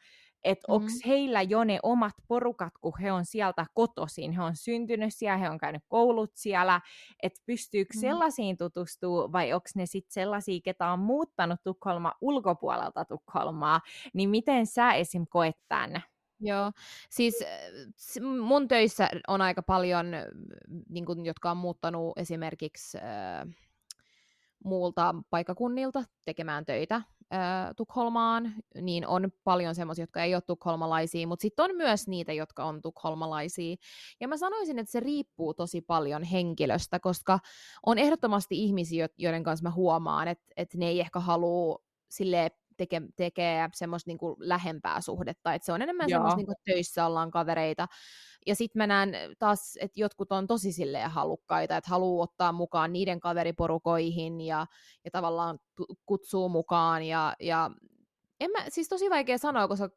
että 0.49 0.73
mm-hmm. 0.73 0.85
onko 0.85 0.93
heillä 1.07 1.43
jo 1.43 1.65
ne 1.65 1.79
omat 1.83 2.15
porukat, 2.29 2.73
kun 2.81 2.93
he 3.03 3.13
on 3.13 3.25
sieltä 3.25 3.67
kotoisin, 3.75 4.33
he 4.33 4.43
on 4.43 4.57
syntynyt 4.57 5.15
siellä, 5.15 5.39
he 5.39 5.51
on 5.51 5.59
käynyt 5.59 5.83
koulut 5.89 6.31
siellä, 6.35 6.81
että 7.23 7.41
pystyykö 7.47 7.95
mm-hmm. 7.95 8.09
sellaisiin 8.09 8.57
tutustua 8.57 9.33
vai 9.33 9.53
onko 9.53 9.69
ne 9.75 9.87
sitten 9.87 10.13
sellaisia, 10.13 10.61
ketä 10.65 10.93
on 10.93 10.99
muuttanut 10.99 11.61
Tukholma 11.65 12.13
ulkopuolelta 12.21 13.05
Tukholmaa, 13.05 13.81
niin 14.15 14.31
miten 14.31 14.67
sä 14.67 14.93
esim. 14.93 15.27
koet 15.31 15.57
tämän? 15.69 16.03
Joo, 16.41 16.73
siis 17.11 17.45
mun 18.47 18.69
töissä 18.69 19.09
on 19.29 19.41
aika 19.41 19.63
paljon, 19.63 20.07
niin 20.89 21.07
kun, 21.07 21.27
jotka 21.27 21.51
on 21.51 21.57
muuttanut 21.57 22.19
esimerkiksi 22.19 22.99
äh, 22.99 23.55
muulta 24.65 25.15
paikakunnilta 25.31 26.05
tekemään 26.25 26.67
töitä, 26.67 27.03
äh, 27.35 27.75
Tukholmaan, 27.77 28.55
niin 28.81 29.07
on 29.07 29.31
paljon 29.45 29.75
semmoisia, 29.75 30.03
jotka 30.03 30.23
ei 30.23 30.35
ole 30.35 30.43
tukholmalaisia, 30.47 31.27
mutta 31.27 31.43
sitten 31.43 31.65
on 31.65 31.77
myös 31.77 32.09
niitä, 32.09 32.33
jotka 32.33 32.65
on 32.65 32.83
tukholmalaisia. 32.83 33.77
Ja 34.21 34.29
mä 34.29 34.37
sanoisin, 34.37 34.79
että 34.79 34.93
se 34.93 35.01
riippuu 35.01 35.55
tosi 35.55 35.81
paljon 35.81 36.23
henkilöstä, 36.23 37.01
koska 37.01 37.39
on 37.87 37.99
ehdottomasti 37.99 38.65
ihmisiä, 38.65 39.09
joiden 39.19 39.43
kanssa 39.43 39.63
mä 39.63 39.71
huomaan, 39.71 40.29
että, 40.29 40.45
että 40.57 40.79
ne 40.79 40.89
ei 40.89 41.01
ehkä 41.01 41.21
halua 41.21 41.79
silleen 42.11 42.51
teke, 42.79 43.03
tekee 43.17 43.69
semmoista 43.75 44.11
niinku 44.11 44.37
lähempää 44.41 45.01
suhdetta, 45.01 45.55
että 45.55 45.67
se 45.67 45.73
on 45.73 45.83
enemmän 45.83 46.09
semmoista 46.09 46.37
niinku 46.37 46.55
töissä 46.65 47.07
ollaan 47.07 47.31
kavereita. 47.31 47.89
Ja 48.47 48.55
sitten 48.55 48.81
mä 48.81 48.87
näen 48.87 49.13
taas, 49.39 49.79
että 49.81 50.01
jotkut 50.01 50.33
on 50.33 50.47
tosi 50.47 50.73
silleen 50.73 51.11
halukkaita, 51.11 51.77
että 51.77 51.91
haluaa 51.91 52.23
ottaa 52.23 52.53
mukaan 52.53 52.93
niiden 52.93 53.21
kaveriporukoihin 53.21 54.41
ja, 54.41 54.67
ja 55.05 55.11
tavallaan 55.11 55.59
kutsuu 56.07 56.49
mukaan. 56.49 57.03
Ja, 57.03 57.35
ja 57.41 57.71
en 58.41 58.51
mä, 58.51 58.59
siis 58.69 58.89
tosi 58.89 59.11
vaikea 59.11 59.39
sanoa, 59.39 59.69
koska 59.69 59.91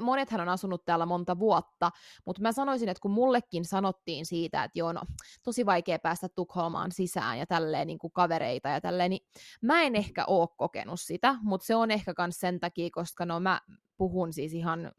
monethan 0.00 0.40
on 0.40 0.48
asunut 0.48 0.84
täällä 0.84 1.06
monta 1.06 1.38
vuotta, 1.38 1.90
mutta 2.24 2.42
mä 2.42 2.52
sanoisin, 2.52 2.88
että 2.88 3.00
kun 3.00 3.10
mullekin 3.10 3.64
sanottiin 3.64 4.26
siitä, 4.26 4.64
että 4.64 4.78
joo, 4.78 4.92
no, 4.92 5.00
tosi 5.42 5.66
vaikea 5.66 5.98
päästä 5.98 6.28
Tukholmaan 6.28 6.92
sisään 6.92 7.38
ja 7.38 7.46
tälleen 7.46 7.86
niin 7.86 7.98
kuin 7.98 8.12
kavereita 8.12 8.68
ja 8.68 8.80
tälleen, 8.80 9.10
niin 9.10 9.26
mä 9.62 9.82
en 9.82 9.96
ehkä 9.96 10.24
oo 10.26 10.46
kokenut 10.46 11.00
sitä, 11.00 11.36
mutta 11.42 11.66
se 11.66 11.76
on 11.76 11.90
ehkä 11.90 12.14
myös 12.18 12.40
sen 12.40 12.60
takia, 12.60 12.88
koska 12.92 13.26
no 13.26 13.40
mä 13.40 13.60
puhun 13.96 14.32
siis 14.32 14.52
ihan 14.54 14.92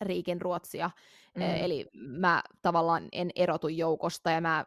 riikin 0.00 0.40
ruotsia, 0.40 0.90
e, 1.34 1.40
mm. 1.40 1.64
eli 1.64 1.86
mä 1.94 2.42
tavallaan 2.62 3.08
en 3.12 3.30
erotu 3.36 3.68
joukosta 3.68 4.30
ja 4.30 4.40
mä 4.40 4.64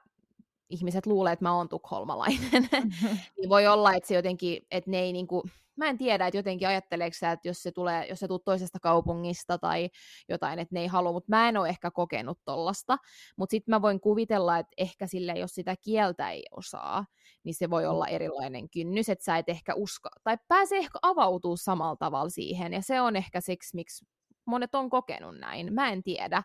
ihmiset 0.70 1.06
luulee, 1.06 1.34
että 1.34 1.46
mä 1.46 1.56
oon 1.56 1.70
tukholmalainen, 1.70 2.70
niin 3.38 3.50
voi 3.50 3.68
olla, 3.68 3.94
että 3.94 4.08
se 4.08 4.16
jotenkin, 4.16 4.66
että 4.72 4.92
ne 4.92 5.00
ei 5.00 5.14
niinku, 5.14 5.44
mä 5.78 5.90
en 5.90 5.98
tiedä, 5.98 6.28
että 6.28 6.38
jotenkin 6.38 6.68
ajatteleeko 6.68 7.14
sä, 7.20 7.32
että 7.32 7.48
jos 7.48 7.64
se 7.64 7.72
tulee, 7.72 8.08
jos 8.10 8.20
se 8.20 8.28
tulet 8.28 8.44
toisesta 8.46 8.80
kaupungista 8.80 9.58
tai 9.58 9.90
jotain, 10.30 10.60
että 10.60 10.76
ne 10.76 10.82
ei 10.82 10.88
halua, 10.88 11.12
mutta 11.12 11.30
mä 11.30 11.50
en 11.50 11.58
ole 11.58 11.70
ehkä 11.70 11.92
kokenut 11.92 12.40
tollasta, 12.46 12.98
mutta 13.38 13.52
sitten 13.52 13.76
mä 13.76 13.82
voin 13.82 14.00
kuvitella, 14.00 14.58
että 14.58 14.74
ehkä 14.78 15.08
sille, 15.08 15.34
jos 15.34 15.52
sitä 15.52 15.76
kieltä 15.76 16.32
ei 16.32 16.44
osaa, 16.52 17.06
niin 17.44 17.56
se 17.56 17.70
voi 17.70 17.84
mm. 17.84 17.90
olla 17.90 18.08
erilainen 18.08 18.70
kynnys, 18.70 19.10
että 19.10 19.26
sä 19.26 19.38
et 19.38 19.50
ehkä 19.50 19.74
usko, 19.76 20.10
tai 20.24 20.38
pääse 20.48 20.78
ehkä 20.78 21.00
avautuu 21.02 21.58
samalla 21.58 21.96
tavalla 21.96 22.30
siihen, 22.30 22.74
ja 22.74 22.82
se 22.82 23.02
on 23.02 23.16
ehkä 23.16 23.42
siksi, 23.42 23.76
miksi 23.76 24.06
monet 24.46 24.76
on 24.76 24.90
kokenut 24.90 25.38
näin, 25.38 25.74
mä 25.74 25.90
en 25.90 26.04
tiedä, 26.04 26.44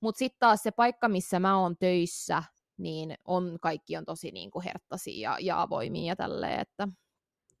mutta 0.00 0.18
sitten 0.18 0.38
taas 0.38 0.62
se 0.62 0.70
paikka, 0.70 1.08
missä 1.08 1.40
mä 1.40 1.58
oon 1.58 1.76
töissä, 1.76 2.42
niin 2.76 3.14
on, 3.24 3.58
kaikki 3.60 3.96
on 3.96 4.04
tosi 4.04 4.30
niin 4.30 4.50
kuin 4.50 4.64
herttaisia 4.64 5.30
ja, 5.30 5.38
ja 5.40 5.62
avoimia 5.62 6.06
ja 6.06 6.16
tälleen, 6.16 6.60
että 6.60 6.88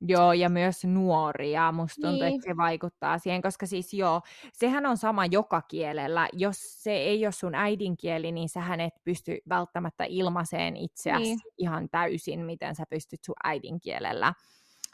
Joo, 0.00 0.32
ja 0.32 0.48
myös 0.48 0.84
nuoria. 0.84 1.72
Musta 1.72 2.08
tuntuu, 2.08 2.24
niin. 2.24 2.34
että 2.34 2.50
se 2.50 2.56
vaikuttaa 2.56 3.18
siihen, 3.18 3.42
koska 3.42 3.66
siis 3.66 3.94
joo, 3.94 4.20
sehän 4.52 4.86
on 4.86 4.96
sama 4.96 5.26
joka 5.26 5.62
kielellä. 5.62 6.28
Jos 6.32 6.82
se 6.82 6.92
ei 6.92 7.26
ole 7.26 7.32
sun 7.32 7.54
äidinkieli, 7.54 8.32
niin 8.32 8.48
sähän 8.48 8.80
et 8.80 8.94
pysty 9.04 9.38
välttämättä 9.48 10.04
ilmaiseen 10.04 10.76
itseäsi 10.76 11.22
niin. 11.22 11.38
ihan 11.58 11.88
täysin, 11.88 12.40
miten 12.40 12.74
sä 12.74 12.84
pystyt 12.90 13.24
sun 13.24 13.34
äidinkielellä. 13.44 14.34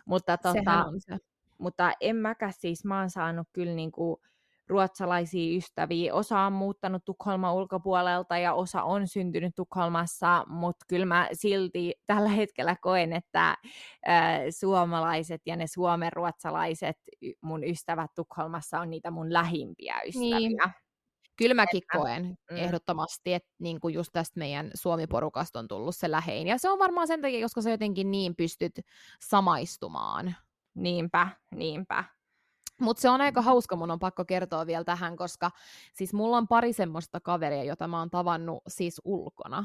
Mutta, 0.07 0.39
tota, 0.39 0.85
se. 0.99 1.17
mutta 1.59 1.93
en 2.01 2.17
mäkä 2.17 2.51
siis, 2.51 2.85
mä 2.85 3.01
oon 3.01 3.11
saanut 3.11 3.49
kyllä 3.53 3.75
niinku, 3.75 4.21
ruotsalaisia 4.69 5.57
ystäviä. 5.57 6.15
Osa 6.15 6.41
on 6.41 6.53
muuttanut 6.53 7.05
Tukholman 7.05 7.55
ulkopuolelta 7.55 8.39
ja 8.39 8.55
osa 8.55 8.83
on 8.83 9.09
syntynyt 9.09 9.55
Tukholmassa, 9.55 10.45
mutta 10.49 10.85
kyllä 10.89 11.07
mä 11.07 11.29
silti 11.33 11.95
tällä 12.07 12.29
hetkellä 12.29 12.77
koen, 12.81 13.13
että 13.13 13.51
äh, 14.09 14.41
suomalaiset 14.51 15.43
ja 15.47 15.57
ne 15.57 15.67
suomenruotsalaiset 15.67 16.97
mun 17.41 17.65
ystävät 17.65 18.11
Tukholmassa 18.15 18.81
on 18.81 18.91
niitä 18.91 19.11
mun 19.11 19.33
lähimpiä 19.33 20.01
ystäviä. 20.07 20.39
Niin. 20.39 20.59
Kyllä 21.37 21.55
mäkin 21.55 21.83
että, 21.83 21.99
koen 21.99 22.37
mm. 22.51 22.57
ehdottomasti, 22.57 23.35
että 23.35 23.49
niin 23.59 23.81
kuin 23.81 23.95
just 23.95 24.11
tästä 24.13 24.39
meidän 24.39 24.71
Suomi-porukasta 24.75 25.59
on 25.59 25.69
tullut 25.69 25.97
se 25.97 26.11
lähein. 26.11 26.47
Ja 26.47 26.59
se 26.59 26.71
on 26.71 26.79
varmaan 26.79 27.07
sen 27.07 27.23
takia, 27.23 27.45
koska 27.45 27.63
sä 27.63 27.71
jotenkin 27.71 28.11
niin 28.11 28.37
pystyt 28.37 28.81
samaistumaan. 29.21 30.37
Niinpä, 30.75 31.29
niinpä. 31.55 32.05
Mutta 32.81 33.01
se 33.01 33.11
on 33.11 33.21
aika 33.21 33.43
hauska, 33.43 33.77
mun 33.77 33.91
on 33.91 33.99
pakko 33.99 34.25
kertoa 34.25 34.67
vielä 34.67 34.85
tähän, 34.85 35.17
koska 35.17 35.51
siis 35.93 36.15
mulla 36.15 36.37
on 36.37 36.49
pari 36.49 36.73
semmoista 36.73 37.21
kaveria, 37.21 37.65
jota 37.65 37.89
mä 37.89 37.99
oon 37.99 38.11
tavannut 38.11 38.63
siis 38.69 39.01
ulkona. 39.05 39.65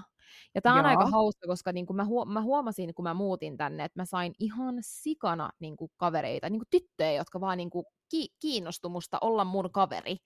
Ja 0.56 0.62
tää 0.62 0.74
on 0.74 0.80
Joo. 0.80 0.88
aika 0.88 1.06
hauska, 1.06 1.48
koska 1.48 1.72
niinku 1.72 1.94
mä, 1.94 2.06
huo- 2.06 2.26
mä 2.26 2.42
huomasin, 2.42 2.94
kun 2.94 3.04
mä 3.04 3.14
muutin 3.14 3.58
tänne, 3.58 3.84
että 3.84 4.00
mä 4.00 4.06
sain 4.06 4.34
ihan 4.40 4.76
sikana 4.82 5.50
niinku 5.60 5.92
kavereita, 5.98 6.50
niinku 6.50 6.66
tyttöjä, 6.70 7.12
jotka 7.12 7.42
vaan 7.42 7.58
niinku 7.58 7.86
ki- 8.12 8.30
kiinnostu 8.40 8.90
musta 8.90 9.18
olla 9.22 9.46
mun 9.46 9.72
kaveri. 9.72 10.18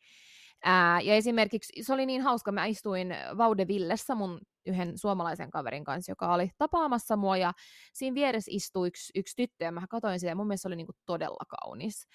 Ää, 0.63 1.01
ja 1.01 1.15
esimerkiksi 1.15 1.83
se 1.83 1.93
oli 1.93 2.05
niin 2.05 2.21
hauska, 2.21 2.51
mä 2.51 2.65
istuin 2.65 3.15
Vaudevillessä 3.37 4.15
mun 4.15 4.39
yhden 4.65 4.97
suomalaisen 4.97 5.51
kaverin 5.51 5.83
kanssa, 5.83 6.11
joka 6.11 6.33
oli 6.33 6.49
tapaamassa 6.57 7.15
mua, 7.17 7.37
ja 7.37 7.53
siinä 7.93 8.15
vieressä 8.15 8.51
istui 8.53 8.87
yksi, 8.87 9.11
yksi 9.15 9.35
tyttö, 9.35 9.65
ja 9.65 9.71
mä 9.71 9.87
katsoin 9.89 10.19
sitä, 10.19 10.29
ja 10.29 10.35
mun 10.35 10.47
mielestä 10.47 10.61
se 10.61 10.67
oli 10.67 10.75
niinku 10.75 10.93
todella 11.05 11.45
kaunis 11.47 12.07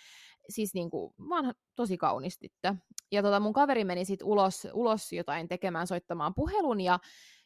siis 0.51 0.75
niinku, 0.75 1.15
vanha, 1.29 1.53
tosi 1.77 1.97
kaunis 1.97 2.39
tyttö. 2.39 2.75
Ja 3.13 3.23
tota, 3.23 3.41
mun 3.41 3.53
kaveri 3.53 3.85
meni 3.85 4.05
sitten 4.05 4.27
ulos, 4.27 4.67
ulos 4.73 5.13
jotain 5.13 5.49
tekemään, 5.49 5.87
soittamaan 5.87 6.35
puhelun, 6.35 6.81
ja 6.81 6.99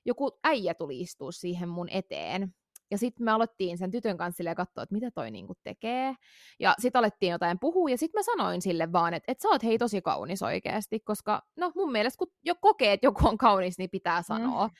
joku 0.04 0.38
äijä 0.44 0.74
tuli 0.74 1.00
istua 1.00 1.32
siihen 1.32 1.68
mun 1.68 1.88
eteen. 1.90 2.54
Ja 2.90 2.98
sitten 2.98 3.24
me 3.24 3.30
alettiin 3.30 3.78
sen 3.78 3.90
tytön 3.90 4.16
kanssa 4.16 4.42
ja 4.42 4.54
katsoa, 4.54 4.82
että 4.82 4.94
mitä 4.94 5.10
toi 5.10 5.30
niinku 5.30 5.54
tekee. 5.62 6.14
Ja 6.60 6.74
sitten 6.78 6.98
alettiin 6.98 7.32
jotain 7.32 7.58
puhua, 7.58 7.90
ja 7.90 7.98
sitten 7.98 8.18
mä 8.18 8.22
sanoin 8.22 8.62
sille 8.62 8.92
vaan, 8.92 9.14
että, 9.14 9.32
että 9.32 9.42
sä 9.42 9.48
oot 9.48 9.62
hei 9.62 9.78
tosi 9.78 10.02
kaunis 10.02 10.42
oikeasti, 10.42 11.00
koska 11.00 11.42
no 11.56 11.72
mun 11.74 11.92
mielestä 11.92 12.18
kun 12.18 12.28
jo 12.44 12.54
kokee, 12.60 12.92
että 12.92 13.06
joku 13.06 13.28
on 13.28 13.38
kaunis, 13.38 13.78
niin 13.78 13.90
pitää 13.90 14.20
mm. 14.20 14.24
sanoa. 14.24 14.66
Mm. 14.66 14.74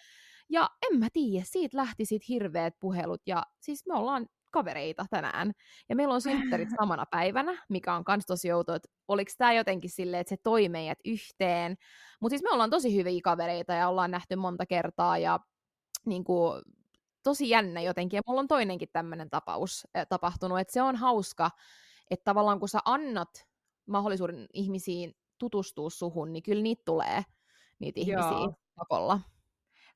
Ja 0.48 0.70
en 0.90 0.98
mä 0.98 1.08
tiedä, 1.12 1.44
siitä 1.48 1.76
lähti 1.76 2.04
sit 2.04 2.28
hirveät 2.28 2.74
puhelut, 2.80 3.22
ja 3.26 3.42
siis 3.60 3.86
me 3.86 3.94
ollaan 3.94 4.26
kavereita 4.54 5.06
tänään. 5.10 5.52
Ja 5.88 5.96
meillä 5.96 6.14
on 6.14 6.20
synttärit 6.20 6.68
samana 6.80 7.04
päivänä, 7.10 7.64
mikä 7.68 7.94
on 7.94 8.04
kans 8.04 8.26
tosi 8.26 8.52
outo, 8.52 8.74
että 8.74 8.88
oliko 9.08 9.30
tämä 9.38 9.52
jotenkin 9.52 9.90
silleen, 9.90 10.20
että 10.20 10.28
se 10.28 10.36
toi 10.42 10.68
meidät 10.68 10.98
yhteen. 11.04 11.76
Mutta 12.20 12.32
siis 12.32 12.42
me 12.42 12.50
ollaan 12.50 12.70
tosi 12.70 12.96
hyviä 12.96 13.20
kavereita 13.24 13.72
ja 13.72 13.88
ollaan 13.88 14.10
nähty 14.10 14.36
monta 14.36 14.66
kertaa 14.66 15.18
ja 15.18 15.40
niin 16.06 16.24
kuin, 16.24 16.62
tosi 17.22 17.48
jännä 17.48 17.80
jotenkin. 17.80 18.16
Ja 18.16 18.22
mulla 18.26 18.40
on 18.40 18.48
toinenkin 18.48 18.88
tämmöinen 18.92 19.30
tapaus 19.30 19.86
äh, 19.96 20.06
tapahtunut, 20.08 20.60
että 20.60 20.72
se 20.72 20.82
on 20.82 20.96
hauska, 20.96 21.50
että 22.10 22.24
tavallaan 22.24 22.60
kun 22.60 22.68
sä 22.68 22.78
annat 22.84 23.46
mahdollisuuden 23.86 24.46
ihmisiin 24.52 25.16
tutustua 25.38 25.90
suhun, 25.90 26.32
niin 26.32 26.42
kyllä 26.42 26.62
niitä 26.62 26.82
tulee, 26.84 27.22
niitä 27.78 28.00
ihmisiä 28.00 28.30
Joo. 28.30 28.54
pakolla 28.74 29.20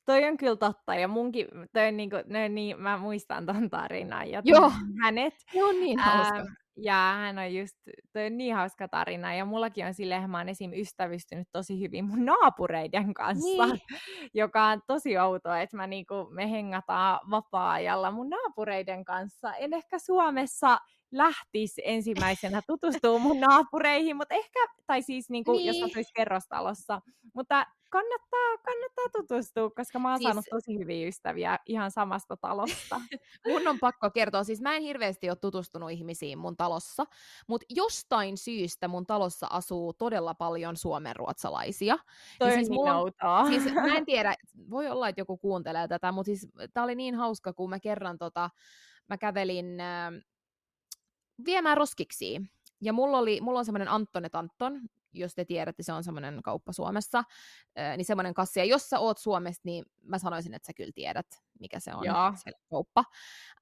toi 0.09 0.25
on 0.25 0.37
kyllä 0.37 0.57
totta, 0.57 0.95
ja 0.95 1.09
munkin, 1.09 1.47
toi 1.73 1.93
niinku, 1.93 2.17
no 2.17 2.49
niin, 2.49 2.81
mä 2.81 2.97
muistan 2.97 3.47
ton 3.47 3.71
tarinan, 3.71 4.31
ja 4.31 4.43
Joo. 4.45 4.73
hänet. 5.03 5.35
Se 5.53 5.65
on 5.65 5.81
niin 5.81 5.99
hauska. 5.99 6.37
Ähm, 6.37 6.47
ja 6.77 6.95
hän 6.95 7.39
on 7.39 7.55
just, 7.55 7.77
toi 8.13 8.27
on 8.27 8.39
niin 8.39 8.55
hauska 8.55 8.89
tarina, 8.89 9.35
ja 9.35 9.45
mullakin 9.45 9.87
on 9.87 9.95
silleen, 9.95 10.31
mä 10.31 10.39
oon 10.39 10.49
esim. 10.49 10.73
ystävystynyt 10.73 11.49
tosi 11.53 11.81
hyvin 11.81 12.05
mun 12.05 12.25
naapureiden 12.25 13.15
kanssa, 13.15 13.67
niin. 13.67 13.81
joka 14.35 14.65
on 14.65 14.81
tosi 14.87 15.19
outoa, 15.19 15.61
että 15.61 15.77
mä 15.77 15.87
niinku, 15.87 16.29
me 16.31 16.51
hengataan 16.51 17.21
vapaa-ajalla 17.31 18.11
mun 18.11 18.31
naapureiden 18.31 19.05
kanssa. 19.05 19.55
En 19.55 19.75
ehkä 19.75 19.99
Suomessa 19.99 20.79
lähtisi 21.13 21.83
ensimmäisenä 21.85 22.63
tutustumaan 22.67 23.23
mun 23.23 23.41
naapureihin, 23.41 24.17
mutta 24.17 24.35
ehkä, 24.35 24.59
tai 24.87 25.03
siis 25.03 25.31
niin 25.31 25.45
kuin, 25.45 25.57
niin. 25.57 25.67
jos 25.67 25.91
asuisi 25.91 26.13
kerrostalossa, 26.15 27.01
mutta 27.35 27.67
kannattaa, 27.91 28.59
kannattaa 28.65 29.05
tutustua, 29.13 29.71
koska 29.71 29.99
mä 29.99 30.11
oon 30.11 30.19
siis... 30.19 30.27
saanut 30.27 30.45
tosi 30.51 30.79
hyviä 30.79 31.09
ystäviä 31.09 31.59
ihan 31.67 31.91
samasta 31.91 32.37
talosta. 32.37 33.01
mun 33.49 33.69
on 33.69 33.79
pakko 33.79 34.11
kertoa, 34.11 34.45
siis 34.45 34.61
mä 34.61 34.77
en 34.77 34.83
hirveästi 34.83 35.31
ole 35.31 35.37
tutustunut 35.37 35.91
ihmisiin 35.91 36.39
mun 36.39 36.57
talossa, 36.57 37.05
mutta 37.47 37.67
jostain 37.71 38.37
syystä 38.37 38.89
mun 38.89 39.07
talossa 39.07 39.47
asuu 39.51 39.93
todella 39.93 40.35
paljon 40.35 40.77
suomenruotsalaisia. 40.77 41.99
Toi 42.39 42.49
ja 42.49 42.55
siis 42.55 42.71
mulla 42.71 42.97
on, 42.97 43.13
siis, 43.49 43.75
mä 43.75 43.97
en 43.97 44.07
tiedä, 44.13 44.35
voi 44.71 44.89
olla, 44.89 45.09
että 45.09 45.21
joku 45.21 45.37
kuuntelee 45.37 45.89
tätä, 45.89 46.13
mutta 46.13 46.27
siis 46.27 46.49
tää 46.75 46.85
oli 46.85 46.95
niin 46.95 47.15
hauska, 47.15 47.53
kun 47.53 47.71
mä 47.71 47.81
kerran 47.81 48.19
tota, 48.19 48.51
mä 49.09 49.19
kävelin 49.19 49.81
äh, 49.81 50.13
viemään 51.45 51.77
roskiksi. 51.77 52.41
Ja 52.81 52.93
mulla, 52.93 53.19
oli, 53.19 53.41
mulla 53.41 53.59
on 53.59 53.65
semmoinen 53.65 53.89
Antonet 53.89 54.35
Anton, 54.35 54.81
jos 55.13 55.35
te 55.35 55.45
tiedätte, 55.45 55.83
se 55.83 55.93
on 55.93 56.05
semmoinen 56.05 56.43
kauppa 56.43 56.73
Suomessa, 56.73 57.25
niin 57.97 58.05
semmoinen 58.05 58.35
kassi. 58.35 58.61
Ja 58.61 58.65
jos 58.65 58.91
sä 58.91 58.99
oot 58.99 59.19
Suomesta, 59.19 59.63
niin 59.65 59.85
mä 60.03 60.19
sanoisin, 60.19 60.55
että 60.55 60.67
sä 60.67 60.73
kyllä 60.73 60.93
tiedät, 60.95 61.43
mikä 61.61 61.81
se 61.81 61.95
on 61.95 62.05
Joo. 62.05 62.33
se 62.45 62.53
kauppa. 62.71 63.05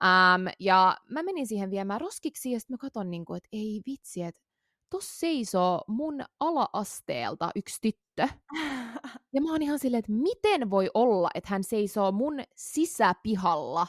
Ähm, 0.04 0.46
ja 0.60 0.96
mä 1.08 1.22
menin 1.22 1.46
siihen 1.46 1.70
viemään 1.70 2.00
roskiksi, 2.00 2.52
ja 2.52 2.60
sitten 2.60 2.74
mä 2.74 2.78
katson, 2.78 3.10
niin 3.10 3.24
kuin, 3.24 3.36
että 3.36 3.48
ei 3.52 3.82
vitsi, 3.86 4.22
että 4.22 4.40
tossa 4.90 5.18
seisoo 5.18 5.84
mun 5.88 6.24
ala-asteelta 6.40 7.50
yksi 7.54 7.78
tyttö. 7.80 8.28
Ja 9.32 9.42
mä 9.42 9.52
oon 9.52 9.62
ihan 9.62 9.78
silleen, 9.78 9.98
että 9.98 10.12
miten 10.12 10.70
voi 10.70 10.90
olla, 10.94 11.28
että 11.34 11.48
hän 11.50 11.64
seisoo 11.64 12.12
mun 12.12 12.34
sisäpihalla 12.54 13.86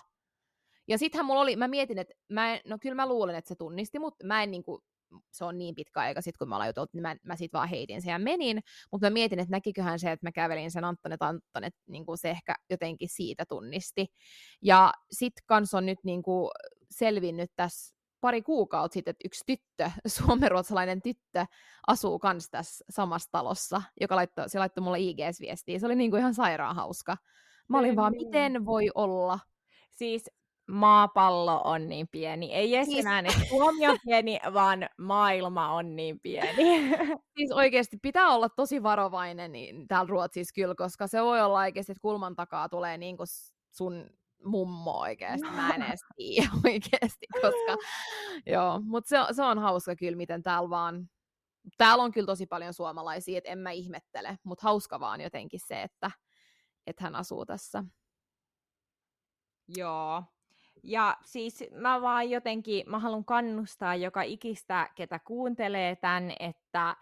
Ja 0.88 0.98
sittenhän 0.98 1.26
mulla 1.26 1.42
oli, 1.42 1.56
mä 1.56 1.68
mietin, 1.68 1.98
että 1.98 2.14
mä 2.30 2.54
en, 2.54 2.62
no 2.66 2.78
kyllä 2.82 2.96
mä 2.96 3.08
luulen, 3.08 3.36
että 3.36 3.48
se 3.48 3.56
tunnisti, 3.56 4.00
mutta 4.00 4.26
mä 4.26 4.44
en 4.44 4.52
niinku, 4.52 4.84
se 5.32 5.46
on 5.46 5.58
niin 5.58 5.76
pitkä 5.76 6.00
aika 6.00 6.22
sitten, 6.22 6.38
kun 6.40 6.50
mä 6.50 6.56
ollaan 6.56 6.70
juteltu, 6.70 6.90
niin 6.94 7.02
mä, 7.02 7.16
mä 7.24 7.36
sit 7.36 7.54
vaan 7.54 7.70
heitin 7.70 8.02
sen 8.02 8.12
ja 8.12 8.20
menin, 8.20 8.60
mutta 8.92 9.06
mä 9.06 9.10
mietin, 9.10 9.40
että 9.40 9.52
näkiköhän 9.52 10.00
se, 10.00 10.12
että 10.12 10.28
mä 10.28 10.32
kävelin 10.32 10.72
sen 10.72 10.84
Antonet 10.84 11.22
Antonet, 11.22 11.74
niin 11.88 12.06
kuin 12.06 12.18
se 12.18 12.30
ehkä 12.30 12.56
jotenkin 12.70 13.10
siitä 13.10 13.46
tunnisti. 13.50 14.08
Ja 14.62 14.94
sit 15.12 15.34
kans 15.46 15.74
on 15.74 15.86
nyt 15.86 16.00
niin 16.04 16.24
kuin 16.24 16.52
selvinnyt 16.92 17.52
tässä 17.56 17.98
pari 18.22 18.42
kuukautta 18.42 18.94
sitten, 18.94 19.12
että 19.12 19.28
yksi 19.28 19.44
tyttö, 19.46 19.92
suomenruotsalainen 20.18 21.02
tyttö, 21.02 21.46
asuu 21.88 22.20
kans 22.20 22.50
tässä 22.50 22.86
samassa 22.90 23.30
talossa, 23.32 23.82
joka 24.02 24.16
laittoi, 24.16 24.50
se 24.50 24.60
laittoi 24.60 24.84
mulle 24.84 25.00
IGS-viestiä. 25.00 25.80
Se 25.80 25.86
oli 25.86 25.96
niinku 25.96 26.18
ihan 26.18 26.34
sairaan 26.34 26.76
hauska. 26.76 27.18
Mä 27.70 27.80
olin 27.80 27.96
vaan, 27.96 28.12
niin. 28.12 28.28
miten 28.28 28.66
voi 28.66 28.90
olla? 28.96 29.40
Siis 29.92 30.30
maapallo 30.68 31.62
on 31.64 31.90
niin 31.90 32.08
pieni. 32.08 32.54
Ei 32.54 32.76
edes 32.76 32.88
siis... 32.88 33.00
enää, 33.00 33.20
että 33.20 33.46
Suomi 33.50 33.88
on 33.88 33.98
pieni, 34.06 34.40
vaan 34.54 34.90
maailma 34.98 35.74
on 35.74 35.96
niin 35.96 36.20
pieni. 36.20 36.64
siis 37.38 37.52
oikeasti 37.52 37.98
pitää 38.02 38.28
olla 38.28 38.50
tosi 38.50 38.84
varovainen 38.84 39.52
niin 39.52 39.88
täällä 39.88 40.10
Ruotsissa 40.10 40.54
kyllä, 40.56 40.76
koska 40.76 41.08
se 41.08 41.24
voi 41.24 41.42
olla 41.42 41.60
oikeasti, 41.60 41.92
että 41.92 42.02
kulman 42.02 42.36
takaa 42.36 42.70
tulee 42.70 42.98
niin 42.98 43.18
kuin 43.18 43.28
sun 43.72 44.10
mummo 44.44 44.92
oikeasti. 44.92 45.48
Mä 45.48 45.70
en 45.76 45.82
edes 45.82 46.06
tiedä 46.16 46.50
oikeasti, 46.66 47.28
koska 47.42 47.78
joo, 48.54 48.82
mutta 48.84 49.10
se, 49.10 49.34
se 49.36 49.44
on 49.44 49.60
hauska 49.60 49.96
kyllä, 49.96 50.18
miten 50.18 50.44
täällä 50.44 50.70
vaan 50.70 51.10
täällä 51.78 52.04
on 52.04 52.12
kyllä 52.12 52.26
tosi 52.26 52.46
paljon 52.46 52.74
suomalaisia, 52.74 53.38
että 53.38 53.50
en 53.50 53.60
mä 53.60 53.72
ihmettele, 53.72 54.40
mutta 54.44 54.64
hauska 54.64 55.00
vaan 55.00 55.22
jotenkin 55.22 55.60
se, 55.68 55.82
että, 55.82 56.12
että 56.88 57.04
hän 57.04 57.16
asuu 57.16 57.46
tässä. 57.46 57.84
Joo, 59.78 60.24
ja 60.84 61.18
siis 61.24 61.64
mä 61.72 62.02
vaan 62.02 62.30
jotenkin, 62.30 62.90
mä 62.90 63.00
haluan 63.00 63.26
kannustaa 63.26 63.96
joka 63.96 64.22
ikistä, 64.22 64.90
ketä 64.96 65.20
kuuntelee 65.20 65.96
tämän, 65.96 66.34
että 66.40 66.96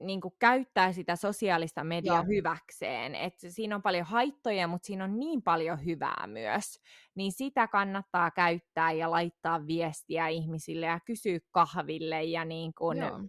niin 0.00 0.20
kuin 0.20 0.34
käyttää 0.38 0.92
sitä 0.92 1.16
sosiaalista 1.16 1.84
mediaa 1.84 2.16
Joo. 2.16 2.26
hyväkseen. 2.26 3.14
Et 3.14 3.34
siinä 3.48 3.76
on 3.76 3.82
paljon 3.82 4.06
haittoja, 4.06 4.66
mutta 4.66 4.86
siinä 4.86 5.04
on 5.04 5.18
niin 5.18 5.42
paljon 5.42 5.84
hyvää 5.84 6.26
myös. 6.26 6.80
Niin 7.14 7.32
sitä 7.32 7.68
kannattaa 7.68 8.30
käyttää 8.30 8.92
ja 8.92 9.10
laittaa 9.10 9.66
viestiä 9.66 10.28
ihmisille 10.28 10.86
ja 10.86 11.00
kysyä 11.00 11.38
kahville 11.50 12.24
ja 12.24 12.44
niin 12.44 12.74
kuin, 12.74 12.98
Joo. 12.98 13.20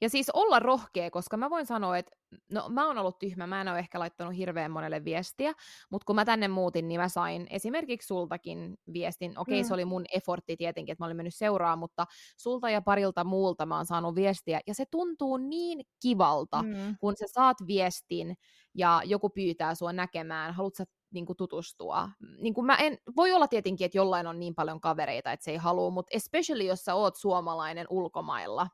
Ja 0.00 0.10
siis 0.10 0.30
olla 0.30 0.58
rohkea, 0.58 1.10
koska 1.10 1.36
mä 1.36 1.50
voin 1.50 1.66
sanoa, 1.66 1.98
että 1.98 2.16
no 2.50 2.68
mä 2.68 2.86
oon 2.86 2.98
ollut 2.98 3.18
tyhmä, 3.18 3.46
mä 3.46 3.60
en 3.60 3.68
ole 3.68 3.78
ehkä 3.78 3.98
laittanut 3.98 4.36
hirveän 4.36 4.70
monelle 4.70 5.04
viestiä, 5.04 5.52
mutta 5.90 6.04
kun 6.04 6.16
mä 6.16 6.24
tänne 6.24 6.48
muutin, 6.48 6.88
niin 6.88 7.00
mä 7.00 7.08
sain 7.08 7.46
esimerkiksi 7.50 8.06
sultakin 8.06 8.78
viestin. 8.92 9.38
Okei, 9.38 9.54
okay, 9.54 9.64
mm. 9.64 9.68
se 9.68 9.74
oli 9.74 9.84
mun 9.84 10.04
effortti 10.12 10.56
tietenkin, 10.56 10.92
että 10.92 11.02
mä 11.02 11.06
olin 11.06 11.16
mennyt 11.16 11.34
seuraa, 11.34 11.76
mutta 11.76 12.06
sulta 12.36 12.70
ja 12.70 12.82
parilta 12.82 13.24
muulta 13.24 13.66
mä 13.66 13.76
oon 13.76 13.86
saanut 13.86 14.14
viestiä, 14.14 14.60
ja 14.66 14.74
se 14.74 14.84
tuntuu 14.90 15.36
niin 15.36 15.80
kivalta, 16.02 16.62
mm. 16.62 16.96
kun 17.00 17.14
sä 17.16 17.24
saat 17.28 17.56
viestin, 17.66 18.36
ja 18.74 19.02
joku 19.04 19.30
pyytää 19.30 19.74
sua 19.74 19.92
näkemään, 19.92 20.54
haluat 20.54 20.74
sä 20.74 20.84
niin 21.10 21.26
kuin 21.26 21.36
tutustua. 21.36 22.08
Niin 22.38 22.54
kuin 22.54 22.66
mä 22.66 22.76
en, 22.76 22.98
voi 23.16 23.32
olla 23.32 23.48
tietenkin, 23.48 23.84
että 23.84 23.98
jollain 23.98 24.26
on 24.26 24.40
niin 24.40 24.54
paljon 24.54 24.80
kavereita, 24.80 25.32
että 25.32 25.44
se 25.44 25.50
ei 25.50 25.56
halua, 25.56 25.90
mutta 25.90 26.16
especially 26.16 26.62
jos 26.62 26.84
sä 26.84 26.94
oot 26.94 27.16
suomalainen 27.16 27.86
ulkomailla, 27.90 28.66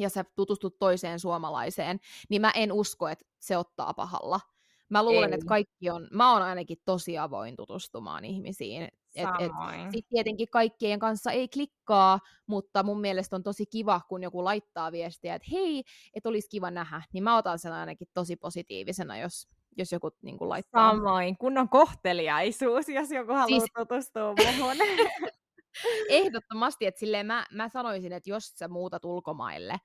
ja 0.00 0.08
sä 0.08 0.24
tutustut 0.36 0.78
toiseen 0.78 1.20
suomalaiseen, 1.20 2.00
niin 2.28 2.40
mä 2.40 2.50
en 2.54 2.72
usko, 2.72 3.08
että 3.08 3.24
se 3.38 3.56
ottaa 3.56 3.94
pahalla. 3.94 4.40
Mä 4.88 5.04
luulen, 5.04 5.30
ei. 5.30 5.34
että 5.34 5.46
kaikki 5.46 5.90
on, 5.90 6.08
mä 6.12 6.32
oon 6.32 6.42
ainakin 6.42 6.76
tosi 6.84 7.18
avoin 7.18 7.56
tutustumaan 7.56 8.24
ihmisiin. 8.24 8.82
Et, 8.82 9.28
et, 9.38 9.52
sit 9.92 10.06
tietenkin 10.08 10.48
kaikkien 10.48 10.98
kanssa 10.98 11.30
ei 11.30 11.48
klikkaa, 11.48 12.18
mutta 12.46 12.82
mun 12.82 13.00
mielestä 13.00 13.36
on 13.36 13.42
tosi 13.42 13.66
kiva, 13.66 14.00
kun 14.08 14.22
joku 14.22 14.44
laittaa 14.44 14.92
viestiä, 14.92 15.34
että 15.34 15.48
hei, 15.52 15.84
että 16.14 16.28
olisi 16.28 16.48
kiva 16.48 16.70
nähdä, 16.70 17.02
niin 17.12 17.24
mä 17.24 17.36
otan 17.36 17.58
sen 17.58 17.72
ainakin 17.72 18.08
tosi 18.14 18.36
positiivisena, 18.36 19.18
jos, 19.18 19.48
jos 19.76 19.92
joku 19.92 20.10
niin 20.22 20.38
kuin 20.38 20.48
laittaa. 20.48 20.90
Samoin, 20.90 21.36
kunnon 21.38 21.68
kohteliaisuus, 21.68 22.88
jos 22.88 23.10
joku 23.10 23.32
haluaa 23.32 23.60
siis... 23.60 23.72
tutustua 23.78 24.34
muhun. 24.58 24.76
Ehdottomasti, 26.08 26.86
että 26.86 26.98
silleen 26.98 27.26
mä, 27.26 27.46
mä 27.52 27.68
sanoisin, 27.68 28.12
että 28.12 28.30
jos 28.30 28.48
sä 28.48 28.68
muutat 28.68 29.04
ulkomaille 29.04 29.80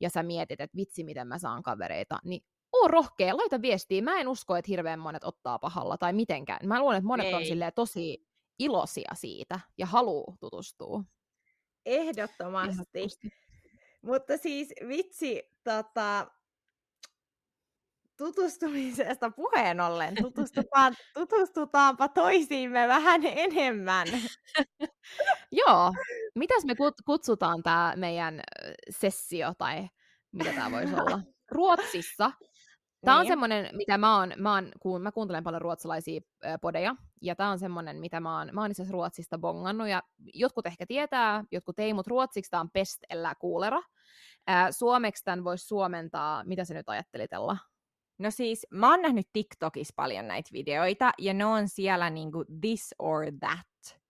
ja 0.00 0.10
sä 0.10 0.22
mietit, 0.22 0.60
että 0.60 0.76
vitsi, 0.76 1.04
miten 1.04 1.28
mä 1.28 1.38
saan 1.38 1.62
kavereita, 1.62 2.18
niin 2.24 2.42
oo 2.72 2.88
rohkea, 2.88 3.36
laita 3.36 3.62
viestiä. 3.62 4.02
Mä 4.02 4.20
en 4.20 4.28
usko, 4.28 4.56
että 4.56 4.68
hirveän 4.68 4.98
monet 4.98 5.24
ottaa 5.24 5.58
pahalla 5.58 5.98
tai 5.98 6.12
mitenkään. 6.12 6.68
Mä 6.68 6.80
luulen, 6.80 6.96
että 6.96 7.06
monet 7.06 7.26
Ei. 7.26 7.34
on 7.34 7.44
silleen 7.44 7.72
tosi 7.74 8.26
iloisia 8.58 9.10
siitä 9.14 9.60
ja 9.78 9.86
haluu 9.86 10.36
tutustua. 10.40 11.04
Ehdottomasti. 11.86 12.72
Ehdottomasti. 12.72 13.30
Mutta 14.02 14.36
siis 14.36 14.74
vitsi, 14.88 15.42
tota, 15.64 16.26
tutustumisesta 18.20 19.30
puheen 19.30 19.80
ollen, 19.80 20.14
tutustutaan, 20.22 20.94
tutustutaanpa 21.14 22.08
toisiimme 22.08 22.88
vähän 22.88 23.20
enemmän. 23.24 24.08
Joo, 25.66 25.92
mitäs 26.34 26.64
me 26.64 26.74
kutsutaan 27.04 27.62
tämä 27.62 27.94
meidän 27.96 28.40
sessio, 28.90 29.52
tai 29.58 29.88
mitä 30.32 30.52
tämä 30.52 30.70
voisi 30.70 30.94
olla? 30.94 31.20
Ruotsissa. 31.50 32.32
Tämä 33.04 33.16
niin. 33.16 33.20
on 33.20 33.26
semmoinen, 33.26 33.68
mitä 33.72 33.98
mä 33.98 34.18
oon, 34.18 34.32
mä, 34.36 34.54
oon, 34.54 34.72
kun 34.80 35.02
mä 35.02 35.12
kuuntelen 35.12 35.44
paljon 35.44 35.62
ruotsalaisia 35.62 36.20
podeja, 36.60 36.96
ja 37.22 37.36
tämä 37.36 37.50
on 37.50 37.58
semmoinen, 37.58 37.96
mitä 37.96 38.20
mä 38.20 38.38
oon, 38.38 38.48
mä 38.52 38.60
oon 38.60 38.70
itse 38.70 38.84
Ruotsista 38.90 39.38
bongannut, 39.38 39.88
ja 39.88 40.02
jotkut 40.18 40.66
ehkä 40.66 40.86
tietää, 40.86 41.44
jotkut 41.52 41.78
ei, 41.78 41.94
mutta 41.94 42.10
ruotsiksi 42.10 42.50
tämä 42.50 42.60
on 42.60 42.70
pest 42.70 42.98
eller 43.10 43.34
kuulera. 43.40 43.82
Suomeksi 44.70 45.24
tämän 45.24 45.44
voisi 45.44 45.66
suomentaa, 45.66 46.44
mitä 46.44 46.64
se 46.64 46.74
nyt 46.74 46.88
ajattelitella? 46.88 47.56
No 48.20 48.30
siis, 48.30 48.66
mä 48.70 48.90
oon 48.90 49.02
nähnyt 49.02 49.26
TikTokissa 49.32 49.92
paljon 49.96 50.28
näitä 50.28 50.50
videoita, 50.52 51.12
ja 51.18 51.34
ne 51.34 51.44
on 51.44 51.68
siellä 51.68 52.10
niinku 52.10 52.44
this 52.60 52.94
or 52.98 53.24
that. 53.40 54.00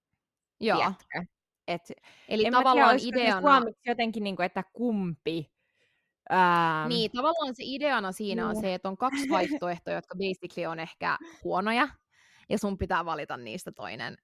Joo. 0.61 0.92
Et, 1.68 1.92
Eli 2.29 2.51
tavallaan 2.51 2.96
tiedä, 2.96 3.20
ideana... 3.20 3.40
Suomeksi 3.40 3.81
jotenkin, 3.87 4.25
niinku, 4.25 4.42
että 4.42 4.64
kumpi. 4.73 5.53
Ähm... 6.33 6.88
Niin, 6.88 7.11
tavallaan 7.11 7.55
se 7.55 7.62
ideana 7.66 8.12
siinä 8.12 8.49
on 8.49 8.61
se, 8.61 8.75
että 8.75 8.88
on 8.88 8.96
kaksi 8.96 9.29
vaihtoehtoa, 9.31 9.94
jotka 9.94 10.14
basically 10.14 10.66
on 10.66 10.81
ehkä 10.81 11.18
huonoja, 11.44 11.88
ja 12.49 12.59
sun 12.59 12.79
pitää 12.79 13.05
valita 13.05 13.37
niistä 13.37 13.73
toinen. 13.73 14.16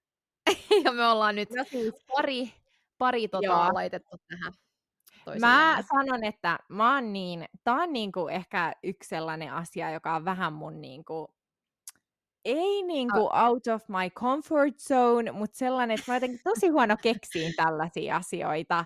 ja 0.84 0.92
me 0.92 1.06
ollaan 1.06 1.36
nyt 1.36 1.50
no 1.50 1.64
siis... 1.64 1.94
pari, 2.16 2.52
pari 2.98 3.28
tota, 3.28 3.74
laitettu 3.74 4.16
tähän 4.28 4.52
Mä 5.40 5.78
sanon, 5.94 6.24
että 6.24 6.58
mä 6.68 6.94
oon 6.94 7.12
niin, 7.12 7.44
tää 7.64 7.74
on 7.74 7.92
niinku 7.92 8.28
ehkä 8.28 8.72
yksi 8.82 9.08
sellainen 9.08 9.52
asia, 9.52 9.90
joka 9.90 10.14
on 10.16 10.24
vähän 10.24 10.52
mun 10.52 10.80
niinku, 10.80 11.34
ei 12.44 12.82
niinku 12.82 13.26
oh. 13.26 13.44
out 13.44 13.66
of 13.66 13.88
my 13.88 14.10
comfort 14.10 14.78
zone, 14.78 15.32
mutta 15.32 15.58
sellainen, 15.58 15.94
että 15.98 16.12
mä 16.12 16.16
jotenkin 16.16 16.40
tosi 16.44 16.68
huono 16.68 16.96
keksiin 17.02 17.52
tällaisia 17.56 18.16
asioita 18.16 18.84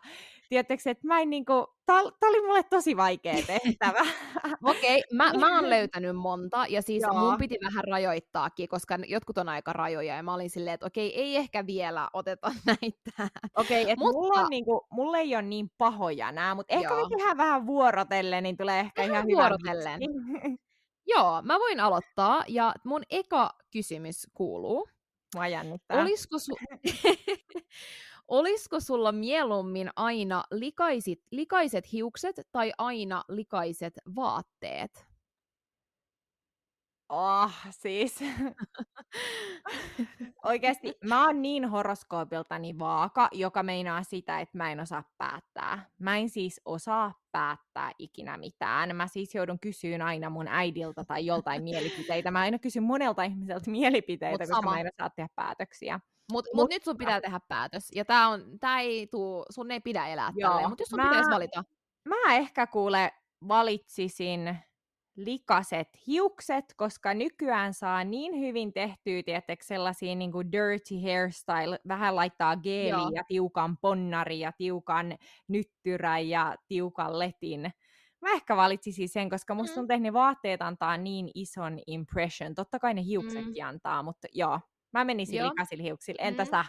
tiedättekö, 0.51 0.91
että 0.91 1.07
mä 1.07 1.21
en 1.21 1.31
niinku, 1.31 1.53
tää, 1.87 2.01
oli 2.23 2.47
mulle 2.47 2.63
tosi 2.63 2.97
vaikea 2.97 3.37
tehtävä. 3.47 4.01
Okei, 4.71 4.99
okay, 4.99 5.17
mä, 5.17 5.33
mä 5.33 5.55
oon 5.55 5.71
löytänyt 5.71 6.17
monta, 6.17 6.67
ja 6.69 6.83
siis 6.83 7.03
Joo. 7.03 7.21
mun 7.21 7.39
piti 7.39 7.59
vähän 7.65 7.85
rajoittaakin, 7.85 8.69
koska 8.69 8.99
jotkut 9.09 9.39
on 9.39 9.49
aika 9.49 9.73
rajoja, 9.73 10.17
ja 10.17 10.23
mä 10.23 10.35
olin 10.35 10.51
silleen, 10.51 10.75
että 10.75 10.87
okei, 10.87 11.09
okay, 11.09 11.23
ei 11.23 11.37
ehkä 11.37 11.67
vielä 11.67 12.11
oteta 12.13 12.53
näitä. 12.67 13.29
Okei, 13.57 13.83
okay, 13.83 13.97
mutta 13.99 14.19
mulla, 14.19 14.41
on 14.41 14.51
niinku, 14.51 14.87
mulla 14.91 15.19
ei 15.19 15.35
ole 15.35 15.43
niin 15.43 15.71
pahoja 15.79 16.33
nämä, 16.33 16.55
mutta 16.55 16.75
ehkä 16.75 16.95
Joo. 16.95 17.09
me 17.09 17.17
tehdään 17.17 17.37
vähän 17.37 17.67
vuorotellen, 17.67 18.43
niin 18.43 18.57
tulee 18.57 18.81
ehkä 18.81 19.03
ihan, 19.03 19.31
ihan 19.31 19.39
vuorotellen. 19.39 20.01
Joo, 21.17 21.43
mä 21.43 21.59
voin 21.59 21.81
aloittaa, 21.81 22.45
ja 22.49 22.75
mun 22.85 23.03
eka 23.11 23.51
kysymys 23.73 24.27
kuuluu. 24.35 24.89
Mua 25.35 25.47
jännittää. 25.47 26.01
Olisiko, 26.03 26.37
su- 26.37 26.91
Olisiko 28.31 28.81
sulla 28.81 29.12
mieluummin 29.12 29.90
aina 29.97 30.45
likaisit, 30.51 31.23
likaiset 31.31 31.93
hiukset 31.93 32.37
tai 32.53 32.73
aina 32.79 33.25
likaiset 33.29 33.95
vaatteet? 34.16 35.07
Oh, 37.09 37.51
siis. 37.71 38.21
Oikeasti 40.45 40.93
mä 41.05 41.27
oon 41.27 41.43
niin 41.43 41.69
horoskoopiltani 41.69 42.79
vaaka, 42.79 43.29
joka 43.33 43.62
meinaa 43.62 44.03
sitä, 44.03 44.40
että 44.40 44.59
mä 44.59 44.73
en 44.73 44.81
osaa 44.81 45.05
päättää. 45.19 45.87
Mä 45.99 46.16
en 46.16 46.29
siis 46.29 46.61
osaa 46.64 47.14
päättää 47.33 47.93
ikinä 47.99 48.37
mitään. 48.37 48.97
Mä 48.97 49.07
siis 49.07 49.35
joudun 49.35 49.61
kysyyn 49.61 50.03
aina 50.03 50.31
mun 50.31 50.49
äidiltä 50.49 51.05
tai 51.05 51.27
joltain 51.27 51.62
mielipiteitä. 51.62 52.31
Mä 52.31 52.40
aina 52.40 52.59
kysyn 52.59 52.83
monelta 52.83 53.23
ihmiseltä 53.23 53.71
mielipiteitä, 53.71 54.33
Mut 54.33 54.40
koska 54.40 54.57
sama. 54.57 54.71
mä 54.71 54.81
en 54.81 54.90
osaa 54.99 55.11
tehdä 55.11 55.29
päätöksiä. 55.35 56.01
Mut, 56.33 56.45
mut, 56.45 56.55
mut 56.55 56.71
nyt 56.71 56.85
sun 56.85 56.97
pitää 56.97 57.21
tehdä 57.21 57.40
päätös. 57.49 57.88
Ja 57.95 58.05
tää, 58.05 58.29
on, 58.29 58.59
tää 58.61 58.81
ei 58.81 59.07
tuu, 59.07 59.45
sun 59.51 59.71
ei 59.71 59.81
pidä 59.81 60.07
elää 60.07 60.33
Joo, 60.35 60.51
tälleen, 60.51 60.69
mutta 60.69 60.83
jos 60.83 60.88
sun 60.88 61.01
mä, 61.01 61.09
pitäisi 61.09 61.31
valita. 61.31 61.64
Mä 62.05 62.35
ehkä 62.35 62.66
kuule 62.66 63.12
valitsisin 63.49 64.57
likaset 65.16 65.88
hiukset, 66.07 66.64
koska 66.77 67.14
nykyään 67.14 67.75
saa 67.75 68.05
niin 68.05 68.40
hyvin 68.40 68.73
tehtyä, 68.73 69.23
tietysti 69.25 69.66
sellaisia 69.66 70.14
niin 70.14 70.33
kuin 70.33 70.53
dirty 70.53 70.95
hairstyle, 71.03 71.79
vähän 71.88 72.16
laittaa 72.16 72.57
geeliä 72.57 73.11
ja 73.14 73.23
tiukan 73.29 73.77
ponnari 73.77 74.40
ja 74.40 74.53
tiukan 74.53 75.16
nyttyrän 75.49 76.29
ja 76.29 76.57
tiukan 76.69 77.19
letin. 77.19 77.73
Mä 78.21 78.33
ehkä 78.33 78.57
valitsisin 78.57 79.09
sen, 79.09 79.31
koska 79.31 79.55
musta 79.55 79.81
mm. 79.81 79.85
että 79.85 79.99
ne 79.99 80.12
vaatteet 80.12 80.62
antaa 80.62 80.97
niin 80.97 81.31
ison 81.35 81.79
impression. 81.87 82.55
Totta 82.55 82.79
kai 82.79 82.95
ne 82.95 83.05
hiuksetkin 83.05 83.64
mm. 83.64 83.69
antaa, 83.69 84.03
mutta 84.03 84.29
joo, 84.33 84.61
mä 84.92 85.05
menisin 85.05 85.38
joo. 85.38 85.48
likaisilla 85.48 85.83
hiuksilla. 85.83 86.24
Entä 86.24 86.44
mm. 86.44 86.50
sä? 86.50 86.64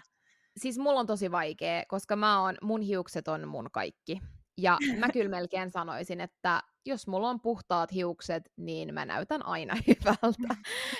Siis 0.57 0.77
mulla 0.77 0.99
on 0.99 1.07
tosi 1.07 1.31
vaikea, 1.31 1.83
koska 1.87 2.15
mä 2.15 2.41
oon, 2.41 2.57
mun 2.61 2.81
hiukset 2.81 3.27
on 3.27 3.47
mun 3.47 3.67
kaikki. 3.71 4.21
Ja 4.57 4.77
mä 4.97 5.09
kyllä 5.09 5.29
melkein 5.37 5.71
sanoisin, 5.71 6.21
että 6.21 6.63
jos 6.85 7.07
mulla 7.07 7.29
on 7.29 7.41
puhtaat 7.41 7.93
hiukset, 7.93 8.43
niin 8.57 8.93
mä 8.93 9.05
näytän 9.05 9.45
aina 9.45 9.75
hyvältä. 9.87 10.55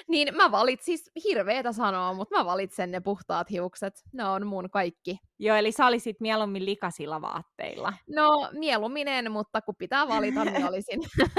niin 0.07 0.36
mä 0.36 0.51
valitsin, 0.51 0.86
siis 0.86 1.12
hirveetä 1.23 1.71
sanoa, 1.71 2.13
mutta 2.13 2.38
mä 2.38 2.45
valitsen 2.45 2.91
ne 2.91 2.99
puhtaat 2.99 3.49
hiukset. 3.49 4.03
Ne 4.13 4.25
on 4.25 4.47
mun 4.47 4.69
kaikki. 4.69 5.19
Joo, 5.39 5.57
eli 5.57 5.71
sä 5.71 5.86
olisit 5.86 6.19
mieluummin 6.19 6.65
likasilla 6.65 7.21
vaatteilla. 7.21 7.93
No, 8.15 8.49
mieluummin 8.51 9.07
en, 9.07 9.31
mutta 9.31 9.62
kun 9.62 9.75
pitää 9.77 10.07
valita, 10.07 10.45
niin 10.45 10.65
olisin. 10.65 10.99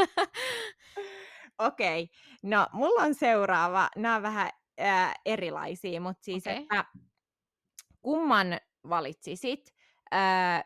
Okei, 1.58 2.02
okay. 2.02 2.16
no 2.42 2.66
mulla 2.72 3.02
on 3.02 3.14
seuraava. 3.14 3.88
Nämä 3.96 4.16
on 4.16 4.22
vähän 4.22 4.50
äh, 4.80 5.14
erilaisia, 5.24 6.00
mutta 6.00 6.24
siis, 6.24 6.46
okay. 6.46 6.56
että 6.56 6.84
kumman 8.02 8.60
valitsisit? 8.88 9.74
Äh, 10.14 10.64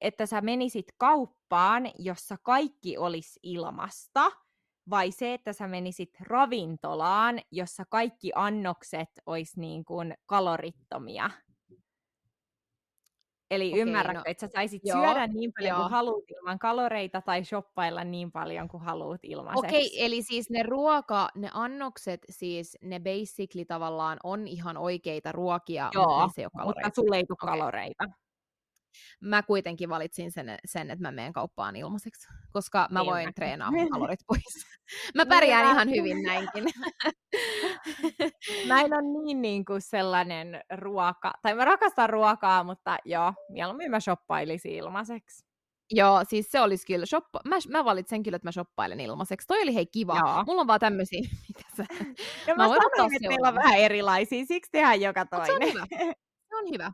että 0.00 0.26
sä 0.26 0.40
menisit 0.40 0.86
kauppaan, 0.98 1.90
jossa 1.98 2.36
kaikki 2.42 2.98
olisi 2.98 3.40
ilmasta, 3.42 4.30
vai 4.90 5.10
se, 5.10 5.34
että 5.34 5.52
sä 5.52 5.68
menisit 5.68 6.10
ravintolaan, 6.20 7.40
jossa 7.50 7.84
kaikki 7.84 8.32
annokset 8.34 9.10
olisi 9.26 9.60
niin 9.60 9.84
kuin 9.84 10.14
kalorittomia? 10.26 11.30
Eli 13.52 13.68
okay, 13.68 13.80
ymmärrätkö, 13.80 14.18
no, 14.18 14.22
että 14.26 14.46
sä 14.46 14.52
saisit 14.52 14.82
joo, 14.84 15.00
syödä 15.00 15.26
niin 15.26 15.52
paljon 15.52 15.68
joo. 15.68 15.80
kuin 15.80 15.90
haluat 15.90 16.24
ilman 16.30 16.58
kaloreita 16.58 17.20
tai 17.20 17.44
shoppailla 17.44 18.04
niin 18.04 18.32
paljon 18.32 18.68
kuin 18.68 18.82
haluat 18.82 19.20
ilmaiseksi. 19.22 19.66
Okei, 19.66 19.86
okay, 19.86 20.06
eli 20.06 20.22
siis 20.22 20.50
ne 20.50 20.62
ruoka, 20.62 21.28
ne 21.34 21.50
annokset, 21.52 22.26
siis 22.30 22.78
ne 22.82 23.00
basically 23.00 23.64
tavallaan 23.64 24.18
on 24.24 24.48
ihan 24.48 24.76
oikeita 24.76 25.32
ruokia, 25.32 25.90
joo, 25.94 26.20
mutta 26.20 26.34
se 26.34 26.40
ei 26.40 26.44
ole 26.44 26.50
kaloreita. 26.56 26.88
mutta 26.88 27.00
sulle 27.02 27.16
ei 27.16 27.24
tule 27.26 27.36
okay. 27.42 27.58
kaloreita 27.58 28.04
mä 29.20 29.42
kuitenkin 29.42 29.88
valitsin 29.88 30.32
sen, 30.32 30.58
sen 30.64 30.90
että 30.90 31.02
mä 31.02 31.12
menen 31.12 31.32
kauppaan 31.32 31.76
ilmaiseksi, 31.76 32.28
koska 32.52 32.88
mä 32.90 33.00
niin 33.00 33.10
voin 33.10 33.28
mä. 33.28 33.32
treenaa 33.32 33.70
mun 33.70 33.90
kalorit 33.90 34.20
pois. 34.28 34.66
mä 35.14 35.26
pärjään 35.26 35.72
ihan 35.72 35.90
hyvin 35.90 36.22
näinkin. 36.22 36.64
Näin 38.68 38.94
on 38.94 39.12
niin, 39.12 39.42
niin 39.42 39.64
kuin 39.64 39.80
sellainen 39.80 40.60
ruoka, 40.76 41.32
tai 41.42 41.54
mä 41.54 41.64
rakastan 41.64 42.10
ruokaa, 42.10 42.64
mutta 42.64 42.96
joo, 43.04 43.32
mieluummin 43.48 43.90
mä 43.90 44.00
shoppailisin 44.00 44.72
ilmaiseksi. 44.72 45.52
Joo, 45.94 46.24
siis 46.28 46.50
se 46.50 46.60
olisi 46.60 46.86
kyllä, 46.86 47.04
shoppa- 47.06 47.48
mä, 47.48 47.56
mä 47.68 47.84
valitsen 47.84 48.22
kyllä, 48.22 48.36
että 48.36 48.48
mä 48.48 48.52
shoppailen 48.52 49.00
ilmaiseksi. 49.00 49.46
Toi 49.46 49.62
oli 49.62 49.74
hei 49.74 49.86
kiva. 49.86 50.16
Joo. 50.26 50.44
Mulla 50.46 50.60
on 50.60 50.66
vaan 50.66 50.80
tämmöisiä, 50.80 51.20
mitä 51.48 51.64
sä... 51.76 51.86
Ja 52.46 52.54
mä, 52.54 52.68
mä 52.68 52.68
sanoin, 52.68 53.16
että 53.16 53.28
meillä 53.28 53.48
on 53.48 53.54
vähän 53.54 53.78
erilaisia, 53.78 54.44
siksi 54.46 54.70
tehdään 54.72 55.00
joka 55.00 55.26
toinen. 55.26 55.56
Mut 55.60 55.72
se 55.72 55.96
on 55.96 56.00
hyvä. 56.06 56.12
Se 56.52 56.56
on 56.56 56.70
hyvä. 56.72 56.92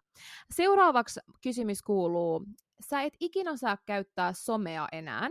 Seuraavaksi 0.50 1.20
kysymys 1.42 1.82
kuuluu, 1.82 2.44
sä 2.80 3.02
et 3.02 3.14
ikinä 3.20 3.56
saa 3.56 3.76
käyttää 3.86 4.32
somea 4.32 4.88
enää, 4.92 5.28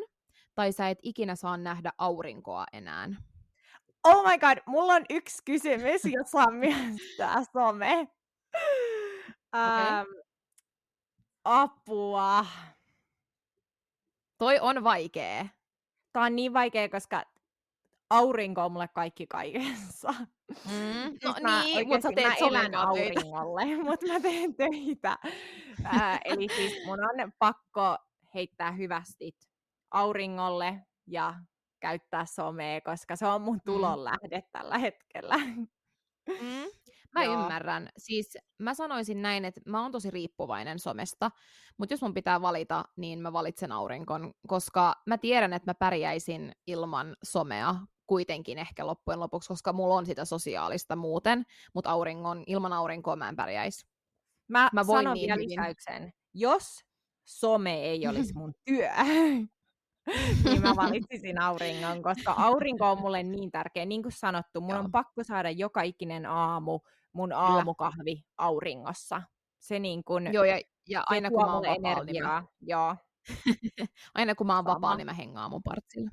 tai 0.56 0.72
sä 0.72 0.90
et 0.90 1.00
ikinä 1.02 1.36
saa 1.36 1.58
nähdä 1.58 1.94
aurinkoa 1.98 2.66
enää. 2.74 3.10
Oh 4.04 4.24
my 4.24 4.38
god, 4.38 4.58
mulla 4.66 4.94
on 4.94 5.06
yksi 5.10 5.38
kysymys, 5.46 6.02
jos 6.06 6.36
on 6.36 6.54
myös 6.54 7.02
tää 7.18 7.44
some. 7.54 8.08
Okay. 9.54 9.88
Ähm, 9.88 10.08
apua. 11.44 12.46
Toi 14.38 14.60
on 14.60 14.84
vaikea. 14.84 15.46
Tää 16.14 16.24
on 16.24 16.36
niin 16.36 16.54
vaikea, 16.54 16.90
koska 16.90 17.24
aurinko 18.10 18.66
on 18.66 18.72
mulle 18.72 18.88
kaikki 18.88 19.28
kaikessa. 19.28 20.14
Mm, 20.50 21.18
no 21.24 21.36
mä, 21.42 21.64
niin, 21.64 21.88
mutta 21.88 22.10
sä 22.10 22.16
teet 22.16 22.72
mä 22.72 22.82
auringolle, 22.82 23.66
mutta 23.90 24.06
mä 24.08 24.20
teen 24.20 24.56
töitä. 24.56 25.18
Ää, 25.84 26.20
eli 26.26 26.48
siis 26.56 26.86
mun 26.86 27.00
on 27.00 27.32
pakko 27.40 27.98
heittää 28.34 28.72
hyvästit 28.72 29.36
auringolle 29.92 30.82
ja 31.08 31.34
käyttää 31.80 32.26
somea, 32.26 32.82
koska 32.82 33.16
se 33.16 33.28
on 33.28 33.42
mun 33.42 33.56
mm. 33.56 33.62
tulonlähde 33.66 34.38
mm. 34.38 34.48
tällä 34.52 34.78
hetkellä. 34.78 35.38
Mm. 35.38 35.68
Mä 37.14 37.24
Joo. 37.24 37.34
ymmärrän. 37.34 37.90
Siis 37.98 38.38
mä 38.60 38.74
sanoisin 38.74 39.22
näin, 39.22 39.46
että 39.46 39.62
mä 39.66 39.82
oon 39.82 39.92
tosi 39.92 40.12
riippuvainen 40.12 40.80
somesta, 40.80 41.32
mutta 41.78 41.94
jos 41.94 42.02
mun 42.02 42.14
pitää 42.14 42.42
valita, 42.42 42.84
niin 42.96 43.20
mä 43.20 43.34
valitsen 43.34 43.72
aurinkon, 43.72 44.34
koska 44.48 44.94
mä 45.06 45.18
tiedän, 45.18 45.54
että 45.54 45.70
mä 45.70 45.74
pärjäisin 45.74 46.52
ilman 46.68 47.16
somea, 47.24 47.76
kuitenkin 48.08 48.58
ehkä 48.58 48.88
loppujen 48.88 49.20
lopuksi, 49.20 49.48
koska 49.48 49.74
mulla 49.74 49.96
on 49.96 50.06
sitä 50.06 50.26
sosiaalista 50.26 50.96
muuten, 50.96 51.44
mutta 51.74 51.90
auringon, 51.90 52.44
ilman 52.48 52.74
aurinkoa 52.74 53.16
mä 53.16 53.30
en 53.30 53.36
pärjäisi. 53.36 53.88
Mä, 54.48 54.70
mä 54.74 54.88
voin 54.88 55.04
sanon 55.04 55.14
niin 55.14 55.28
vielä 55.28 55.42
lisäyksen. 55.42 56.14
Jos 56.34 56.80
some 57.26 57.74
ei 57.74 58.08
olisi 58.10 58.34
mun 58.34 58.54
työ, 58.66 58.90
niin 60.44 60.62
mä 60.62 60.76
valitsisin 60.76 61.42
auringon, 61.42 62.02
koska 62.02 62.32
aurinko 62.38 62.92
on 62.92 63.02
mulle 63.02 63.24
niin 63.24 63.52
tärkeä. 63.52 63.86
Niin 63.86 64.04
kuin 64.04 64.12
sanottu, 64.12 64.62
mun 64.62 64.70
Joo. 64.70 64.80
on 64.80 64.92
pakko 64.92 65.24
saada 65.24 65.50
joka 65.50 65.82
ikinen 65.82 66.26
aamu 66.26 66.80
mun 67.14 67.34
aamukahvi 67.34 68.26
auringossa. 68.38 69.22
Se 69.60 69.80
niin 69.80 70.04
kuin, 70.04 70.34
Joo, 70.34 70.44
ja, 70.44 70.62
ja 70.88 71.04
aina 71.06 71.30
kun 71.30 71.46
mä 71.46 71.54
oon 71.54 71.66
vapaa, 71.66 71.76
energiaa. 71.76 72.04
Niin 72.06 72.24
mä... 72.24 72.44
Joo. 72.72 72.96
aina 74.14 74.36
kun 74.36 74.48
mä 74.48 74.56
oon 74.56 74.66
vapaa, 74.66 74.96
niin 74.96 75.06
mä 75.06 75.14
hengaan 75.14 75.52
mun 75.52 75.64
partsilla. 75.64 76.10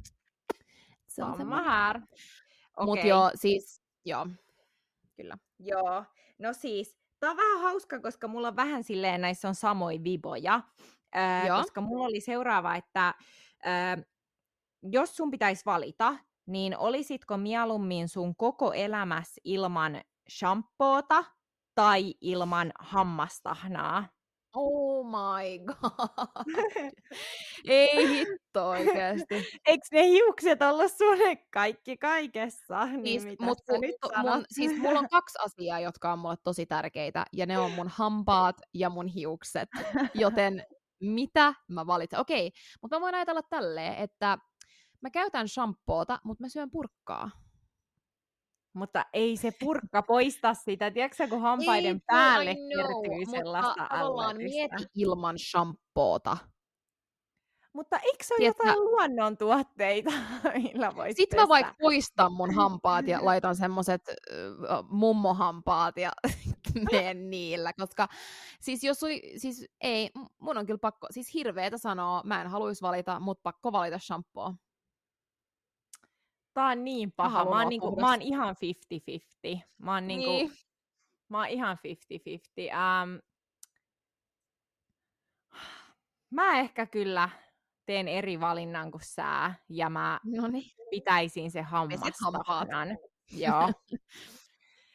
Se 1.14 1.24
on 1.24 1.37
Samma 1.37 1.62
här. 1.62 1.96
Okay. 1.96 2.87
Mutta 2.87 3.07
joo, 3.07 3.31
siis, 3.35 3.83
joo, 4.05 4.27
kyllä. 5.16 5.38
Joo, 5.59 6.05
no 6.38 6.53
siis, 6.53 6.98
tää 7.20 7.31
on 7.31 7.37
vähän 7.37 7.61
hauska, 7.61 8.00
koska 8.00 8.29
mulla 8.29 8.48
on 8.48 8.57
vähän 8.57 8.85
silleen, 8.85 9.20
näissä 9.20 9.48
on 9.48 9.55
samoja 9.55 10.05
viboja. 10.05 10.61
Äh, 11.16 11.48
koska 11.61 11.81
mulla 11.81 12.05
oli 12.05 12.20
seuraava, 12.20 12.74
että 12.77 13.09
äh, 13.66 14.05
jos 14.83 15.16
sun 15.16 15.31
pitäisi 15.31 15.64
valita, 15.66 16.16
niin 16.46 16.79
olisitko 16.79 17.37
mieluummin 17.37 18.09
sun 18.09 18.37
koko 18.37 18.72
elämässä 18.72 19.40
ilman 19.44 20.00
shampoota 20.31 21.24
tai 21.74 22.14
ilman 22.20 22.72
hammastahnaa? 22.79 24.09
Oh 24.54 25.06
my 25.06 25.58
god. 25.66 26.44
Ei 27.68 28.08
hitto 28.08 28.68
oikeasti. 28.68 29.34
Eikö 29.66 29.86
ne 29.92 30.08
hiukset 30.08 30.62
ollut 30.62 30.92
sulle 30.92 31.36
kaikki 31.36 31.96
kaikessa? 31.96 32.84
Niin 33.02 33.20
siis, 33.20 33.38
mut, 33.40 33.58
nyt 33.80 33.96
mun, 34.22 34.44
siis 34.50 34.78
mulla 34.78 34.98
on 34.98 35.08
kaksi 35.08 35.38
asiaa, 35.44 35.80
jotka 35.80 36.12
on 36.12 36.18
mulle 36.18 36.36
tosi 36.44 36.66
tärkeitä, 36.66 37.24
ja 37.32 37.46
ne 37.46 37.58
on 37.58 37.70
mun 37.70 37.88
hampaat 37.88 38.56
ja 38.74 38.90
mun 38.90 39.06
hiukset. 39.08 39.68
Joten 40.14 40.64
mitä 41.00 41.54
mä 41.68 41.86
valitsen? 41.86 42.20
Okei, 42.20 42.52
mutta 42.82 42.96
mä 42.96 43.00
voin 43.00 43.14
ajatella 43.14 43.42
tälleen, 43.42 43.94
että 43.94 44.38
mä 45.00 45.10
käytän 45.10 45.48
shampoota, 45.48 46.18
mutta 46.24 46.44
mä 46.44 46.48
syön 46.48 46.70
purkkaa. 46.70 47.30
Mutta 48.74 49.04
ei 49.12 49.37
se 49.37 49.50
purkka 49.60 50.02
poista 50.02 50.54
sitä. 50.54 50.90
Tiedätkö 50.90 51.28
kun 51.28 51.40
hampaiden 51.40 51.94
ei, 51.96 52.00
päälle 52.06 52.54
kertyy 52.54 53.30
sellaista 53.30 53.88
mutta 53.90 54.34
mieti 54.34 54.84
ilman 54.94 55.38
shampoota. 55.38 56.37
Mutta 57.74 57.98
eikö 57.98 58.24
se 58.24 58.34
ole 58.34 58.38
Tiedätkö, 58.38 58.62
jotain 58.66 58.84
luonnontuotteita, 58.84 60.10
millä 60.62 60.96
voisi 60.96 61.16
Sitten 61.16 61.40
mä 61.40 61.48
vaikka 61.48 61.74
poistan 61.80 62.32
mun 62.32 62.54
hampaat 62.54 63.08
ja 63.08 63.24
laitan 63.24 63.56
semmoset 63.56 64.02
äh, 64.08 64.78
mummohampaat 64.88 65.96
ja 65.96 66.12
menen 66.92 67.30
niillä, 67.30 67.72
koska 67.72 68.09
siis 68.61 68.84
jos 68.84 69.03
ui, 69.03 69.20
siis 69.36 69.66
ei, 69.80 70.11
mun 70.38 70.59
on 70.59 70.66
kyllä 70.66 70.78
pakko, 70.78 71.07
siis 71.11 71.34
hirveetä 71.34 71.78
sanoa, 71.78 72.22
mä 72.24 72.40
en 72.40 72.49
haluaisi 72.49 72.82
valita, 72.82 73.20
mutta 73.20 73.42
pakko 73.42 73.72
valita 73.72 73.99
shampoo. 73.99 74.55
Tää 76.55 76.66
on 76.66 76.84
niin 76.84 77.12
paha. 77.12 77.44
Mä, 77.44 77.50
mä, 77.50 77.57
oon, 77.57 77.68
niinku, 77.68 77.96
mä 78.00 78.11
oon 78.11 78.22
ihan 78.22 78.57
50-50. 79.55 79.59
Mä 79.78 79.94
oon, 79.94 80.07
niinku, 80.07 80.30
niin. 80.30 80.52
mä 81.28 81.38
oon 81.38 81.48
ihan 81.48 81.78
50-50. 81.78 81.82
Um, 83.02 83.20
mä 86.30 86.59
ehkä 86.59 86.86
kyllä 86.86 87.28
teen 87.86 88.09
eri 88.09 88.40
valinnan 88.40 88.90
kuin 88.90 89.02
sä, 89.05 89.55
ja 89.68 89.90
mä 89.90 90.20
Noniin. 90.24 90.70
pitäisin 90.90 91.50
se 91.50 91.62
hammastahnan. 91.62 92.88
Joo. 93.36 93.72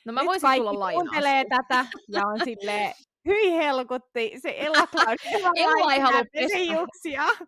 no 0.05 0.13
mä 0.13 0.25
voisin 0.25 0.49
tulla 0.55 0.79
lainaa. 0.79 1.01
kuuntelee 1.01 1.45
tätä 1.49 1.85
ja 2.07 2.27
on 2.27 2.39
silleen, 2.43 2.93
hyi 3.25 3.55
helkutti, 3.55 4.31
se 4.41 4.55
Ella 4.65 4.87
Cloud. 4.87 5.17
Ella 5.55 5.93
ei 5.93 5.99
halua 5.99 6.23
pestä. 6.33 7.45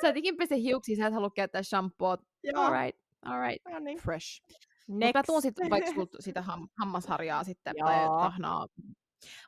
Sä 0.00 0.06
jotenkin 0.06 0.36
pese 0.36 0.56
hiuksia, 0.56 0.96
sä 0.96 1.06
et 1.06 1.14
halua 1.14 1.30
käyttää 1.30 1.62
shampoo. 1.62 2.18
Joo. 2.44 2.62
All 2.62 2.72
right, 2.72 3.00
all 3.22 3.40
right. 3.48 3.64
No 3.68 3.78
niin. 3.78 3.98
Fresh. 3.98 4.42
Mutta 4.86 5.06
Next. 5.06 5.14
mä 5.14 5.22
tuun 5.26 5.42
sitten 5.42 5.70
vaikka 5.70 5.92
sulta 5.92 6.16
sitä 6.22 6.40
ham- 6.40 6.68
hammasharjaa 6.78 7.44
sitten 7.44 7.74
Joo. 7.76 7.88
tai 7.88 7.98
tahnaa. 8.06 8.66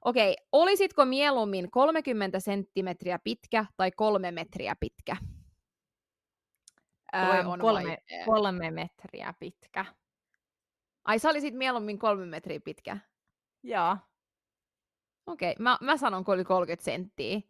Okei, 0.05 0.37
olisitko 0.53 1.05
mieluummin 1.05 1.71
30 1.71 2.41
senttimetriä 2.41 3.19
pitkä 3.25 3.65
tai 3.77 3.91
kolme 3.91 4.31
metriä 4.31 4.77
pitkä? 4.81 5.17
Toi 7.13 7.39
Ähm, 7.39 7.49
on 7.49 7.59
kolme, 7.61 7.89
vaikea. 7.89 8.25
kolme 8.25 8.71
metriä 8.71 9.35
pitkä. 9.41 9.85
Ai 11.05 11.19
sä 11.19 11.29
olisit 11.29 11.55
mieluummin 11.55 11.99
kolme 11.99 12.27
metriä 12.27 12.61
pitkä? 12.65 12.99
Joo. 13.63 13.97
Okei, 15.27 15.55
mä, 15.59 15.79
mä 15.81 15.97
sanon, 15.97 16.25
kun 16.25 16.35
oli 16.35 16.45
30 16.45 16.85
senttiä. 16.85 17.41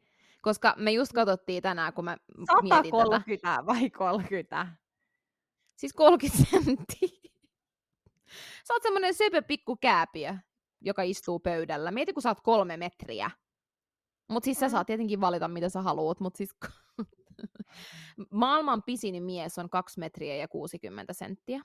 Koska 0.40 0.74
me 0.76 0.90
just 0.92 1.12
katsottiin 1.12 1.62
tänään, 1.62 1.92
kun 1.92 2.04
mä 2.04 2.16
mietin 2.62 2.90
tätä. 2.90 3.04
130 3.04 3.66
vai 3.66 3.90
30? 3.90 4.66
Siis 5.76 5.92
30 5.92 6.50
senttiä. 6.50 7.30
Sä 8.68 8.74
oot 8.74 8.82
semmonen 8.82 9.14
söpö 9.14 9.42
pikku 9.42 9.76
kääpiö, 9.76 10.34
joka 10.80 11.02
istuu 11.02 11.40
pöydällä. 11.40 11.90
Mieti, 11.90 12.12
kun 12.12 12.22
sä 12.22 12.28
oot 12.28 12.40
kolme 12.40 12.76
metriä. 12.76 13.30
Mut 14.28 14.44
siis 14.44 14.58
sä 14.60 14.66
Mm. 14.66 14.70
saat 14.70 14.86
tietenkin 14.86 15.20
valita, 15.20 15.48
mitä 15.48 15.68
sä 15.68 15.82
haluat, 15.82 16.20
mut 16.20 16.36
siis... 16.36 16.56
Maailman 18.30 18.82
pisin 18.82 19.22
mies 19.22 19.58
on 19.58 19.70
2 19.70 20.00
metriä 20.00 20.36
ja 20.36 20.48
60 20.48 21.12
senttiä. 21.12 21.62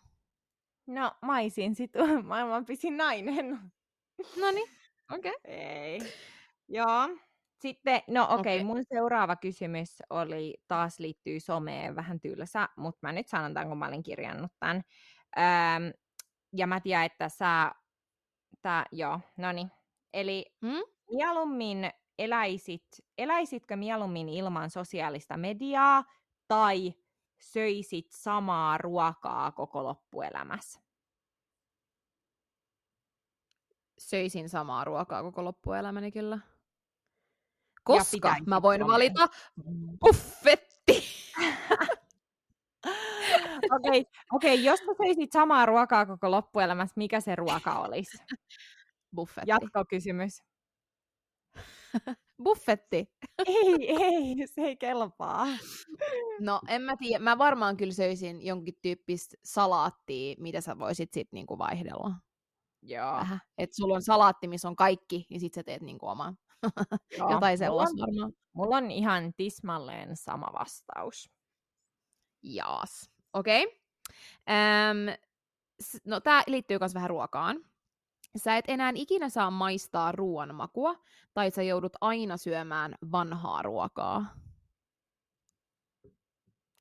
No, 0.87 1.11
mä 1.25 1.37
olisin 1.37 1.75
sit 1.75 1.91
maailman 2.23 2.65
pisin 2.65 2.97
nainen. 2.97 3.59
No 4.37 4.51
niin, 4.51 4.69
okei. 5.11 5.31
Okay. 5.31 5.53
Ei. 5.53 6.01
Joo. 6.67 7.09
Sitten, 7.59 8.01
no 8.07 8.23
okei, 8.23 8.35
okay, 8.35 8.39
Okei. 8.39 8.63
mun 8.63 8.83
seuraava 8.93 9.35
kysymys 9.35 9.97
oli, 10.09 10.57
taas 10.67 10.99
liittyy 10.99 11.39
someen, 11.39 11.95
vähän 11.95 12.19
tylsä, 12.19 12.69
mutta 12.77 12.99
mä 13.01 13.11
nyt 13.11 13.27
sanon 13.27 13.53
tämän, 13.53 13.67
kun 13.69 13.77
mä 13.77 13.87
olin 13.87 14.03
kirjannut 14.03 14.51
tämän. 14.59 14.81
Öm, 15.37 15.93
ja 16.57 16.67
mä 16.67 16.79
tiedän, 16.79 17.05
että 17.05 17.29
sä, 17.29 17.71
tää, 18.61 18.85
joo, 18.91 19.19
no 19.37 19.51
niin. 19.51 19.71
Eli 20.13 20.45
Hmm? 20.61 20.83
mieluummin 21.11 21.89
eläisit, 22.19 22.87
eläisitkö 23.17 23.75
mieluummin 23.75 24.29
ilman 24.29 24.69
sosiaalista 24.69 25.37
mediaa 25.37 26.03
tai 26.47 26.93
söisit 27.41 28.07
samaa 28.11 28.77
ruokaa 28.77 29.51
koko 29.51 29.83
loppuelämässä? 29.83 30.81
Söisin 33.97 34.49
samaa 34.49 34.83
ruokaa 34.83 35.23
koko 35.23 35.43
loppuelämäni 35.43 36.11
kyllä. 36.11 36.39
Koska 37.85 38.35
mä 38.47 38.61
voin 38.61 38.87
valita 38.87 39.27
buffetti. 39.99 41.03
Okei, 43.71 43.99
okay, 43.99 44.05
okay, 44.31 44.55
jos 44.55 44.79
sä 44.79 44.85
söisit 44.97 45.31
samaa 45.31 45.65
ruokaa 45.65 46.05
koko 46.05 46.31
loppuelämässä, 46.31 46.93
mikä 46.95 47.21
se 47.21 47.35
ruoka 47.35 47.79
olisi? 47.79 48.17
Buffetti. 49.15 49.49
Jatkokysymys. 49.49 50.43
Buffetti. 52.43 53.05
Ei, 53.47 54.03
ei, 54.03 54.47
se 54.47 54.61
ei 54.61 54.77
kelpaa. 54.77 55.47
No, 56.39 56.61
en 56.67 56.81
mä 56.81 56.95
tiedä. 56.99 57.23
Mä 57.23 57.37
varmaan 57.37 57.77
kyllä 57.77 57.93
söisin 57.93 58.45
jonkin 58.45 58.73
tyyppistä 58.81 59.37
salaattia, 59.43 60.35
mitä 60.39 60.61
sä 60.61 60.79
voisit 60.79 61.13
sit 61.13 61.27
niinku 61.31 61.57
vaihdella. 61.57 62.11
Joo. 62.81 63.13
Vähän. 63.13 63.39
Et 63.57 63.73
sulla 63.73 63.95
on 63.95 64.01
salaatti, 64.01 64.47
missä 64.47 64.67
on 64.67 64.75
kaikki, 64.75 65.25
niin 65.29 65.39
sit 65.39 65.53
sä 65.53 65.63
teet 65.63 65.81
niinku 65.81 66.07
oman. 66.07 66.37
Joo. 67.17 67.31
Jotain 67.31 67.39
mulla 67.39 67.51
on, 67.51 67.57
sellaista 67.57 68.01
varmaan. 68.01 68.33
mulla 68.53 68.77
on 68.77 68.91
ihan 68.91 69.33
tismalleen 69.37 70.15
sama 70.15 70.47
vastaus. 70.59 71.29
Jaas. 72.43 73.11
Okei. 73.33 73.63
Okay. 73.63 75.17
No, 76.05 76.19
tää 76.19 76.43
liittyy 76.47 76.77
myös 76.79 76.93
vähän 76.93 77.09
ruokaan. 77.09 77.57
Sä 78.37 78.57
et 78.57 78.65
enää 78.67 78.91
ikinä 78.95 79.29
saa 79.29 79.51
maistaa 79.51 80.11
ruoan 80.11 80.55
makua, 80.55 80.95
tai 81.33 81.51
sä 81.51 81.63
joudut 81.63 81.93
aina 82.01 82.37
syömään 82.37 82.95
vanhaa 83.11 83.61
ruokaa. 83.61 84.25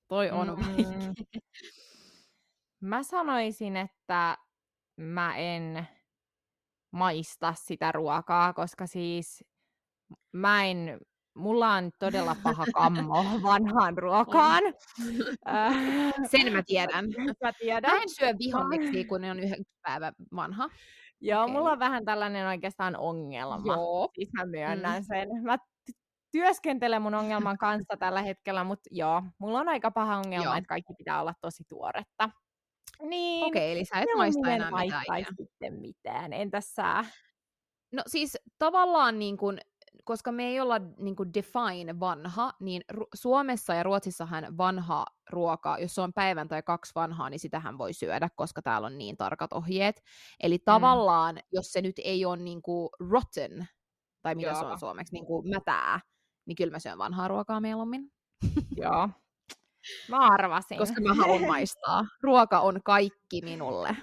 Toi 0.08 0.30
on 0.30 0.48
Mm. 0.48 1.14
Mä 2.80 3.02
sanoisin, 3.02 3.76
että 3.76 4.38
mä 4.96 5.36
en 5.36 5.88
maista 6.90 7.54
sitä 7.54 7.92
ruokaa, 7.92 8.52
koska 8.52 8.86
siis 8.86 9.44
mä 10.32 10.64
en, 10.64 11.00
mulla 11.34 11.72
on 11.72 11.90
todella 11.98 12.36
paha 12.42 12.64
kammo 12.74 13.24
vanhaan 13.42 13.98
ruokaan. 13.98 14.62
Sen 16.30 16.52
mä 16.52 16.62
tiedän. 16.66 17.04
mä 17.42 17.52
tiedän. 17.52 17.92
Mä 17.92 18.02
en 18.02 18.08
syö 18.08 18.34
vihanneksia, 18.38 19.04
kun 19.08 19.20
ne 19.20 19.30
on 19.30 19.40
yhden 19.40 19.64
päivän 19.82 20.12
vanha. 20.36 20.68
Joo, 21.20 21.42
Okei. 21.42 21.54
mulla 21.54 21.72
on 21.72 21.78
vähän 21.78 22.04
tällainen 22.04 22.46
oikeastaan 22.46 22.96
ongelma. 22.96 23.74
Joo. 23.74 24.08
Siis 24.14 24.28
mä 24.32 24.46
myönnän 24.46 25.02
mm. 25.02 25.06
sen. 25.06 25.28
Mä 25.42 25.58
työskentelen 26.32 27.02
mun 27.02 27.14
ongelman 27.14 27.58
kanssa 27.58 27.96
tällä 27.98 28.22
hetkellä, 28.22 28.64
mutta 28.64 28.90
joo, 28.90 29.22
mulla 29.38 29.60
on 29.60 29.68
aika 29.68 29.90
paha 29.90 30.16
ongelma, 30.16 30.44
Joo. 30.44 30.54
että 30.54 30.68
kaikki 30.68 30.94
pitää 30.98 31.20
olla 31.20 31.34
tosi 31.40 31.64
tuoretta. 31.68 32.30
Niin, 33.02 33.44
Okei, 33.44 33.72
eli 33.72 33.84
sä 33.84 34.00
et 34.00 34.08
maista 34.16 34.48
en 34.48 34.54
enää 34.54 34.70
mitään 34.70 35.24
sitten 35.36 35.80
mitään. 35.80 36.32
Entäs 36.32 36.74
sä? 36.74 37.04
No 37.92 38.02
siis 38.06 38.38
tavallaan 38.58 39.18
niin 39.18 39.36
kun, 39.36 39.58
koska 40.04 40.32
me 40.32 40.44
ei 40.44 40.60
olla 40.60 40.80
niin 40.98 41.16
kun 41.16 41.34
define 41.34 42.00
vanha, 42.00 42.52
niin 42.60 42.82
Suomessa 43.14 43.74
ja 43.74 43.82
Ruotsissahan 43.82 44.58
vanha 44.58 45.06
ruoka, 45.30 45.78
jos 45.78 45.94
se 45.94 46.00
on 46.00 46.12
päivän 46.12 46.48
tai 46.48 46.62
kaksi 46.62 46.92
vanhaa, 46.94 47.30
niin 47.30 47.40
sitähän 47.40 47.78
voi 47.78 47.92
syödä, 47.92 48.28
koska 48.36 48.62
täällä 48.62 48.86
on 48.86 48.98
niin 48.98 49.16
tarkat 49.16 49.52
ohjeet. 49.52 50.02
Eli 50.40 50.58
tavallaan, 50.58 51.38
jos 51.52 51.72
se 51.72 51.80
nyt 51.80 51.96
ei 52.04 52.24
ole 52.24 52.36
niin 52.36 52.62
kuin 52.62 52.88
rotten, 53.10 53.68
tai 54.22 54.34
mitä 54.34 54.54
se 54.54 54.60
Joo. 54.60 54.72
on 54.72 54.78
suomeksi, 54.78 55.14
niin 55.14 55.26
kuin 55.26 55.48
mätää, 55.50 56.00
niin 56.46 56.56
kyllä 56.56 56.70
mä 56.70 56.78
syön 56.78 56.98
vanhaa 56.98 57.28
ruokaa 57.28 57.60
mieluummin, 57.60 58.12
Joo. 58.76 59.08
Mä 60.10 60.18
arvasin. 60.18 60.78
koska 60.78 61.00
mä 61.00 61.14
haluan 61.14 61.46
maistaa. 61.46 62.04
Ruoka 62.22 62.60
on 62.60 62.80
kaikki 62.84 63.40
minulle. 63.42 63.96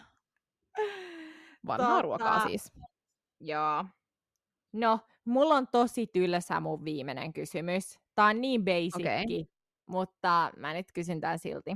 Vanhaa 1.68 1.90
Tota, 1.90 2.02
ruokaa 2.02 2.48
siis. 2.48 2.72
Joo. 3.40 3.86
No, 4.74 5.00
mulla 5.26 5.56
on 5.56 5.68
tosi 5.68 6.08
tylsä 6.08 6.60
mun 6.60 6.86
viimeinen 6.86 7.34
kysymys. 7.34 8.00
Tää 8.16 8.26
on 8.26 8.42
niin 8.42 8.66
basicki, 8.66 9.02
okay. 9.02 9.46
mutta 9.86 10.52
mä 10.58 10.74
nyt 10.74 10.92
kysyn 10.92 11.22
tän 11.22 11.40
silti. 11.40 11.72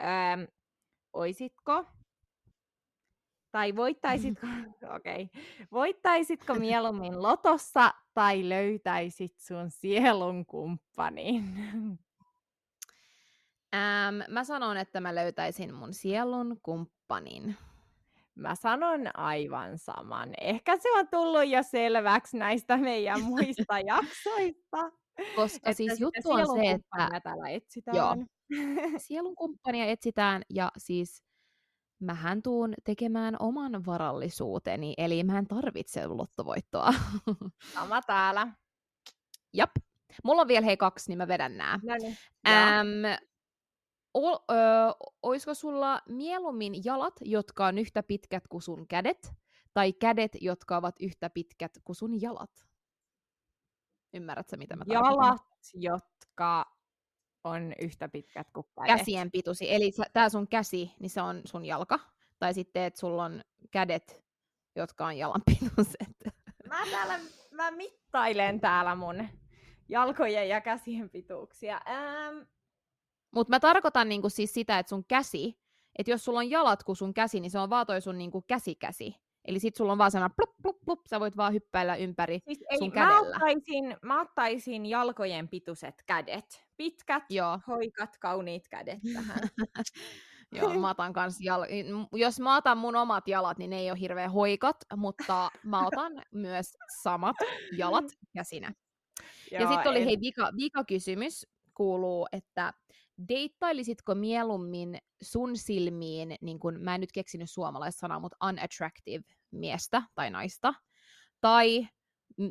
Öm, 0.00 0.46
oisitko, 1.12 1.84
tai 3.50 3.76
voittaisitko, 3.76 4.46
okei, 4.96 5.22
okay. 5.22 5.42
voittaisitko 5.72 6.54
mieluummin 6.54 7.22
lotossa 7.22 7.94
tai 8.14 8.48
löytäisit 8.48 9.38
sun 9.38 9.70
sielun 9.70 10.46
kumppanin? 10.46 11.44
Ähm, 13.74 14.32
mä 14.32 14.44
sanon, 14.44 14.76
että 14.76 15.00
mä 15.00 15.14
löytäisin 15.14 15.74
mun 15.74 15.94
sielun 15.94 16.60
kumppanin. 16.62 17.56
Mä 18.40 18.54
sanon 18.54 19.00
aivan 19.14 19.78
saman. 19.78 20.30
Ehkä 20.40 20.78
se 20.78 20.92
on 20.92 21.08
tullut 21.08 21.48
jo 21.48 21.62
selväksi 21.62 22.36
näistä 22.36 22.76
meidän 22.76 23.22
muista 23.30 23.78
jaksoista. 23.78 24.90
Koska 25.36 25.56
Että 25.56 25.72
siis 25.72 26.00
juttu 26.00 26.30
on 26.30 26.46
se, 26.46 26.70
että 26.70 27.20
täällä 27.20 27.48
etsitään. 27.48 27.96
Joo. 27.98 28.16
sielun 28.98 29.34
kumppania 29.34 29.84
etsitään 29.84 30.42
ja 30.50 30.72
siis 30.78 31.22
mähän 32.00 32.42
tuun 32.42 32.74
tekemään 32.84 33.36
oman 33.38 33.86
varallisuuteni, 33.86 34.94
eli 34.98 35.24
mä 35.24 35.38
en 35.38 35.46
tarvitse 35.46 36.06
lottovoittoa. 36.06 36.94
Sama 37.74 38.02
täällä. 38.02 38.48
Jap. 39.54 39.70
Mulla 40.24 40.42
on 40.42 40.48
vielä 40.48 40.64
hei 40.64 40.76
kaksi, 40.76 41.10
niin 41.10 41.18
mä 41.18 41.28
vedän 41.28 41.56
nää. 41.56 41.80
No 41.82 41.94
niin. 42.00 42.16
Ähm, 42.48 43.24
o, 44.14 44.34
ö, 44.34 44.36
oisko 45.22 45.54
sulla 45.54 46.02
mieluummin 46.08 46.84
jalat, 46.84 47.14
jotka 47.20 47.66
on 47.66 47.78
yhtä 47.78 48.02
pitkät 48.02 48.48
kuin 48.48 48.62
sun 48.62 48.86
kädet, 48.88 49.32
tai 49.74 49.92
kädet, 49.92 50.32
jotka 50.40 50.76
ovat 50.76 50.96
yhtä 51.00 51.30
pitkät 51.30 51.72
kuin 51.84 51.96
sun 51.96 52.20
jalat? 52.20 52.66
Ymmärrätkö, 54.14 54.56
mitä 54.56 54.76
mä 54.76 54.84
tarkoitan? 54.84 55.24
Jalat, 55.24 55.40
jotka 55.74 56.66
on 57.44 57.72
yhtä 57.80 58.08
pitkät 58.08 58.50
kuin 58.50 58.66
kädet. 58.74 58.98
Käsien 58.98 59.30
pitusi. 59.30 59.74
Eli 59.74 59.92
tää 60.12 60.28
sun 60.28 60.48
käsi, 60.48 60.92
niin 61.00 61.10
se 61.10 61.22
on 61.22 61.40
sun 61.44 61.64
jalka. 61.64 62.00
Tai 62.38 62.54
sitten, 62.54 62.82
että 62.82 63.00
sulla 63.00 63.24
on 63.24 63.44
kädet, 63.70 64.24
jotka 64.76 65.06
on 65.06 65.18
jalan 65.18 65.42
pituiset. 65.50 66.34
Mä, 66.68 66.86
täällä, 66.90 67.20
mä 67.50 67.70
mittailen 67.70 68.60
täällä 68.60 68.94
mun 68.94 69.28
jalkojen 69.88 70.48
ja 70.48 70.60
käsien 70.60 71.10
pituuksia. 71.10 71.80
Ähm, 71.88 72.38
Mutta 73.34 73.50
mä 73.50 73.60
tarkoitan 73.60 74.08
niinku 74.08 74.28
siis 74.28 74.54
sitä, 74.54 74.78
että 74.78 74.90
sun 74.90 75.04
käsi, 75.08 75.58
että 75.98 76.10
jos 76.10 76.24
sulla 76.24 76.38
on 76.38 76.50
jalat 76.50 76.82
kuin 76.82 76.96
sun 76.96 77.14
käsi, 77.14 77.40
niin 77.40 77.50
se 77.50 77.58
on 77.58 77.70
vaan 77.70 77.86
toi 77.86 78.00
sun 78.00 78.18
niinku 78.18 78.42
käsikäsi. 78.42 79.14
Eli 79.44 79.58
sit 79.58 79.76
sulla 79.76 79.92
on 79.92 79.98
vaan 79.98 80.10
sellainen 80.10 80.36
plup, 80.36 80.50
plup, 80.62 80.76
plup, 80.84 81.00
sä 81.06 81.20
voit 81.20 81.36
vaan 81.36 81.52
hyppäillä 81.52 81.96
ympäri 81.96 82.40
siis 82.44 82.64
ei, 82.70 82.78
sun 82.78 82.92
kädellä. 82.92 83.38
Mä 83.38 83.44
ottaisin, 83.44 83.96
mä 84.02 84.20
ottaisin 84.20 84.86
jalkojen 84.86 85.48
pituiset 85.48 86.02
kädet. 86.06 86.66
Pitkät, 86.76 87.22
Joo. 87.30 87.60
hoikat, 87.66 88.18
kauniit 88.18 88.68
kädet 88.68 88.98
tähän. 89.14 89.40
Joo, 90.52 90.74
mä 90.74 90.90
otan 90.90 91.12
kans 91.12 91.40
jal- 91.40 92.08
jos 92.12 92.40
mä 92.40 92.56
otan 92.56 92.78
mun 92.78 92.96
omat 92.96 93.28
jalat, 93.28 93.58
niin 93.58 93.70
ne 93.70 93.78
ei 93.78 93.90
ole 93.90 94.00
hirveän 94.00 94.32
hoikat, 94.32 94.76
mutta 94.96 95.50
mä 95.64 95.86
otan 95.86 96.12
myös 96.32 96.72
samat 97.02 97.36
jalat 97.76 98.04
ja 98.34 98.44
sinä. 98.44 98.72
Joo, 99.52 99.62
ja 99.62 99.68
sitten 99.68 99.90
oli 99.90 99.98
en... 99.98 100.04
hei 100.04 100.16
vika, 100.20 100.50
vika 100.56 100.84
kysymys, 100.84 101.46
kuuluu, 101.74 102.28
että 102.32 102.72
deittailisitko 103.28 104.14
mieluummin 104.14 104.98
sun 105.22 105.56
silmiin, 105.56 106.36
niin 106.40 106.58
kun, 106.58 106.80
mä 106.80 106.94
en 106.94 107.00
nyt 107.00 107.12
keksinyt 107.12 107.50
suomalaista 107.50 108.00
sanaa, 108.00 108.20
mutta 108.20 108.46
unattractive 108.48 109.24
miestä 109.50 110.02
tai 110.14 110.30
naista, 110.30 110.74
tai 111.40 111.88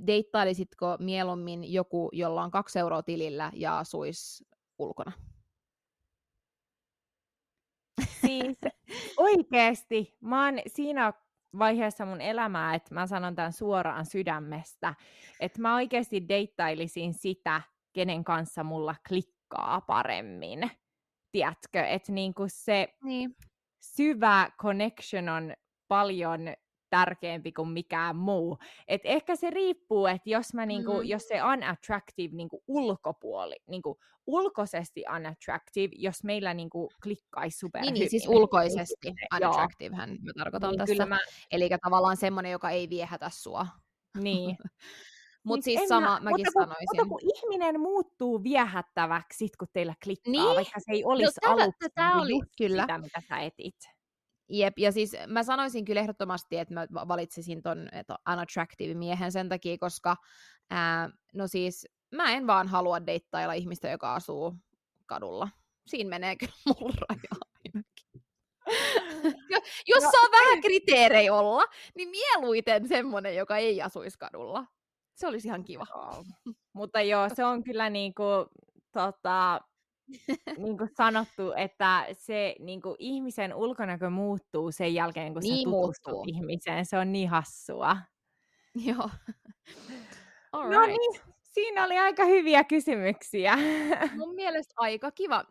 deittailisitko 0.07 0.97
mieluummin 0.99 1.73
joku, 1.73 2.09
jolla 2.13 2.43
on 2.43 2.51
kaksi 2.51 2.79
euroa 2.79 3.03
tilillä 3.03 3.51
ja 3.53 3.79
asuisi 3.79 4.45
ulkona? 4.79 5.11
Siis 8.21 8.57
oikeesti, 9.17 10.17
mä 10.21 10.45
oon 10.45 10.55
siinä 10.67 11.13
vaiheessa 11.59 12.05
mun 12.05 12.21
elämää, 12.21 12.75
että 12.75 12.95
mä 12.95 13.07
sanon 13.07 13.35
tämän 13.35 13.53
suoraan 13.53 14.05
sydämestä, 14.05 14.95
että 15.39 15.61
mä 15.61 15.75
oikeasti 15.75 16.27
deittailisin 16.29 17.13
sitä, 17.13 17.61
kenen 17.93 18.23
kanssa 18.23 18.63
mulla 18.63 18.95
klikkaa 19.07 19.38
paremmin. 19.87 20.71
Tiedätkö, 21.31 21.83
että 21.85 22.11
niinku 22.11 22.45
se 22.47 22.87
niin. 23.03 23.35
syvä 23.79 24.49
connection 24.61 25.29
on 25.29 25.53
paljon 25.87 26.41
tärkeämpi 26.89 27.51
kuin 27.51 27.69
mikään 27.69 28.15
muu. 28.15 28.57
Et 28.87 29.01
ehkä 29.03 29.35
se 29.35 29.49
riippuu, 29.49 30.07
että 30.07 30.29
jos, 30.29 30.53
mä 30.53 30.65
niinku, 30.65 30.93
mm. 30.93 31.03
jos 31.03 31.27
se 31.27 31.43
unattractive 31.43 32.35
niinku 32.35 32.63
ulkopuoli, 32.67 33.55
niinku 33.67 33.99
ulkoisesti 34.27 35.03
unattractive, 35.15 35.95
jos 35.95 36.23
meillä 36.23 36.53
niinku 36.53 36.89
klikkaisi 37.03 37.57
super 37.57 37.81
Niin, 37.81 37.93
niin 37.93 38.09
siis 38.09 38.27
ulkoisesti 38.27 39.13
unattractive 39.35 39.95
hän 39.95 40.09
mä 40.09 40.31
tarkoitan 40.37 40.69
niin, 40.69 40.79
tässä. 40.79 41.05
Mä... 41.05 41.17
Eli 41.51 41.69
tavallaan 41.83 42.17
semmoinen, 42.17 42.51
joka 42.51 42.69
ei 42.69 42.89
viehätä 42.89 43.29
sua. 43.33 43.67
Niin. 44.17 44.57
Mutta 45.43 45.63
siis, 45.63 45.79
siis 45.79 45.89
sama, 45.89 46.07
mä, 46.07 46.19
mäkin 46.19 46.45
mutta 46.45 46.51
kun, 46.53 46.63
sanoisin. 46.63 46.87
Mutta 46.95 47.09
kun 47.09 47.19
ihminen 47.35 47.79
muuttuu 47.79 48.43
viehättäväksi 48.43 49.37
sit, 49.37 49.55
kun 49.55 49.67
teillä 49.73 49.93
klikkaa, 50.03 50.31
niin? 50.31 50.55
vaikka 50.55 50.79
se 50.79 50.91
ei 50.91 51.03
olisi 51.03 51.39
no, 51.43 51.51
aluksi 51.51 51.89
tämä 51.95 52.25
niinku 52.25 52.35
oli, 52.35 52.51
kyllä. 52.57 52.83
sitä, 52.83 52.97
mitä 52.97 53.21
sä 53.29 53.37
etit. 53.37 53.75
Jep, 54.49 54.79
ja 54.79 54.91
siis 54.91 55.15
mä 55.27 55.43
sanoisin 55.43 55.85
kyllä 55.85 56.01
ehdottomasti, 56.01 56.57
että 56.57 56.73
mä 56.73 56.87
valitsisin 57.07 57.61
ton 57.61 57.89
unattractive 58.31 58.93
miehen 58.93 59.31
sen 59.31 59.49
takia, 59.49 59.77
koska 59.77 60.15
ää, 60.69 61.09
no 61.33 61.47
siis 61.47 61.87
mä 62.15 62.33
en 62.33 62.47
vaan 62.47 62.67
halua 62.67 63.05
deittailla 63.05 63.53
ihmistä, 63.53 63.89
joka 63.89 64.15
asuu 64.15 64.55
kadulla. 65.05 65.49
Siinä 65.87 66.09
menee 66.09 66.35
kyllä 66.35 66.53
mulla 66.79 66.95
raja 67.09 67.45
ainakin. 67.63 68.23
Jos 69.87 70.03
no, 70.03 70.11
saa 70.11 70.31
vähän 70.31 70.61
kriteerejä 70.61 71.33
olla, 71.33 71.63
niin 71.95 72.09
mieluiten 72.09 72.87
semmonen, 72.87 73.35
joka 73.35 73.57
ei 73.57 73.81
asuisi 73.81 74.17
kadulla. 74.19 74.65
Se 75.19 75.27
olisi 75.27 75.47
ihan 75.47 75.63
kiva. 75.63 75.85
Oh. 75.95 76.25
Mutta 76.73 77.01
joo, 77.01 77.29
se 77.33 77.45
on 77.45 77.63
kyllä 77.63 77.89
niinku, 77.89 78.23
tota, 78.91 79.61
niinku 80.57 80.87
sanottu, 80.97 81.53
että 81.57 82.05
se 82.11 82.55
niinku, 82.59 82.95
ihmisen 82.99 83.55
ulkonäkö 83.55 84.09
muuttuu 84.09 84.71
sen 84.71 84.93
jälkeen, 84.93 85.33
kun 85.33 85.41
niin 85.41 85.57
se 85.57 85.63
tutustuu 85.63 86.13
muuttuu. 86.13 86.35
ihmiseen. 86.35 86.85
Se 86.85 86.97
on 86.97 87.11
niin 87.11 87.29
hassua. 87.29 87.97
Joo. 88.75 89.09
All 90.51 90.69
no 90.71 90.81
right. 90.81 90.87
niin, 90.87 91.21
siinä 91.41 91.85
oli 91.85 91.97
aika 91.97 92.25
hyviä 92.25 92.63
kysymyksiä. 92.63 93.57
Mun 94.17 94.35
mielestä 94.35 94.73
aika 94.77 95.11
kiva. 95.11 95.45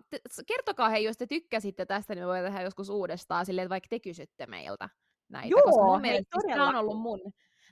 Kertokaa 0.46 0.88
hei, 0.88 1.04
jos 1.04 1.16
te 1.16 1.26
tykkäsitte 1.26 1.86
tästä, 1.86 2.14
niin 2.14 2.22
me 2.22 2.26
voidaan 2.26 2.52
tehdä 2.52 2.62
joskus 2.62 2.88
uudestaan 2.88 3.46
silleen, 3.46 3.64
että 3.64 3.70
vaikka 3.70 3.88
te 3.90 4.00
kysytte 4.00 4.46
meiltä 4.46 4.88
näitä. 5.28 5.48
Joo, 5.48 5.62
koska 5.62 5.84
mun 5.84 6.00
mielestä 6.00 6.40
siis 6.40 6.54
tämä 6.54 6.68
on 6.68 6.76
ollut 6.76 7.00
mun 7.00 7.20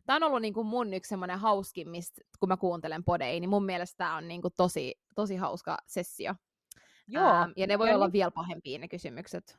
tämä 0.06 0.16
on 0.16 0.22
ollut 0.22 0.42
niin 0.42 0.54
kuin 0.54 0.66
mun 0.66 0.94
yksi 0.94 1.08
semmoinen 1.08 1.38
mistä 1.84 2.20
kun 2.40 2.48
mä 2.48 2.56
kuuntelen 2.56 3.04
podeja, 3.04 3.40
niin 3.40 3.50
mun 3.50 3.64
mielestä 3.64 3.96
tämä 3.96 4.16
on 4.16 4.28
niin 4.28 4.42
kuin 4.42 4.54
tosi, 4.56 5.00
tosi 5.14 5.36
hauska 5.36 5.78
sessio. 5.86 6.34
Joo. 7.08 7.30
Ähm, 7.30 7.50
ja 7.56 7.66
ne 7.66 7.78
voi 7.78 7.88
ja 7.88 7.94
olla 7.94 8.06
niin... 8.06 8.12
vielä 8.12 8.30
pahempia 8.30 8.78
ne 8.78 8.88
kysymykset. 8.88 9.58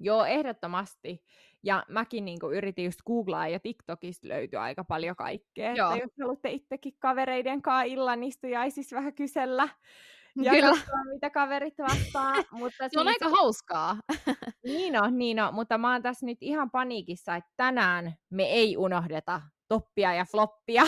Joo, 0.00 0.24
ehdottomasti. 0.24 1.24
Ja 1.62 1.84
mäkin 1.88 2.24
niin 2.24 2.38
kuin 2.40 2.56
yritin 2.56 2.84
just 2.84 3.00
googlaa 3.06 3.48
ja 3.48 3.60
TikTokista 3.60 4.28
löytyy 4.28 4.58
aika 4.58 4.84
paljon 4.84 5.16
kaikkea. 5.16 5.74
Joo. 5.74 5.90
Että 5.90 6.04
jos 6.04 6.10
haluatte 6.20 6.50
itsekin 6.50 6.92
kavereiden 6.98 7.62
kanssa 7.62 7.82
illan 7.82 8.22
istujaisissa 8.22 8.96
vähän 8.96 9.14
kysellä 9.14 9.68
ja 10.36 10.52
Kyllä. 10.54 10.70
katsoa, 10.70 11.04
mitä 11.12 11.30
kaverit 11.30 11.78
vastaa. 11.78 12.34
mutta 12.52 12.76
se 12.76 12.88
siis... 12.88 13.00
on 13.00 13.08
aika 13.08 13.28
hauskaa. 13.28 13.96
niin 14.64 15.02
on, 15.02 15.18
niin 15.18 15.40
on, 15.40 15.54
mutta 15.54 15.78
mä 15.78 15.92
oon 15.92 16.02
tässä 16.02 16.26
nyt 16.26 16.38
ihan 16.40 16.70
paniikissa, 16.70 17.36
että 17.36 17.50
tänään 17.56 18.14
me 18.30 18.42
ei 18.42 18.76
unohdeta 18.76 19.42
toppia 19.70 20.14
ja 20.14 20.24
floppia. 20.24 20.82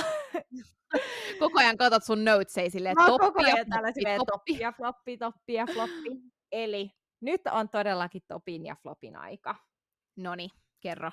koko 1.41 1.59
ajan 1.59 1.77
katsot 1.77 2.05
sun 2.05 2.25
notesei 2.25 2.71
silleen, 2.71 2.95
Mä 2.97 3.07
toppia, 3.07 3.27
koko 3.29 3.41
ajan 3.43 3.67
toppi, 3.71 3.93
silleen, 3.95 4.21
toppi. 4.27 4.59
ja 4.59 4.73
floppi, 4.73 5.17
toppi 5.17 5.55
ja 5.55 5.67
floppi. 5.67 6.11
Eli 6.53 6.91
nyt 7.21 7.41
on 7.53 7.69
todellakin 7.69 8.23
topin 8.29 8.67
ja 8.67 8.77
flopin 8.83 9.17
aika. 9.17 9.55
Noni, 10.17 10.49
kerro. 10.81 11.11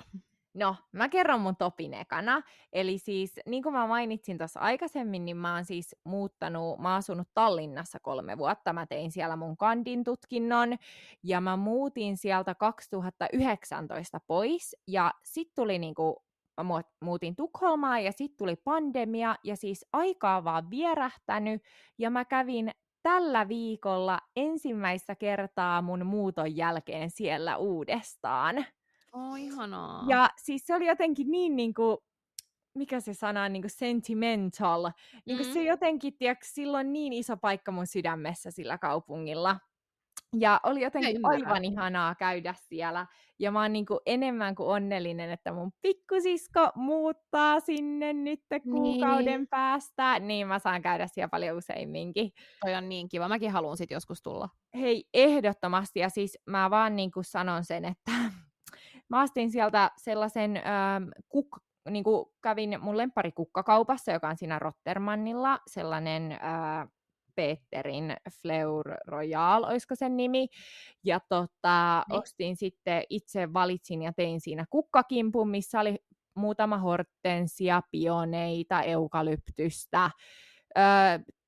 No, 0.54 0.76
mä 0.92 1.08
kerron 1.08 1.40
mun 1.40 1.56
topin 1.56 1.94
ekana. 1.94 2.42
Eli 2.72 2.98
siis, 2.98 3.32
niin 3.46 3.62
kuin 3.62 3.72
mä 3.72 3.86
mainitsin 3.86 4.38
tuossa 4.38 4.60
aikaisemmin, 4.60 5.24
niin 5.24 5.36
mä 5.36 5.54
oon 5.54 5.64
siis 5.64 5.96
muuttanut, 6.04 6.78
mä 6.78 6.88
oon 6.88 6.98
asunut 6.98 7.28
Tallinnassa 7.34 7.98
kolme 8.02 8.38
vuotta. 8.38 8.72
Mä 8.72 8.86
tein 8.86 9.12
siellä 9.12 9.36
mun 9.36 9.56
kandin 9.56 10.04
tutkinnon 10.04 10.76
ja 11.22 11.40
mä 11.40 11.56
muutin 11.56 12.16
sieltä 12.16 12.54
2019 12.54 14.20
pois. 14.26 14.76
Ja 14.86 15.12
sit 15.24 15.48
tuli 15.54 15.78
niinku 15.78 16.22
mä 16.64 16.82
muutin 17.00 17.36
Tukholmaan 17.36 18.04
ja 18.04 18.12
sitten 18.12 18.38
tuli 18.38 18.56
pandemia 18.56 19.36
ja 19.44 19.56
siis 19.56 19.86
aikaa 19.92 20.44
vaan 20.44 20.70
vierähtänyt 20.70 21.62
ja 21.98 22.10
mä 22.10 22.24
kävin 22.24 22.70
tällä 23.02 23.48
viikolla 23.48 24.20
ensimmäistä 24.36 25.14
kertaa 25.14 25.82
mun 25.82 26.06
muuton 26.06 26.56
jälkeen 26.56 27.10
siellä 27.10 27.56
uudestaan. 27.56 28.66
Oh, 29.12 29.36
ihanaa. 29.36 30.04
Ja 30.08 30.30
siis 30.36 30.66
se 30.66 30.74
oli 30.74 30.86
jotenkin 30.86 31.30
niin 31.30 31.56
niin 31.56 31.74
kuin, 31.74 31.96
mikä 32.74 33.00
se 33.00 33.14
sana 33.14 33.42
on, 33.42 33.52
niin 33.52 33.62
kuin 33.62 33.70
sentimental. 33.70 34.90
Niin 35.26 35.36
kuin 35.36 35.46
mm. 35.48 35.52
se 35.52 35.62
jotenkin, 35.62 36.16
tiedätkö, 36.18 36.46
silloin 36.48 36.92
niin 36.92 37.12
iso 37.12 37.36
paikka 37.36 37.72
mun 37.72 37.86
sydämessä 37.86 38.50
sillä 38.50 38.78
kaupungilla. 38.78 39.56
Ja 40.38 40.60
oli 40.62 40.80
jotenkin 40.82 41.20
aivan 41.22 41.64
ihanaa 41.64 42.14
käydä 42.14 42.54
siellä. 42.58 43.06
Ja 43.38 43.50
mä 43.50 43.62
oon 43.62 43.72
niin 43.72 43.86
kuin 43.86 44.00
enemmän 44.06 44.54
kuin 44.54 44.68
onnellinen, 44.68 45.30
että 45.30 45.52
mun 45.52 45.72
pikkusisko 45.82 46.68
muuttaa 46.74 47.60
sinne 47.60 48.12
nyt 48.12 48.40
kuukauden 48.62 49.24
niin. 49.24 49.48
päästä. 49.48 50.18
Niin 50.18 50.46
mä 50.46 50.58
saan 50.58 50.82
käydä 50.82 51.06
siellä 51.06 51.28
paljon 51.28 51.56
useimminkin. 51.56 52.32
Toi 52.60 52.74
on 52.74 52.88
niin 52.88 53.08
kiva. 53.08 53.28
Mäkin 53.28 53.50
haluan 53.50 53.76
sit 53.76 53.90
joskus 53.90 54.22
tulla. 54.22 54.48
Hei, 54.74 55.08
ehdottomasti. 55.14 56.00
Ja 56.00 56.08
siis 56.08 56.38
mä 56.46 56.70
vaan 56.70 56.96
niin 56.96 57.10
kuin 57.10 57.24
sanon 57.24 57.64
sen, 57.64 57.84
että 57.84 58.12
mä 59.10 59.20
astin 59.20 59.50
sieltä 59.50 59.90
sellaisen 59.96 60.56
ähm, 60.56 61.08
kuk, 61.28 61.58
niin 61.90 62.04
kuin 62.04 62.26
kävin 62.42 62.78
mun 62.80 62.96
lemparikukkakaupassa, 62.96 64.12
joka 64.12 64.28
on 64.28 64.36
siinä 64.36 64.58
Rottermannilla, 64.58 65.58
sellainen 65.66 66.32
äh, 66.32 66.88
Peterin 67.34 68.16
Fleur 68.42 68.96
Royal, 69.06 69.64
olisiko 69.64 69.94
sen 69.94 70.16
nimi. 70.16 70.48
Ja 71.04 71.20
tota, 71.28 72.04
niin. 72.08 72.20
ostin 72.20 72.56
sitten, 72.56 73.02
itse 73.10 73.52
valitsin 73.52 74.02
ja 74.02 74.12
tein 74.12 74.40
siinä 74.40 74.64
kukkakimpun, 74.70 75.50
missä 75.50 75.80
oli 75.80 75.96
muutama 76.34 76.78
hortensia, 76.78 77.82
pioneita, 77.90 78.82
eukalyptystä. 78.82 80.10
Öö, 80.78 80.84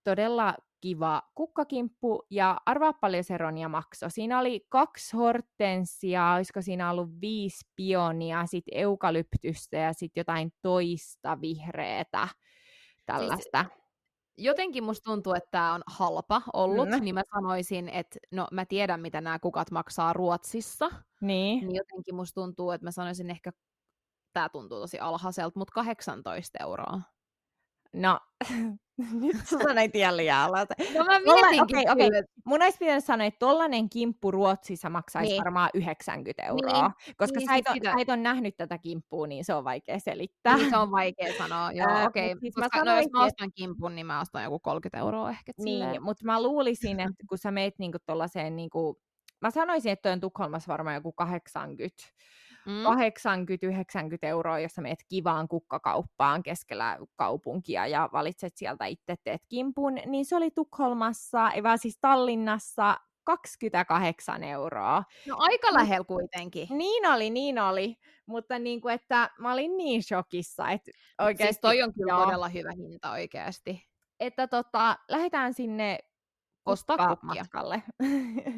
todella 0.04 0.54
kiva 0.80 1.22
kukkakimppu 1.34 2.26
ja 2.30 2.60
arvaa 2.66 2.92
paljon 2.92 3.24
se 3.24 3.38
Ronja 3.38 3.68
maksoi. 3.68 4.10
Siinä 4.10 4.38
oli 4.38 4.66
kaksi 4.68 5.16
hortensia, 5.16 6.32
olisiko 6.36 6.62
siinä 6.62 6.90
ollut 6.90 7.08
viisi 7.20 7.70
pionia, 7.76 8.46
sitten 8.46 8.78
eukalyptystä 8.78 9.76
ja 9.76 9.92
sitten 9.92 10.20
jotain 10.20 10.52
toista 10.62 11.40
vihreätä 11.40 12.28
tällaista. 13.06 13.64
Siis 13.68 13.81
jotenkin 14.38 14.84
musta 14.84 15.04
tuntuu, 15.04 15.34
että 15.34 15.50
tämä 15.50 15.74
on 15.74 15.82
halpa 15.86 16.42
ollut, 16.52 16.88
mm. 16.88 17.04
niin 17.04 17.14
mä 17.14 17.22
sanoisin, 17.34 17.88
että 17.88 18.18
no 18.30 18.46
mä 18.52 18.64
tiedän, 18.64 19.00
mitä 19.00 19.20
nämä 19.20 19.38
kukat 19.38 19.70
maksaa 19.70 20.12
Ruotsissa. 20.12 20.90
Niin. 21.20 21.66
niin 21.66 21.76
jotenkin 21.76 22.14
musta 22.14 22.40
tuntuu, 22.40 22.70
että 22.70 22.86
mä 22.86 22.90
sanoisin 22.90 23.30
ehkä, 23.30 23.52
tämä 24.32 24.48
tuntuu 24.48 24.80
tosi 24.80 24.98
alhaiselta, 24.98 25.58
mutta 25.58 25.74
18 25.74 26.58
euroa. 26.62 27.00
No, 27.92 28.20
Nyt 29.20 29.36
sä 29.36 29.58
sanoit 29.62 29.96
ihan 29.96 30.16
liian 30.16 30.50
No 30.94 31.04
mä 31.04 31.20
mietinkin 31.20 31.90
okay, 31.90 32.06
okay. 32.06 32.22
Mun 32.44 32.62
olisi 32.62 32.78
pitänyt 32.78 33.04
sanoa, 33.04 33.26
että 33.26 33.38
tollanen 33.38 33.90
kimppu 33.90 34.30
Ruotsissa 34.30 34.90
maksaisi 34.90 35.32
niin. 35.32 35.44
varmaan 35.44 35.70
90 35.74 36.42
euroa. 36.42 36.82
Niin. 36.82 37.14
Koska 37.16 37.38
niin, 37.38 37.48
sä, 37.48 37.56
et 37.56 37.68
on, 37.68 37.76
sä 37.84 37.94
et 37.98 38.08
ole 38.08 38.16
nähnyt 38.16 38.56
tätä 38.56 38.78
kimppua, 38.78 39.26
niin 39.26 39.44
se 39.44 39.54
on 39.54 39.64
vaikea 39.64 39.98
selittää. 39.98 40.56
Niin, 40.56 40.70
se 40.70 40.76
on 40.76 40.90
vaikea 40.90 41.38
sanoa, 41.38 41.72
joo, 41.78 41.90
äh, 41.90 42.06
okei. 42.06 42.32
Okay. 42.32 42.40
Siis 42.40 42.56
mä 42.56 42.68
sanoin, 42.76 42.96
no, 42.96 43.02
jos 43.02 43.10
mä 43.12 43.24
ostan 43.24 43.52
kimpun, 43.54 43.94
niin 43.94 44.06
mä 44.06 44.20
ostan 44.20 44.44
joku 44.44 44.58
30 44.58 44.98
euroa 44.98 45.30
ehkä. 45.30 45.52
Niin, 45.58 46.02
mutta 46.02 46.24
mä 46.24 46.42
luulisin, 46.42 47.00
että 47.10 47.24
kun 47.28 47.38
sä 47.38 47.50
meet 47.50 47.74
niinku 47.78 47.98
tollaiseen, 48.06 48.56
niinku, 48.56 49.00
mä 49.40 49.50
sanoisin, 49.50 49.92
että 49.92 50.12
on 50.12 50.20
Tukholmassa 50.20 50.72
varmaan 50.72 50.94
joku 50.94 51.12
80 51.12 52.04
mm. 52.66 52.84
80-90 52.84 52.88
euroa, 54.22 54.58
jos 54.58 54.72
sä 54.72 54.82
meet 54.82 54.98
kivaan 55.08 55.48
kukkakauppaan 55.48 56.42
keskellä 56.42 56.98
kaupunkia 57.16 57.86
ja 57.86 58.08
valitset 58.12 58.56
sieltä 58.56 58.86
itse 58.86 59.14
teet 59.24 59.42
kimpun, 59.48 59.94
niin 60.06 60.24
se 60.24 60.36
oli 60.36 60.50
Tukholmassa, 60.50 61.50
ei 61.50 61.62
vaan 61.62 61.78
siis 61.78 61.98
Tallinnassa 62.00 62.96
28 63.24 64.44
euroa. 64.44 65.04
No 65.26 65.36
aika 65.38 65.68
lähellä 65.72 66.04
kuitenkin. 66.04 66.68
Niin 66.70 67.06
oli, 67.06 67.30
niin 67.30 67.58
oli. 67.58 67.96
Mutta 68.26 68.58
niin 68.58 68.80
kuin, 68.80 68.94
että 68.94 69.30
mä 69.38 69.52
olin 69.52 69.76
niin 69.76 70.02
shokissa, 70.02 70.70
että 70.70 70.90
oikeasti... 71.18 71.52
Siis 71.52 71.60
toi 71.60 71.82
on 71.82 71.94
kyllä 71.94 72.12
joo. 72.12 72.24
todella 72.24 72.48
hyvä 72.48 72.70
hinta 72.76 73.10
oikeasti. 73.10 73.88
Että 74.20 74.46
tota, 74.46 74.98
lähdetään 75.08 75.54
sinne 75.54 75.98
ostaa 76.66 77.16
matkalle. 77.22 77.82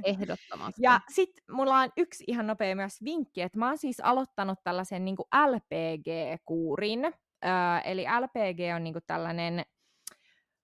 Ehdottomasti. 0.05 0.83
Ja 0.83 1.01
sitten 1.13 1.45
mulla 1.51 1.79
on 1.79 1.91
yksi 1.97 2.25
ihan 2.27 2.47
nopea 2.47 2.77
myös 2.77 3.05
vinkki, 3.05 3.43
että 3.43 3.59
mä 3.59 3.67
oon 3.67 3.79
siis 3.79 4.01
aloittanut 4.01 4.59
tällaisen 4.65 5.05
niin 5.05 5.17
LPG-kuurin. 5.47 7.05
Öö, 7.45 7.79
eli 7.85 8.05
LPG 8.21 8.77
on 8.77 8.85
niin 8.85 8.95
tällainen, 9.07 9.63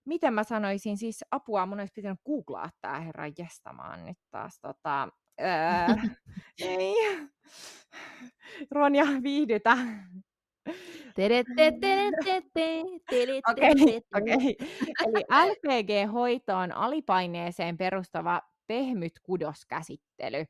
miten 0.05 0.35
mä 0.35 0.45
sanoisin, 0.45 0.97
siis 0.99 1.25
apua, 1.31 1.67
mun 1.67 1.81
olisi 1.81 1.93
pitänyt 1.95 2.21
googlaa 2.27 2.71
tää 2.81 3.01
herra 3.01 3.25
jestamaan 3.39 4.07
nyt 4.07 4.19
taas 4.31 4.59
tota, 4.61 5.09
öö, 5.41 6.11
ei. 6.59 6.95
Ronja, 8.75 9.05
viihdytä. 9.23 9.77
Okei, 14.17 14.37
okay, 14.37 14.69
Eli 15.07 15.25
LPG-hoito 15.51 16.57
on 16.57 16.73
alipaineeseen 16.73 17.77
perustava 17.79 18.43
pehmyt 18.67 19.21
kudoskäsittely. 19.23 20.45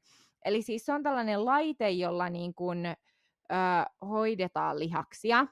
Eli 0.44 0.62
siis 0.62 0.86
se 0.86 0.92
on 0.92 1.02
tällainen 1.02 1.44
laite, 1.44 1.90
jolla 1.90 2.28
niin 2.28 2.54
kuin, 2.54 2.86
ö, 2.86 2.94
hoidetaan 4.06 4.78
lihaksia. 4.78 5.46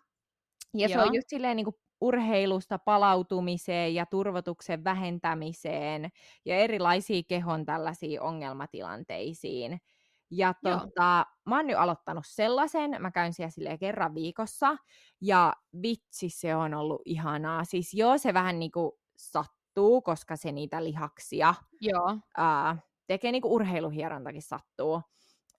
Ja 0.75 0.89
Joo. 0.89 1.03
se 1.03 1.09
on 1.09 1.15
just 1.15 1.29
silleen 1.29 1.57
niin 1.57 1.65
kuin 1.65 1.77
urheilusta 2.01 2.79
palautumiseen 2.79 3.95
ja 3.95 4.07
turvotuksen 4.07 4.85
vähentämiseen 4.85 6.09
ja 6.45 6.57
erilaisiin 6.57 7.25
kehon 7.29 7.65
tällaisiin 7.65 8.21
ongelmatilanteisiin. 8.21 9.81
Ja 10.31 10.55
tota, 10.63 11.27
mä 11.47 11.57
oon 11.57 11.67
nyt 11.67 11.77
aloittanut 11.77 12.25
sellaisen, 12.27 12.97
mä 13.01 13.11
käyn 13.11 13.33
siellä 13.33 13.51
silleen 13.51 13.79
kerran 13.79 14.15
viikossa, 14.15 14.77
ja 15.21 15.53
vitsi 15.83 16.29
se 16.29 16.55
on 16.55 16.75
ollut 16.75 17.03
ihanaa. 17.05 17.65
Siis 17.65 17.95
joo, 17.95 18.19
se 18.19 18.35
vähän 18.35 18.59
niinku 18.59 18.99
sattuu, 19.17 20.03
koska 20.03 20.37
se 20.37 20.53
niitä 20.53 20.85
lihaksia 20.85 21.55
joo. 21.81 22.19
Ää, 22.37 22.77
tekee 23.07 23.33
niinku 23.33 23.55
urheiluhierontakin 23.55 24.43
sattuu. 24.43 25.03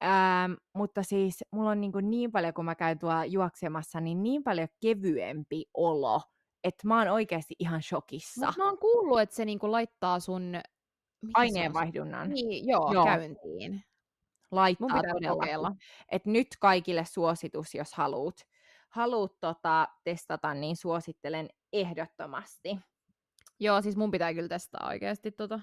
Ähm, 0.04 0.54
mutta 0.74 1.04
siis 1.04 1.44
mulla 1.52 1.70
on 1.70 1.82
niin, 1.82 1.92
niin 2.02 2.32
paljon, 2.32 2.54
kun 2.54 2.66
mä 2.66 2.76
käyn 2.76 3.00
tuolla 3.00 3.26
juoksemassa, 3.26 4.00
niin 4.00 4.24
niin 4.24 4.44
paljon 4.44 4.68
kevyempi 4.82 5.66
olo, 5.74 6.22
että 6.64 6.88
mä 6.88 6.98
oon 6.98 7.08
oikeasti 7.08 7.56
ihan 7.60 7.82
shokissa. 7.82 8.46
Mut 8.46 8.58
mä 8.58 8.66
oon 8.66 8.78
kuullut, 8.78 9.22
että 9.22 9.36
se 9.36 9.46
niinku 9.46 9.72
laittaa 9.72 10.20
sun 10.20 10.54
aineenvaihdunnan. 11.34 12.30
Niin, 12.30 12.68
joo, 12.68 12.94
joo, 12.94 13.06
käyntiin 13.06 13.84
laittaa 14.52 14.88
Mun 14.90 15.02
pitää 15.02 15.34
todella. 15.34 15.72
Et 16.12 16.26
nyt 16.26 16.48
kaikille 16.60 17.06
suositus, 17.06 17.76
jos 17.76 17.94
haluat 17.94 18.36
haluut 18.90 19.40
tota, 19.40 19.88
testata, 20.04 20.54
niin 20.54 20.76
suosittelen 20.76 21.50
ehdottomasti. 21.74 22.80
Joo, 23.60 23.82
siis 23.82 23.98
mun 23.98 24.12
pitää 24.12 24.34
kyllä 24.34 24.48
testaa 24.48 24.88
oikeasti 24.88 25.32
tota. 25.32 25.60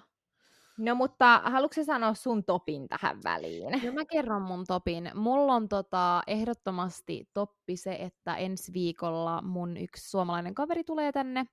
No 0.79 0.95
mutta 0.95 1.43
haluatko 1.45 1.85
sanoa 1.85 2.15
sun 2.15 2.45
topin 2.45 2.89
tähän 2.89 3.21
väliin? 3.25 3.73
No 3.87 3.93
mä 3.93 4.05
kerron 4.05 4.43
mun 4.43 4.65
topin. 4.67 5.11
Mulla 5.15 5.55
on 5.55 5.69
tota, 5.69 6.23
ehdottomasti 6.27 7.29
toppi 7.35 7.77
se, 7.77 7.95
että 7.95 8.37
ensi 8.37 8.73
viikolla 8.73 9.43
mun 9.43 9.77
yksi 9.77 10.11
suomalainen 10.11 10.55
kaveri 10.55 10.85
tulee 10.85 11.13
tänne 11.13 11.45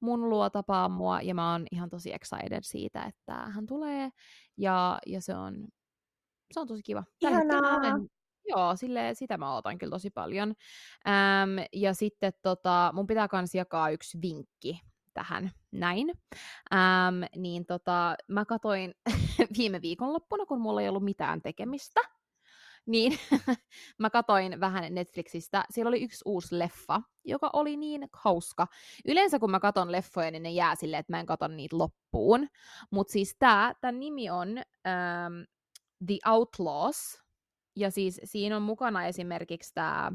mun 0.00 0.28
luo 0.28 0.50
tapaa 0.50 0.88
mua, 0.88 1.20
ja 1.20 1.34
mä 1.34 1.52
oon 1.52 1.66
ihan 1.72 1.90
tosi 1.90 2.14
excited 2.14 2.62
siitä, 2.62 3.02
että 3.02 3.34
hän 3.34 3.66
tulee, 3.66 4.10
ja, 4.56 4.98
ja 5.06 5.20
se 5.20 5.34
on 5.34 5.68
se 6.52 6.60
on 6.60 6.66
tosi 6.66 6.82
kiva. 6.82 7.04
Ihanaa. 7.20 7.76
Olen, 7.76 8.10
joo, 8.44 8.76
sille, 8.76 9.14
sitä 9.14 9.38
mä 9.38 9.54
ootan 9.54 9.78
kyllä 9.78 9.90
tosi 9.90 10.10
paljon. 10.10 10.54
Ähm, 11.08 11.66
ja 11.72 11.94
sitten 11.94 12.32
tota, 12.42 12.90
mun 12.94 13.06
pitää 13.06 13.28
kans 13.28 13.54
jakaa 13.54 13.90
yksi 13.90 14.18
vinkki 14.22 14.80
tähän 15.14 15.50
näin. 15.72 16.12
Ähm, 16.74 17.22
niin 17.36 17.66
tota, 17.66 18.14
mä 18.28 18.44
katoin 18.44 18.94
viime 19.58 19.82
viikonloppuna, 19.82 20.46
kun 20.46 20.60
mulla 20.60 20.82
ei 20.82 20.88
ollut 20.88 21.04
mitään 21.04 21.42
tekemistä, 21.42 22.00
niin 22.86 23.18
mä 23.98 24.10
katoin 24.10 24.60
vähän 24.60 24.94
Netflixistä. 24.94 25.64
Siellä 25.70 25.88
oli 25.88 26.02
yksi 26.02 26.22
uusi 26.24 26.58
leffa, 26.58 27.02
joka 27.24 27.50
oli 27.52 27.76
niin 27.76 28.08
hauska. 28.12 28.66
Yleensä 29.08 29.38
kun 29.38 29.50
mä 29.50 29.60
katon 29.60 29.92
leffoja, 29.92 30.30
niin 30.30 30.42
ne 30.42 30.50
jää 30.50 30.74
silleen, 30.74 31.00
että 31.00 31.12
mä 31.12 31.20
en 31.20 31.26
kato 31.26 31.48
niitä 31.48 31.78
loppuun. 31.78 32.48
Mutta 32.90 33.12
siis 33.12 33.36
tää, 33.38 33.74
tämän 33.80 34.00
nimi 34.00 34.30
on 34.30 34.58
ähm, 34.58 35.42
The 36.06 36.18
Outlaws, 36.30 37.22
ja 37.76 37.90
siis 37.90 38.20
siinä 38.24 38.56
on 38.56 38.62
mukana 38.62 39.06
esimerkiksi 39.06 39.74
tämä, 39.74 40.12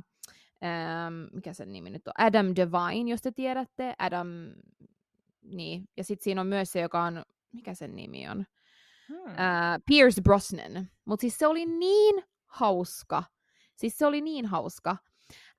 ähm, 0.63 1.13
mikä 1.33 1.53
sen 1.53 1.73
nimi 1.73 1.89
nyt 1.89 2.07
on, 2.07 2.13
Adam 2.17 2.45
Devine, 2.55 3.11
jos 3.11 3.21
te 3.21 3.31
tiedätte, 3.31 3.93
Adam, 3.99 4.27
niin, 5.41 5.89
ja 5.97 6.03
sitten 6.03 6.23
siinä 6.23 6.41
on 6.41 6.47
myös 6.47 6.71
se, 6.71 6.81
joka 6.81 7.03
on, 7.03 7.23
mikä 7.51 7.73
sen 7.73 7.95
nimi 7.95 8.29
on, 8.29 8.45
hmm. 9.07 9.27
äh, 9.27 9.79
Pierce 9.85 10.21
Brosnan, 10.21 10.89
mutta 11.05 11.21
siis 11.21 11.37
se 11.37 11.47
oli 11.47 11.65
niin 11.65 12.23
hauska, 12.45 13.23
siis 13.75 13.97
se 13.97 14.05
oli 14.05 14.21
niin 14.21 14.45
hauska, 14.45 14.97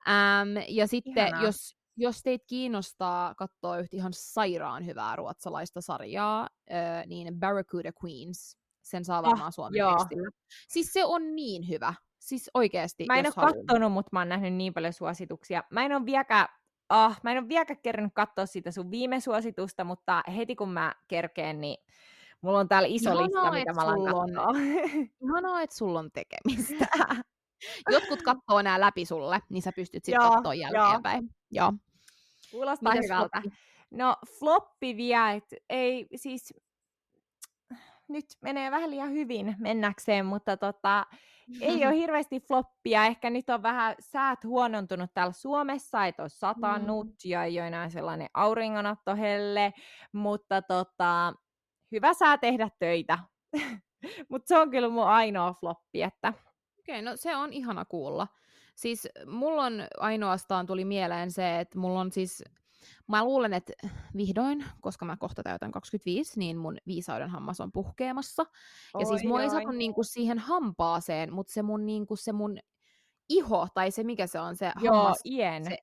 ähm, 0.08 0.64
ja 0.68 0.86
sitten 0.86 1.26
Ihanaa. 1.26 1.42
jos, 1.42 1.76
jos 1.96 2.22
teitä 2.22 2.44
kiinnostaa 2.48 3.34
katsoa 3.34 3.78
yhtä 3.78 3.96
ihan 3.96 4.12
sairaan 4.14 4.86
hyvää 4.86 5.16
ruotsalaista 5.16 5.80
sarjaa, 5.80 6.48
äh, 6.72 7.06
niin 7.06 7.40
Barracuda 7.40 7.92
Queens, 8.04 8.58
sen 8.86 9.04
saa 9.04 9.18
ah, 9.18 9.24
varmaan 9.24 9.46
ah, 9.46 9.52
suomen 9.54 9.80
tekstillä. 9.98 10.30
Siis 10.68 10.92
se 10.92 11.04
on 11.04 11.36
niin 11.36 11.68
hyvä. 11.68 11.94
Siis 12.18 12.50
oikeasti. 12.54 13.04
Mä 13.06 13.16
en 13.16 13.26
ole 13.26 13.46
kattonut, 13.46 13.92
mutta 13.92 14.08
mä 14.12 14.20
oon 14.20 14.28
nähnyt 14.28 14.54
niin 14.54 14.74
paljon 14.74 14.92
suosituksia. 14.92 15.64
Mä 15.70 15.84
en 15.84 15.92
ole 15.92 16.06
vieläkään 16.06 16.48
oh, 16.90 17.16
mä 17.22 17.32
en 17.32 17.38
ole 17.38 17.48
vieläkään 17.48 17.80
kerännyt 17.82 18.14
katsoa 18.14 18.46
sitä 18.46 18.70
sun 18.70 18.90
viime 18.90 19.20
suositusta, 19.20 19.84
mutta 19.84 20.22
heti 20.36 20.56
kun 20.56 20.70
mä 20.70 20.94
kerkeen, 21.08 21.60
niin 21.60 21.76
mulla 22.40 22.58
on 22.58 22.68
täällä 22.68 22.88
iso 22.88 23.10
Ihanaa, 23.10 23.24
lista, 23.26 23.52
mitä 23.52 23.72
mä 23.72 23.82
alan 23.82 24.04
katsoa. 24.04 24.60
Ihanaa, 25.24 25.62
että 25.62 25.76
sulla 25.76 25.98
on 25.98 26.10
tekemistä. 26.12 26.86
Jotkut 27.92 28.22
katsoo 28.22 28.62
nämä 28.62 28.80
läpi 28.80 29.04
sulle, 29.04 29.40
niin 29.48 29.62
sä 29.62 29.72
pystyt 29.76 30.04
sitten 30.04 30.30
katsoa 30.30 30.54
jälkeenpäin. 30.54 31.30
Joo. 31.50 31.72
Kuulostaa 32.50 32.92
Mites 32.92 33.04
hyvältä. 33.04 33.40
Floppi? 33.40 33.58
No 33.90 34.16
floppi 34.38 34.96
vielä, 34.96 35.40
ei 35.70 36.06
siis 36.16 36.54
nyt 38.08 38.24
menee 38.42 38.70
vähän 38.70 38.90
liian 38.90 39.12
hyvin 39.12 39.54
mennäkseen, 39.58 40.26
mutta 40.26 40.56
tota, 40.56 41.06
ei 41.60 41.86
ole 41.86 41.96
hirveästi 42.02 42.40
floppia. 42.40 43.06
Ehkä 43.06 43.30
nyt 43.30 43.50
on 43.50 43.62
vähän 43.62 43.94
säät 44.00 44.44
huonontunut 44.44 45.10
täällä 45.14 45.32
Suomessa, 45.32 46.06
että 46.06 46.22
on 46.22 46.30
satanut 46.30 47.06
mm. 47.06 47.14
ja 47.24 47.44
ei 47.44 47.58
ole 47.58 47.66
enää 47.66 47.88
sellainen 47.88 48.28
auringonottohelle, 48.34 49.72
mutta 50.12 50.62
tota, 50.62 51.32
hyvä 51.92 52.14
saa 52.14 52.38
tehdä 52.38 52.70
töitä. 52.78 53.18
mutta 54.30 54.48
se 54.48 54.58
on 54.58 54.70
kyllä 54.70 54.88
mun 54.88 55.06
ainoa 55.06 55.54
floppi, 55.60 56.02
että... 56.02 56.28
Okei, 56.78 57.00
okay, 57.00 57.02
no 57.02 57.16
se 57.16 57.36
on 57.36 57.52
ihana 57.52 57.84
kuulla. 57.84 58.28
Siis 58.76 59.08
mulla 59.26 59.64
on 59.64 59.72
ainoastaan 59.98 60.66
tuli 60.66 60.84
mieleen 60.84 61.30
se, 61.30 61.60
että 61.60 61.78
mulla 61.78 62.00
on 62.00 62.12
siis 62.12 62.44
Mä 63.08 63.24
luulen, 63.24 63.52
että 63.52 63.72
vihdoin, 64.16 64.64
koska 64.80 65.04
mä 65.04 65.16
kohta 65.16 65.42
täytän 65.42 65.72
25, 65.72 66.38
niin 66.38 66.56
mun 66.56 66.76
viisauden 66.86 67.30
hammas 67.30 67.60
on 67.60 67.72
puhkeamassa. 67.72 68.42
Oi, 68.94 69.02
ja 69.02 69.06
siis 69.06 69.24
mua 69.24 69.42
ei 69.42 69.50
saatu 69.50 69.70
niinku 69.70 70.02
siihen 70.02 70.38
hampaaseen, 70.38 71.32
mutta 71.32 71.52
se 71.52 71.62
mun, 71.62 71.86
niinku, 71.86 72.16
se 72.16 72.32
mun 72.32 72.58
iho, 73.28 73.68
tai 73.74 73.90
se 73.90 74.04
mikä 74.04 74.26
se 74.26 74.40
on, 74.40 74.56
se 74.56 74.72
Joo, 74.80 74.94
hammas. 74.94 75.18
ien. 75.24 75.64
Se, 75.64 75.78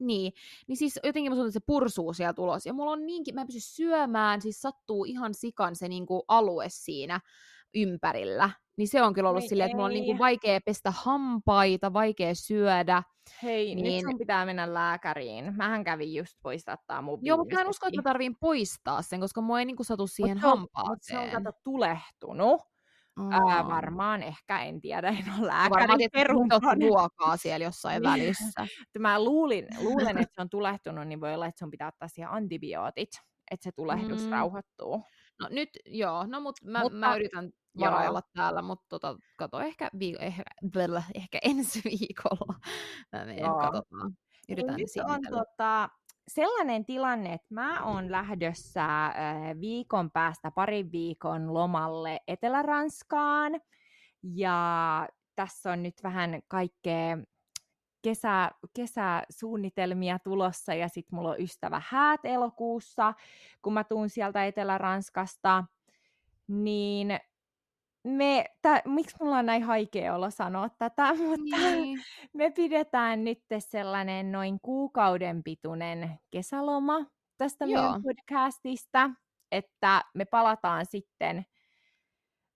niin, 0.00 0.32
niin 0.66 0.76
siis 0.76 1.00
jotenkin 1.04 1.32
mä 1.32 1.40
että 1.40 1.50
se 1.50 1.60
pursuu 1.66 2.12
sieltä 2.12 2.42
ulos. 2.42 2.66
Ja 2.66 2.72
mulla 2.72 2.90
on 2.90 3.06
niinkin, 3.06 3.34
mä 3.34 3.40
en 3.40 3.46
pysty 3.46 3.60
syömään, 3.60 4.42
siis 4.42 4.60
sattuu 4.60 5.04
ihan 5.04 5.34
sikan 5.34 5.76
se 5.76 5.88
niinku 5.88 6.24
alue 6.28 6.66
siinä. 6.68 7.20
Ympärillä. 7.74 8.50
Niin 8.76 8.88
se 8.88 9.02
on 9.02 9.14
kyllä 9.14 9.30
ollut 9.30 9.44
silleen, 9.44 9.66
että 9.66 9.76
mulla 9.76 9.86
on 9.86 9.92
niinku 9.92 10.18
vaikea 10.18 10.60
pestä 10.64 10.90
hampaita, 10.90 11.92
vaikea 11.92 12.34
syödä. 12.34 13.02
Hei, 13.42 13.74
niin... 13.74 13.84
nyt 13.84 14.10
sun 14.10 14.18
pitää 14.18 14.46
mennä 14.46 14.74
lääkäriin. 14.74 15.56
Mähän 15.56 15.84
kävin 15.84 16.14
just 16.14 16.36
poistattaa 16.42 17.02
mun 17.02 17.18
Joo, 17.22 17.36
mutta 17.36 17.54
mä 17.54 17.60
en 17.60 17.68
usko, 17.68 17.86
että 17.86 17.98
mä 17.98 18.02
tarviin 18.02 18.36
poistaa 18.40 19.02
sen, 19.02 19.20
koska 19.20 19.40
mua 19.40 19.58
ei 19.58 19.64
niinku 19.64 19.84
satu 19.84 20.06
siihen 20.06 20.36
mut 20.36 20.42
hampaaseen. 20.42 20.90
Mutta 20.90 21.06
se 21.06 21.18
on 21.18 21.30
kato 21.30 21.58
tulehtunut. 21.64 22.60
Oh. 23.20 23.32
Ää, 23.32 23.66
varmaan, 23.66 24.22
ehkä, 24.22 24.62
en 24.62 24.80
tiedä, 24.80 25.08
en 25.08 25.24
ole 25.38 25.46
lääkäri. 25.46 25.70
Varmaan 25.70 26.00
että 26.00 26.24
ruokaa 26.80 27.36
siellä 27.36 27.64
jossain 27.64 28.02
niin. 28.02 28.10
välissä. 28.10 28.66
Mä 28.98 29.24
luulin, 29.24 29.66
luulen, 29.82 30.18
että 30.18 30.34
se 30.34 30.40
on 30.40 30.50
tulehtunut, 30.50 31.08
niin 31.08 31.20
voi 31.20 31.34
olla, 31.34 31.46
että 31.46 31.58
sun 31.58 31.70
pitää 31.70 31.88
ottaa 31.88 32.08
siihen 32.08 32.30
antibiootit, 32.30 33.10
että 33.50 33.64
se 33.64 33.70
tulehdus 33.76 34.24
mm. 34.24 34.30
rauhoittuu. 34.30 35.04
No 35.40 35.48
nyt, 35.50 35.68
joo, 35.86 36.26
no 36.26 36.40
mut 36.40 36.56
mä, 36.64 36.80
mutta, 36.80 36.98
mä 36.98 37.16
yritän 37.16 37.50
varailla 37.80 38.22
täällä, 38.36 38.62
mutta 38.62 38.86
tota, 38.88 39.16
kato, 39.36 39.60
ehkä, 39.60 39.90
vi- 39.98 40.16
ehkä, 40.20 40.42
blö, 40.70 41.02
ehkä 41.14 41.38
ensi 41.50 41.80
viikolla 41.84 42.54
mä 43.12 43.24
menen, 43.24 43.44
katsotaan. 43.44 44.16
Yritän 44.48 44.76
nyt 44.76 45.04
on 45.04 45.20
tota, 45.30 45.88
sellainen 46.28 46.84
tilanne, 46.84 47.32
että 47.32 47.54
mä 47.54 47.84
oon 47.84 48.12
lähdössä 48.12 49.06
äh, 49.06 49.14
viikon 49.60 50.10
päästä 50.10 50.50
parin 50.50 50.92
viikon 50.92 51.54
lomalle 51.54 52.20
Etelä-Ranskaan. 52.28 53.60
Ja 54.22 55.08
tässä 55.36 55.72
on 55.72 55.82
nyt 55.82 55.94
vähän 56.02 56.40
kaikkea 56.48 57.18
kesä, 58.02 58.50
kesäsuunnitelmia 58.74 60.18
tulossa 60.18 60.74
ja 60.74 60.88
sitten 60.88 61.16
mulla 61.16 61.30
on 61.30 61.40
ystävä 61.40 61.82
häät 61.88 62.20
elokuussa, 62.24 63.14
kun 63.62 63.72
mä 63.72 63.84
tuun 63.84 64.08
sieltä 64.08 64.46
Etelä-Ranskasta. 64.46 65.64
Niin 66.48 67.20
me, 68.04 68.44
tä, 68.62 68.82
miksi 68.84 69.16
mulla 69.20 69.38
on 69.38 69.46
näin 69.46 69.62
haikea 69.62 70.14
olla 70.14 70.30
sanoa 70.30 70.68
tätä, 70.68 71.14
mutta 71.28 71.56
niin. 71.56 71.98
me 72.32 72.50
pidetään 72.50 73.24
nyt 73.24 73.42
sellainen 73.58 74.32
noin 74.32 74.58
kuukauden 74.62 75.42
pituinen 75.42 76.18
kesäloma 76.30 77.06
tästä 77.38 77.64
Joo. 77.64 77.82
meidän 77.82 78.02
podcastista, 78.02 79.10
että 79.52 80.04
me 80.14 80.24
palataan 80.24 80.86
sitten 80.86 81.44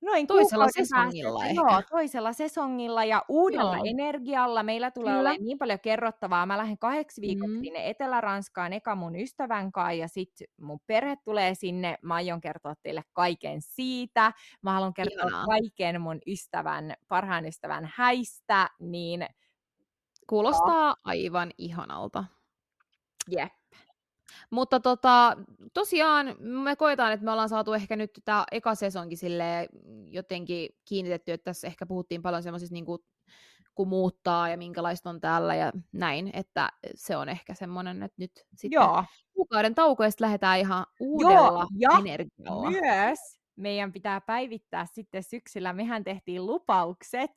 Noin 0.04 0.26
toisella 0.26 0.68
sesongilla 0.68 1.44
ehkä. 1.44 1.54
Joo, 1.54 1.82
toisella 1.90 2.32
sesongilla 2.32 3.04
ja 3.04 3.24
uudella 3.28 3.76
joo. 3.76 3.84
energialla. 3.86 4.62
Meillä 4.62 4.90
tulee 4.90 5.12
Kyllä. 5.12 5.20
olemaan 5.20 5.44
niin 5.44 5.58
paljon 5.58 5.80
kerrottavaa. 5.80 6.46
Mä 6.46 6.58
lähden 6.58 6.78
kahdeksi 6.78 7.20
viikoksi 7.20 7.56
mm. 7.56 7.60
sinne 7.60 7.90
Etelä-Ranskaan 7.90 8.72
eka 8.72 8.94
mun 8.94 9.16
ystävän 9.16 9.72
kanssa 9.72 9.92
ja 9.92 10.08
sitten 10.08 10.46
mun 10.60 10.80
perhe 10.86 11.16
tulee 11.24 11.54
sinne. 11.54 11.98
Mä 12.02 12.14
aion 12.14 12.40
kertoa 12.40 12.74
teille 12.82 13.02
kaiken 13.12 13.62
siitä. 13.62 14.32
Mä 14.62 14.72
haluan 14.72 14.94
kertoa 14.94 15.28
Ihanaa. 15.28 15.46
kaiken 15.46 16.00
mun 16.00 16.18
ystävän, 16.26 16.94
parhaan 17.08 17.46
ystävän 17.46 17.92
häistä. 17.94 18.70
Niin... 18.80 19.26
Kuulostaa 20.26 20.96
aivan 21.04 21.50
ihanalta. 21.58 22.24
Jep. 23.30 23.52
Mutta 24.50 24.80
tota, 24.80 25.36
tosiaan 25.72 26.36
me 26.38 26.76
koetaan, 26.76 27.12
että 27.12 27.24
me 27.24 27.30
ollaan 27.30 27.48
saatu 27.48 27.72
ehkä 27.72 27.96
nyt 27.96 28.10
tämä 28.24 28.44
eka 28.52 28.74
sesonkin 28.74 29.18
sille 29.18 29.68
jotenkin 30.10 30.68
kiinnitetty, 30.84 31.32
että 31.32 31.44
tässä 31.44 31.66
ehkä 31.66 31.86
puhuttiin 31.86 32.22
paljon 32.22 32.42
semmoisista 32.42 32.72
niin 32.72 32.84
kun 33.74 33.88
muuttaa 33.88 34.48
ja 34.48 34.56
minkälaista 34.56 35.10
on 35.10 35.20
täällä 35.20 35.54
ja 35.54 35.72
näin, 35.92 36.30
että 36.32 36.68
se 36.94 37.16
on 37.16 37.28
ehkä 37.28 37.54
semmoinen, 37.54 38.02
että 38.02 38.14
nyt 38.18 38.32
sitten 38.56 38.72
Joo. 38.72 39.04
kuukauden 39.32 39.74
taukoista 39.74 40.24
lähdetään 40.24 40.58
ihan 40.58 40.86
uudella 41.00 41.66
Joo, 41.76 41.92
ja 41.92 41.98
energialla. 41.98 42.70
myös 42.70 43.18
meidän 43.56 43.92
pitää 43.92 44.20
päivittää 44.20 44.86
sitten 44.86 45.22
syksyllä. 45.22 45.72
Mehän 45.72 46.04
tehtiin 46.04 46.46
lupaukset 46.46 47.30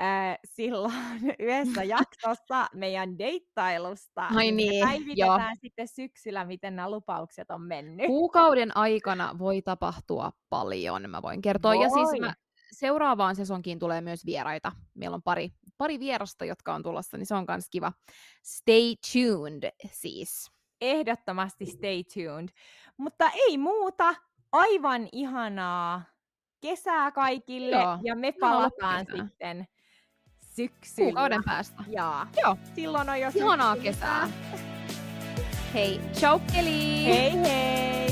äh, 0.00 0.38
silloin 0.56 1.34
yhdessä 1.38 1.84
jaksossa 1.84 2.66
meidän 2.74 3.18
deittailusta. 3.18 4.26
Ai 4.34 4.50
niin, 4.50 4.56
niin 4.56 4.86
päivitetään 4.86 5.50
jo. 5.54 5.60
sitten 5.60 5.88
syksyllä, 5.88 6.44
miten 6.44 6.76
nämä 6.76 6.90
lupaukset 6.90 7.50
on 7.50 7.62
mennyt. 7.62 8.06
Kuukauden 8.06 8.76
aikana 8.76 9.38
voi 9.38 9.62
tapahtua 9.62 10.32
paljon, 10.48 11.10
mä 11.10 11.22
voin 11.22 11.42
kertoa. 11.42 11.74
Voi. 11.74 11.82
Ja 11.82 11.88
siis 11.90 12.20
mä, 12.20 12.34
seuraavaan 12.72 13.36
sesonkiin 13.36 13.78
tulee 13.78 14.00
myös 14.00 14.26
vieraita. 14.26 14.72
Meillä 14.94 15.14
on 15.14 15.22
pari, 15.22 15.50
pari 15.78 16.00
vierasta, 16.00 16.44
jotka 16.44 16.74
on 16.74 16.82
tulossa, 16.82 17.16
niin 17.16 17.26
se 17.26 17.34
on 17.34 17.44
myös 17.48 17.68
kiva. 17.70 17.92
Stay 18.42 18.94
tuned 19.12 19.70
siis. 19.92 20.50
Ehdottomasti 20.80 21.66
stay 21.66 22.04
tuned. 22.14 22.48
Mutta 22.96 23.30
ei 23.30 23.58
muuta, 23.58 24.14
aivan 24.52 25.08
ihanaa 25.12 26.02
kesää 26.60 27.10
kaikille 27.10 27.76
Joo, 27.76 27.98
ja 28.02 28.16
me 28.16 28.32
palataan 28.32 29.06
sitten 29.16 29.66
syksyllä. 30.40 31.06
Kuukauden 31.06 31.44
päästä. 31.44 31.84
Ja. 31.88 32.26
Joo. 32.42 32.56
Silloin 32.74 33.10
on 33.10 33.20
jo 33.20 33.30
Ihanaa 33.34 33.76
kesää. 33.76 34.28
Hei, 35.74 36.00
ciao! 36.12 36.40
Hei 36.54 37.32
hei! 37.32 38.08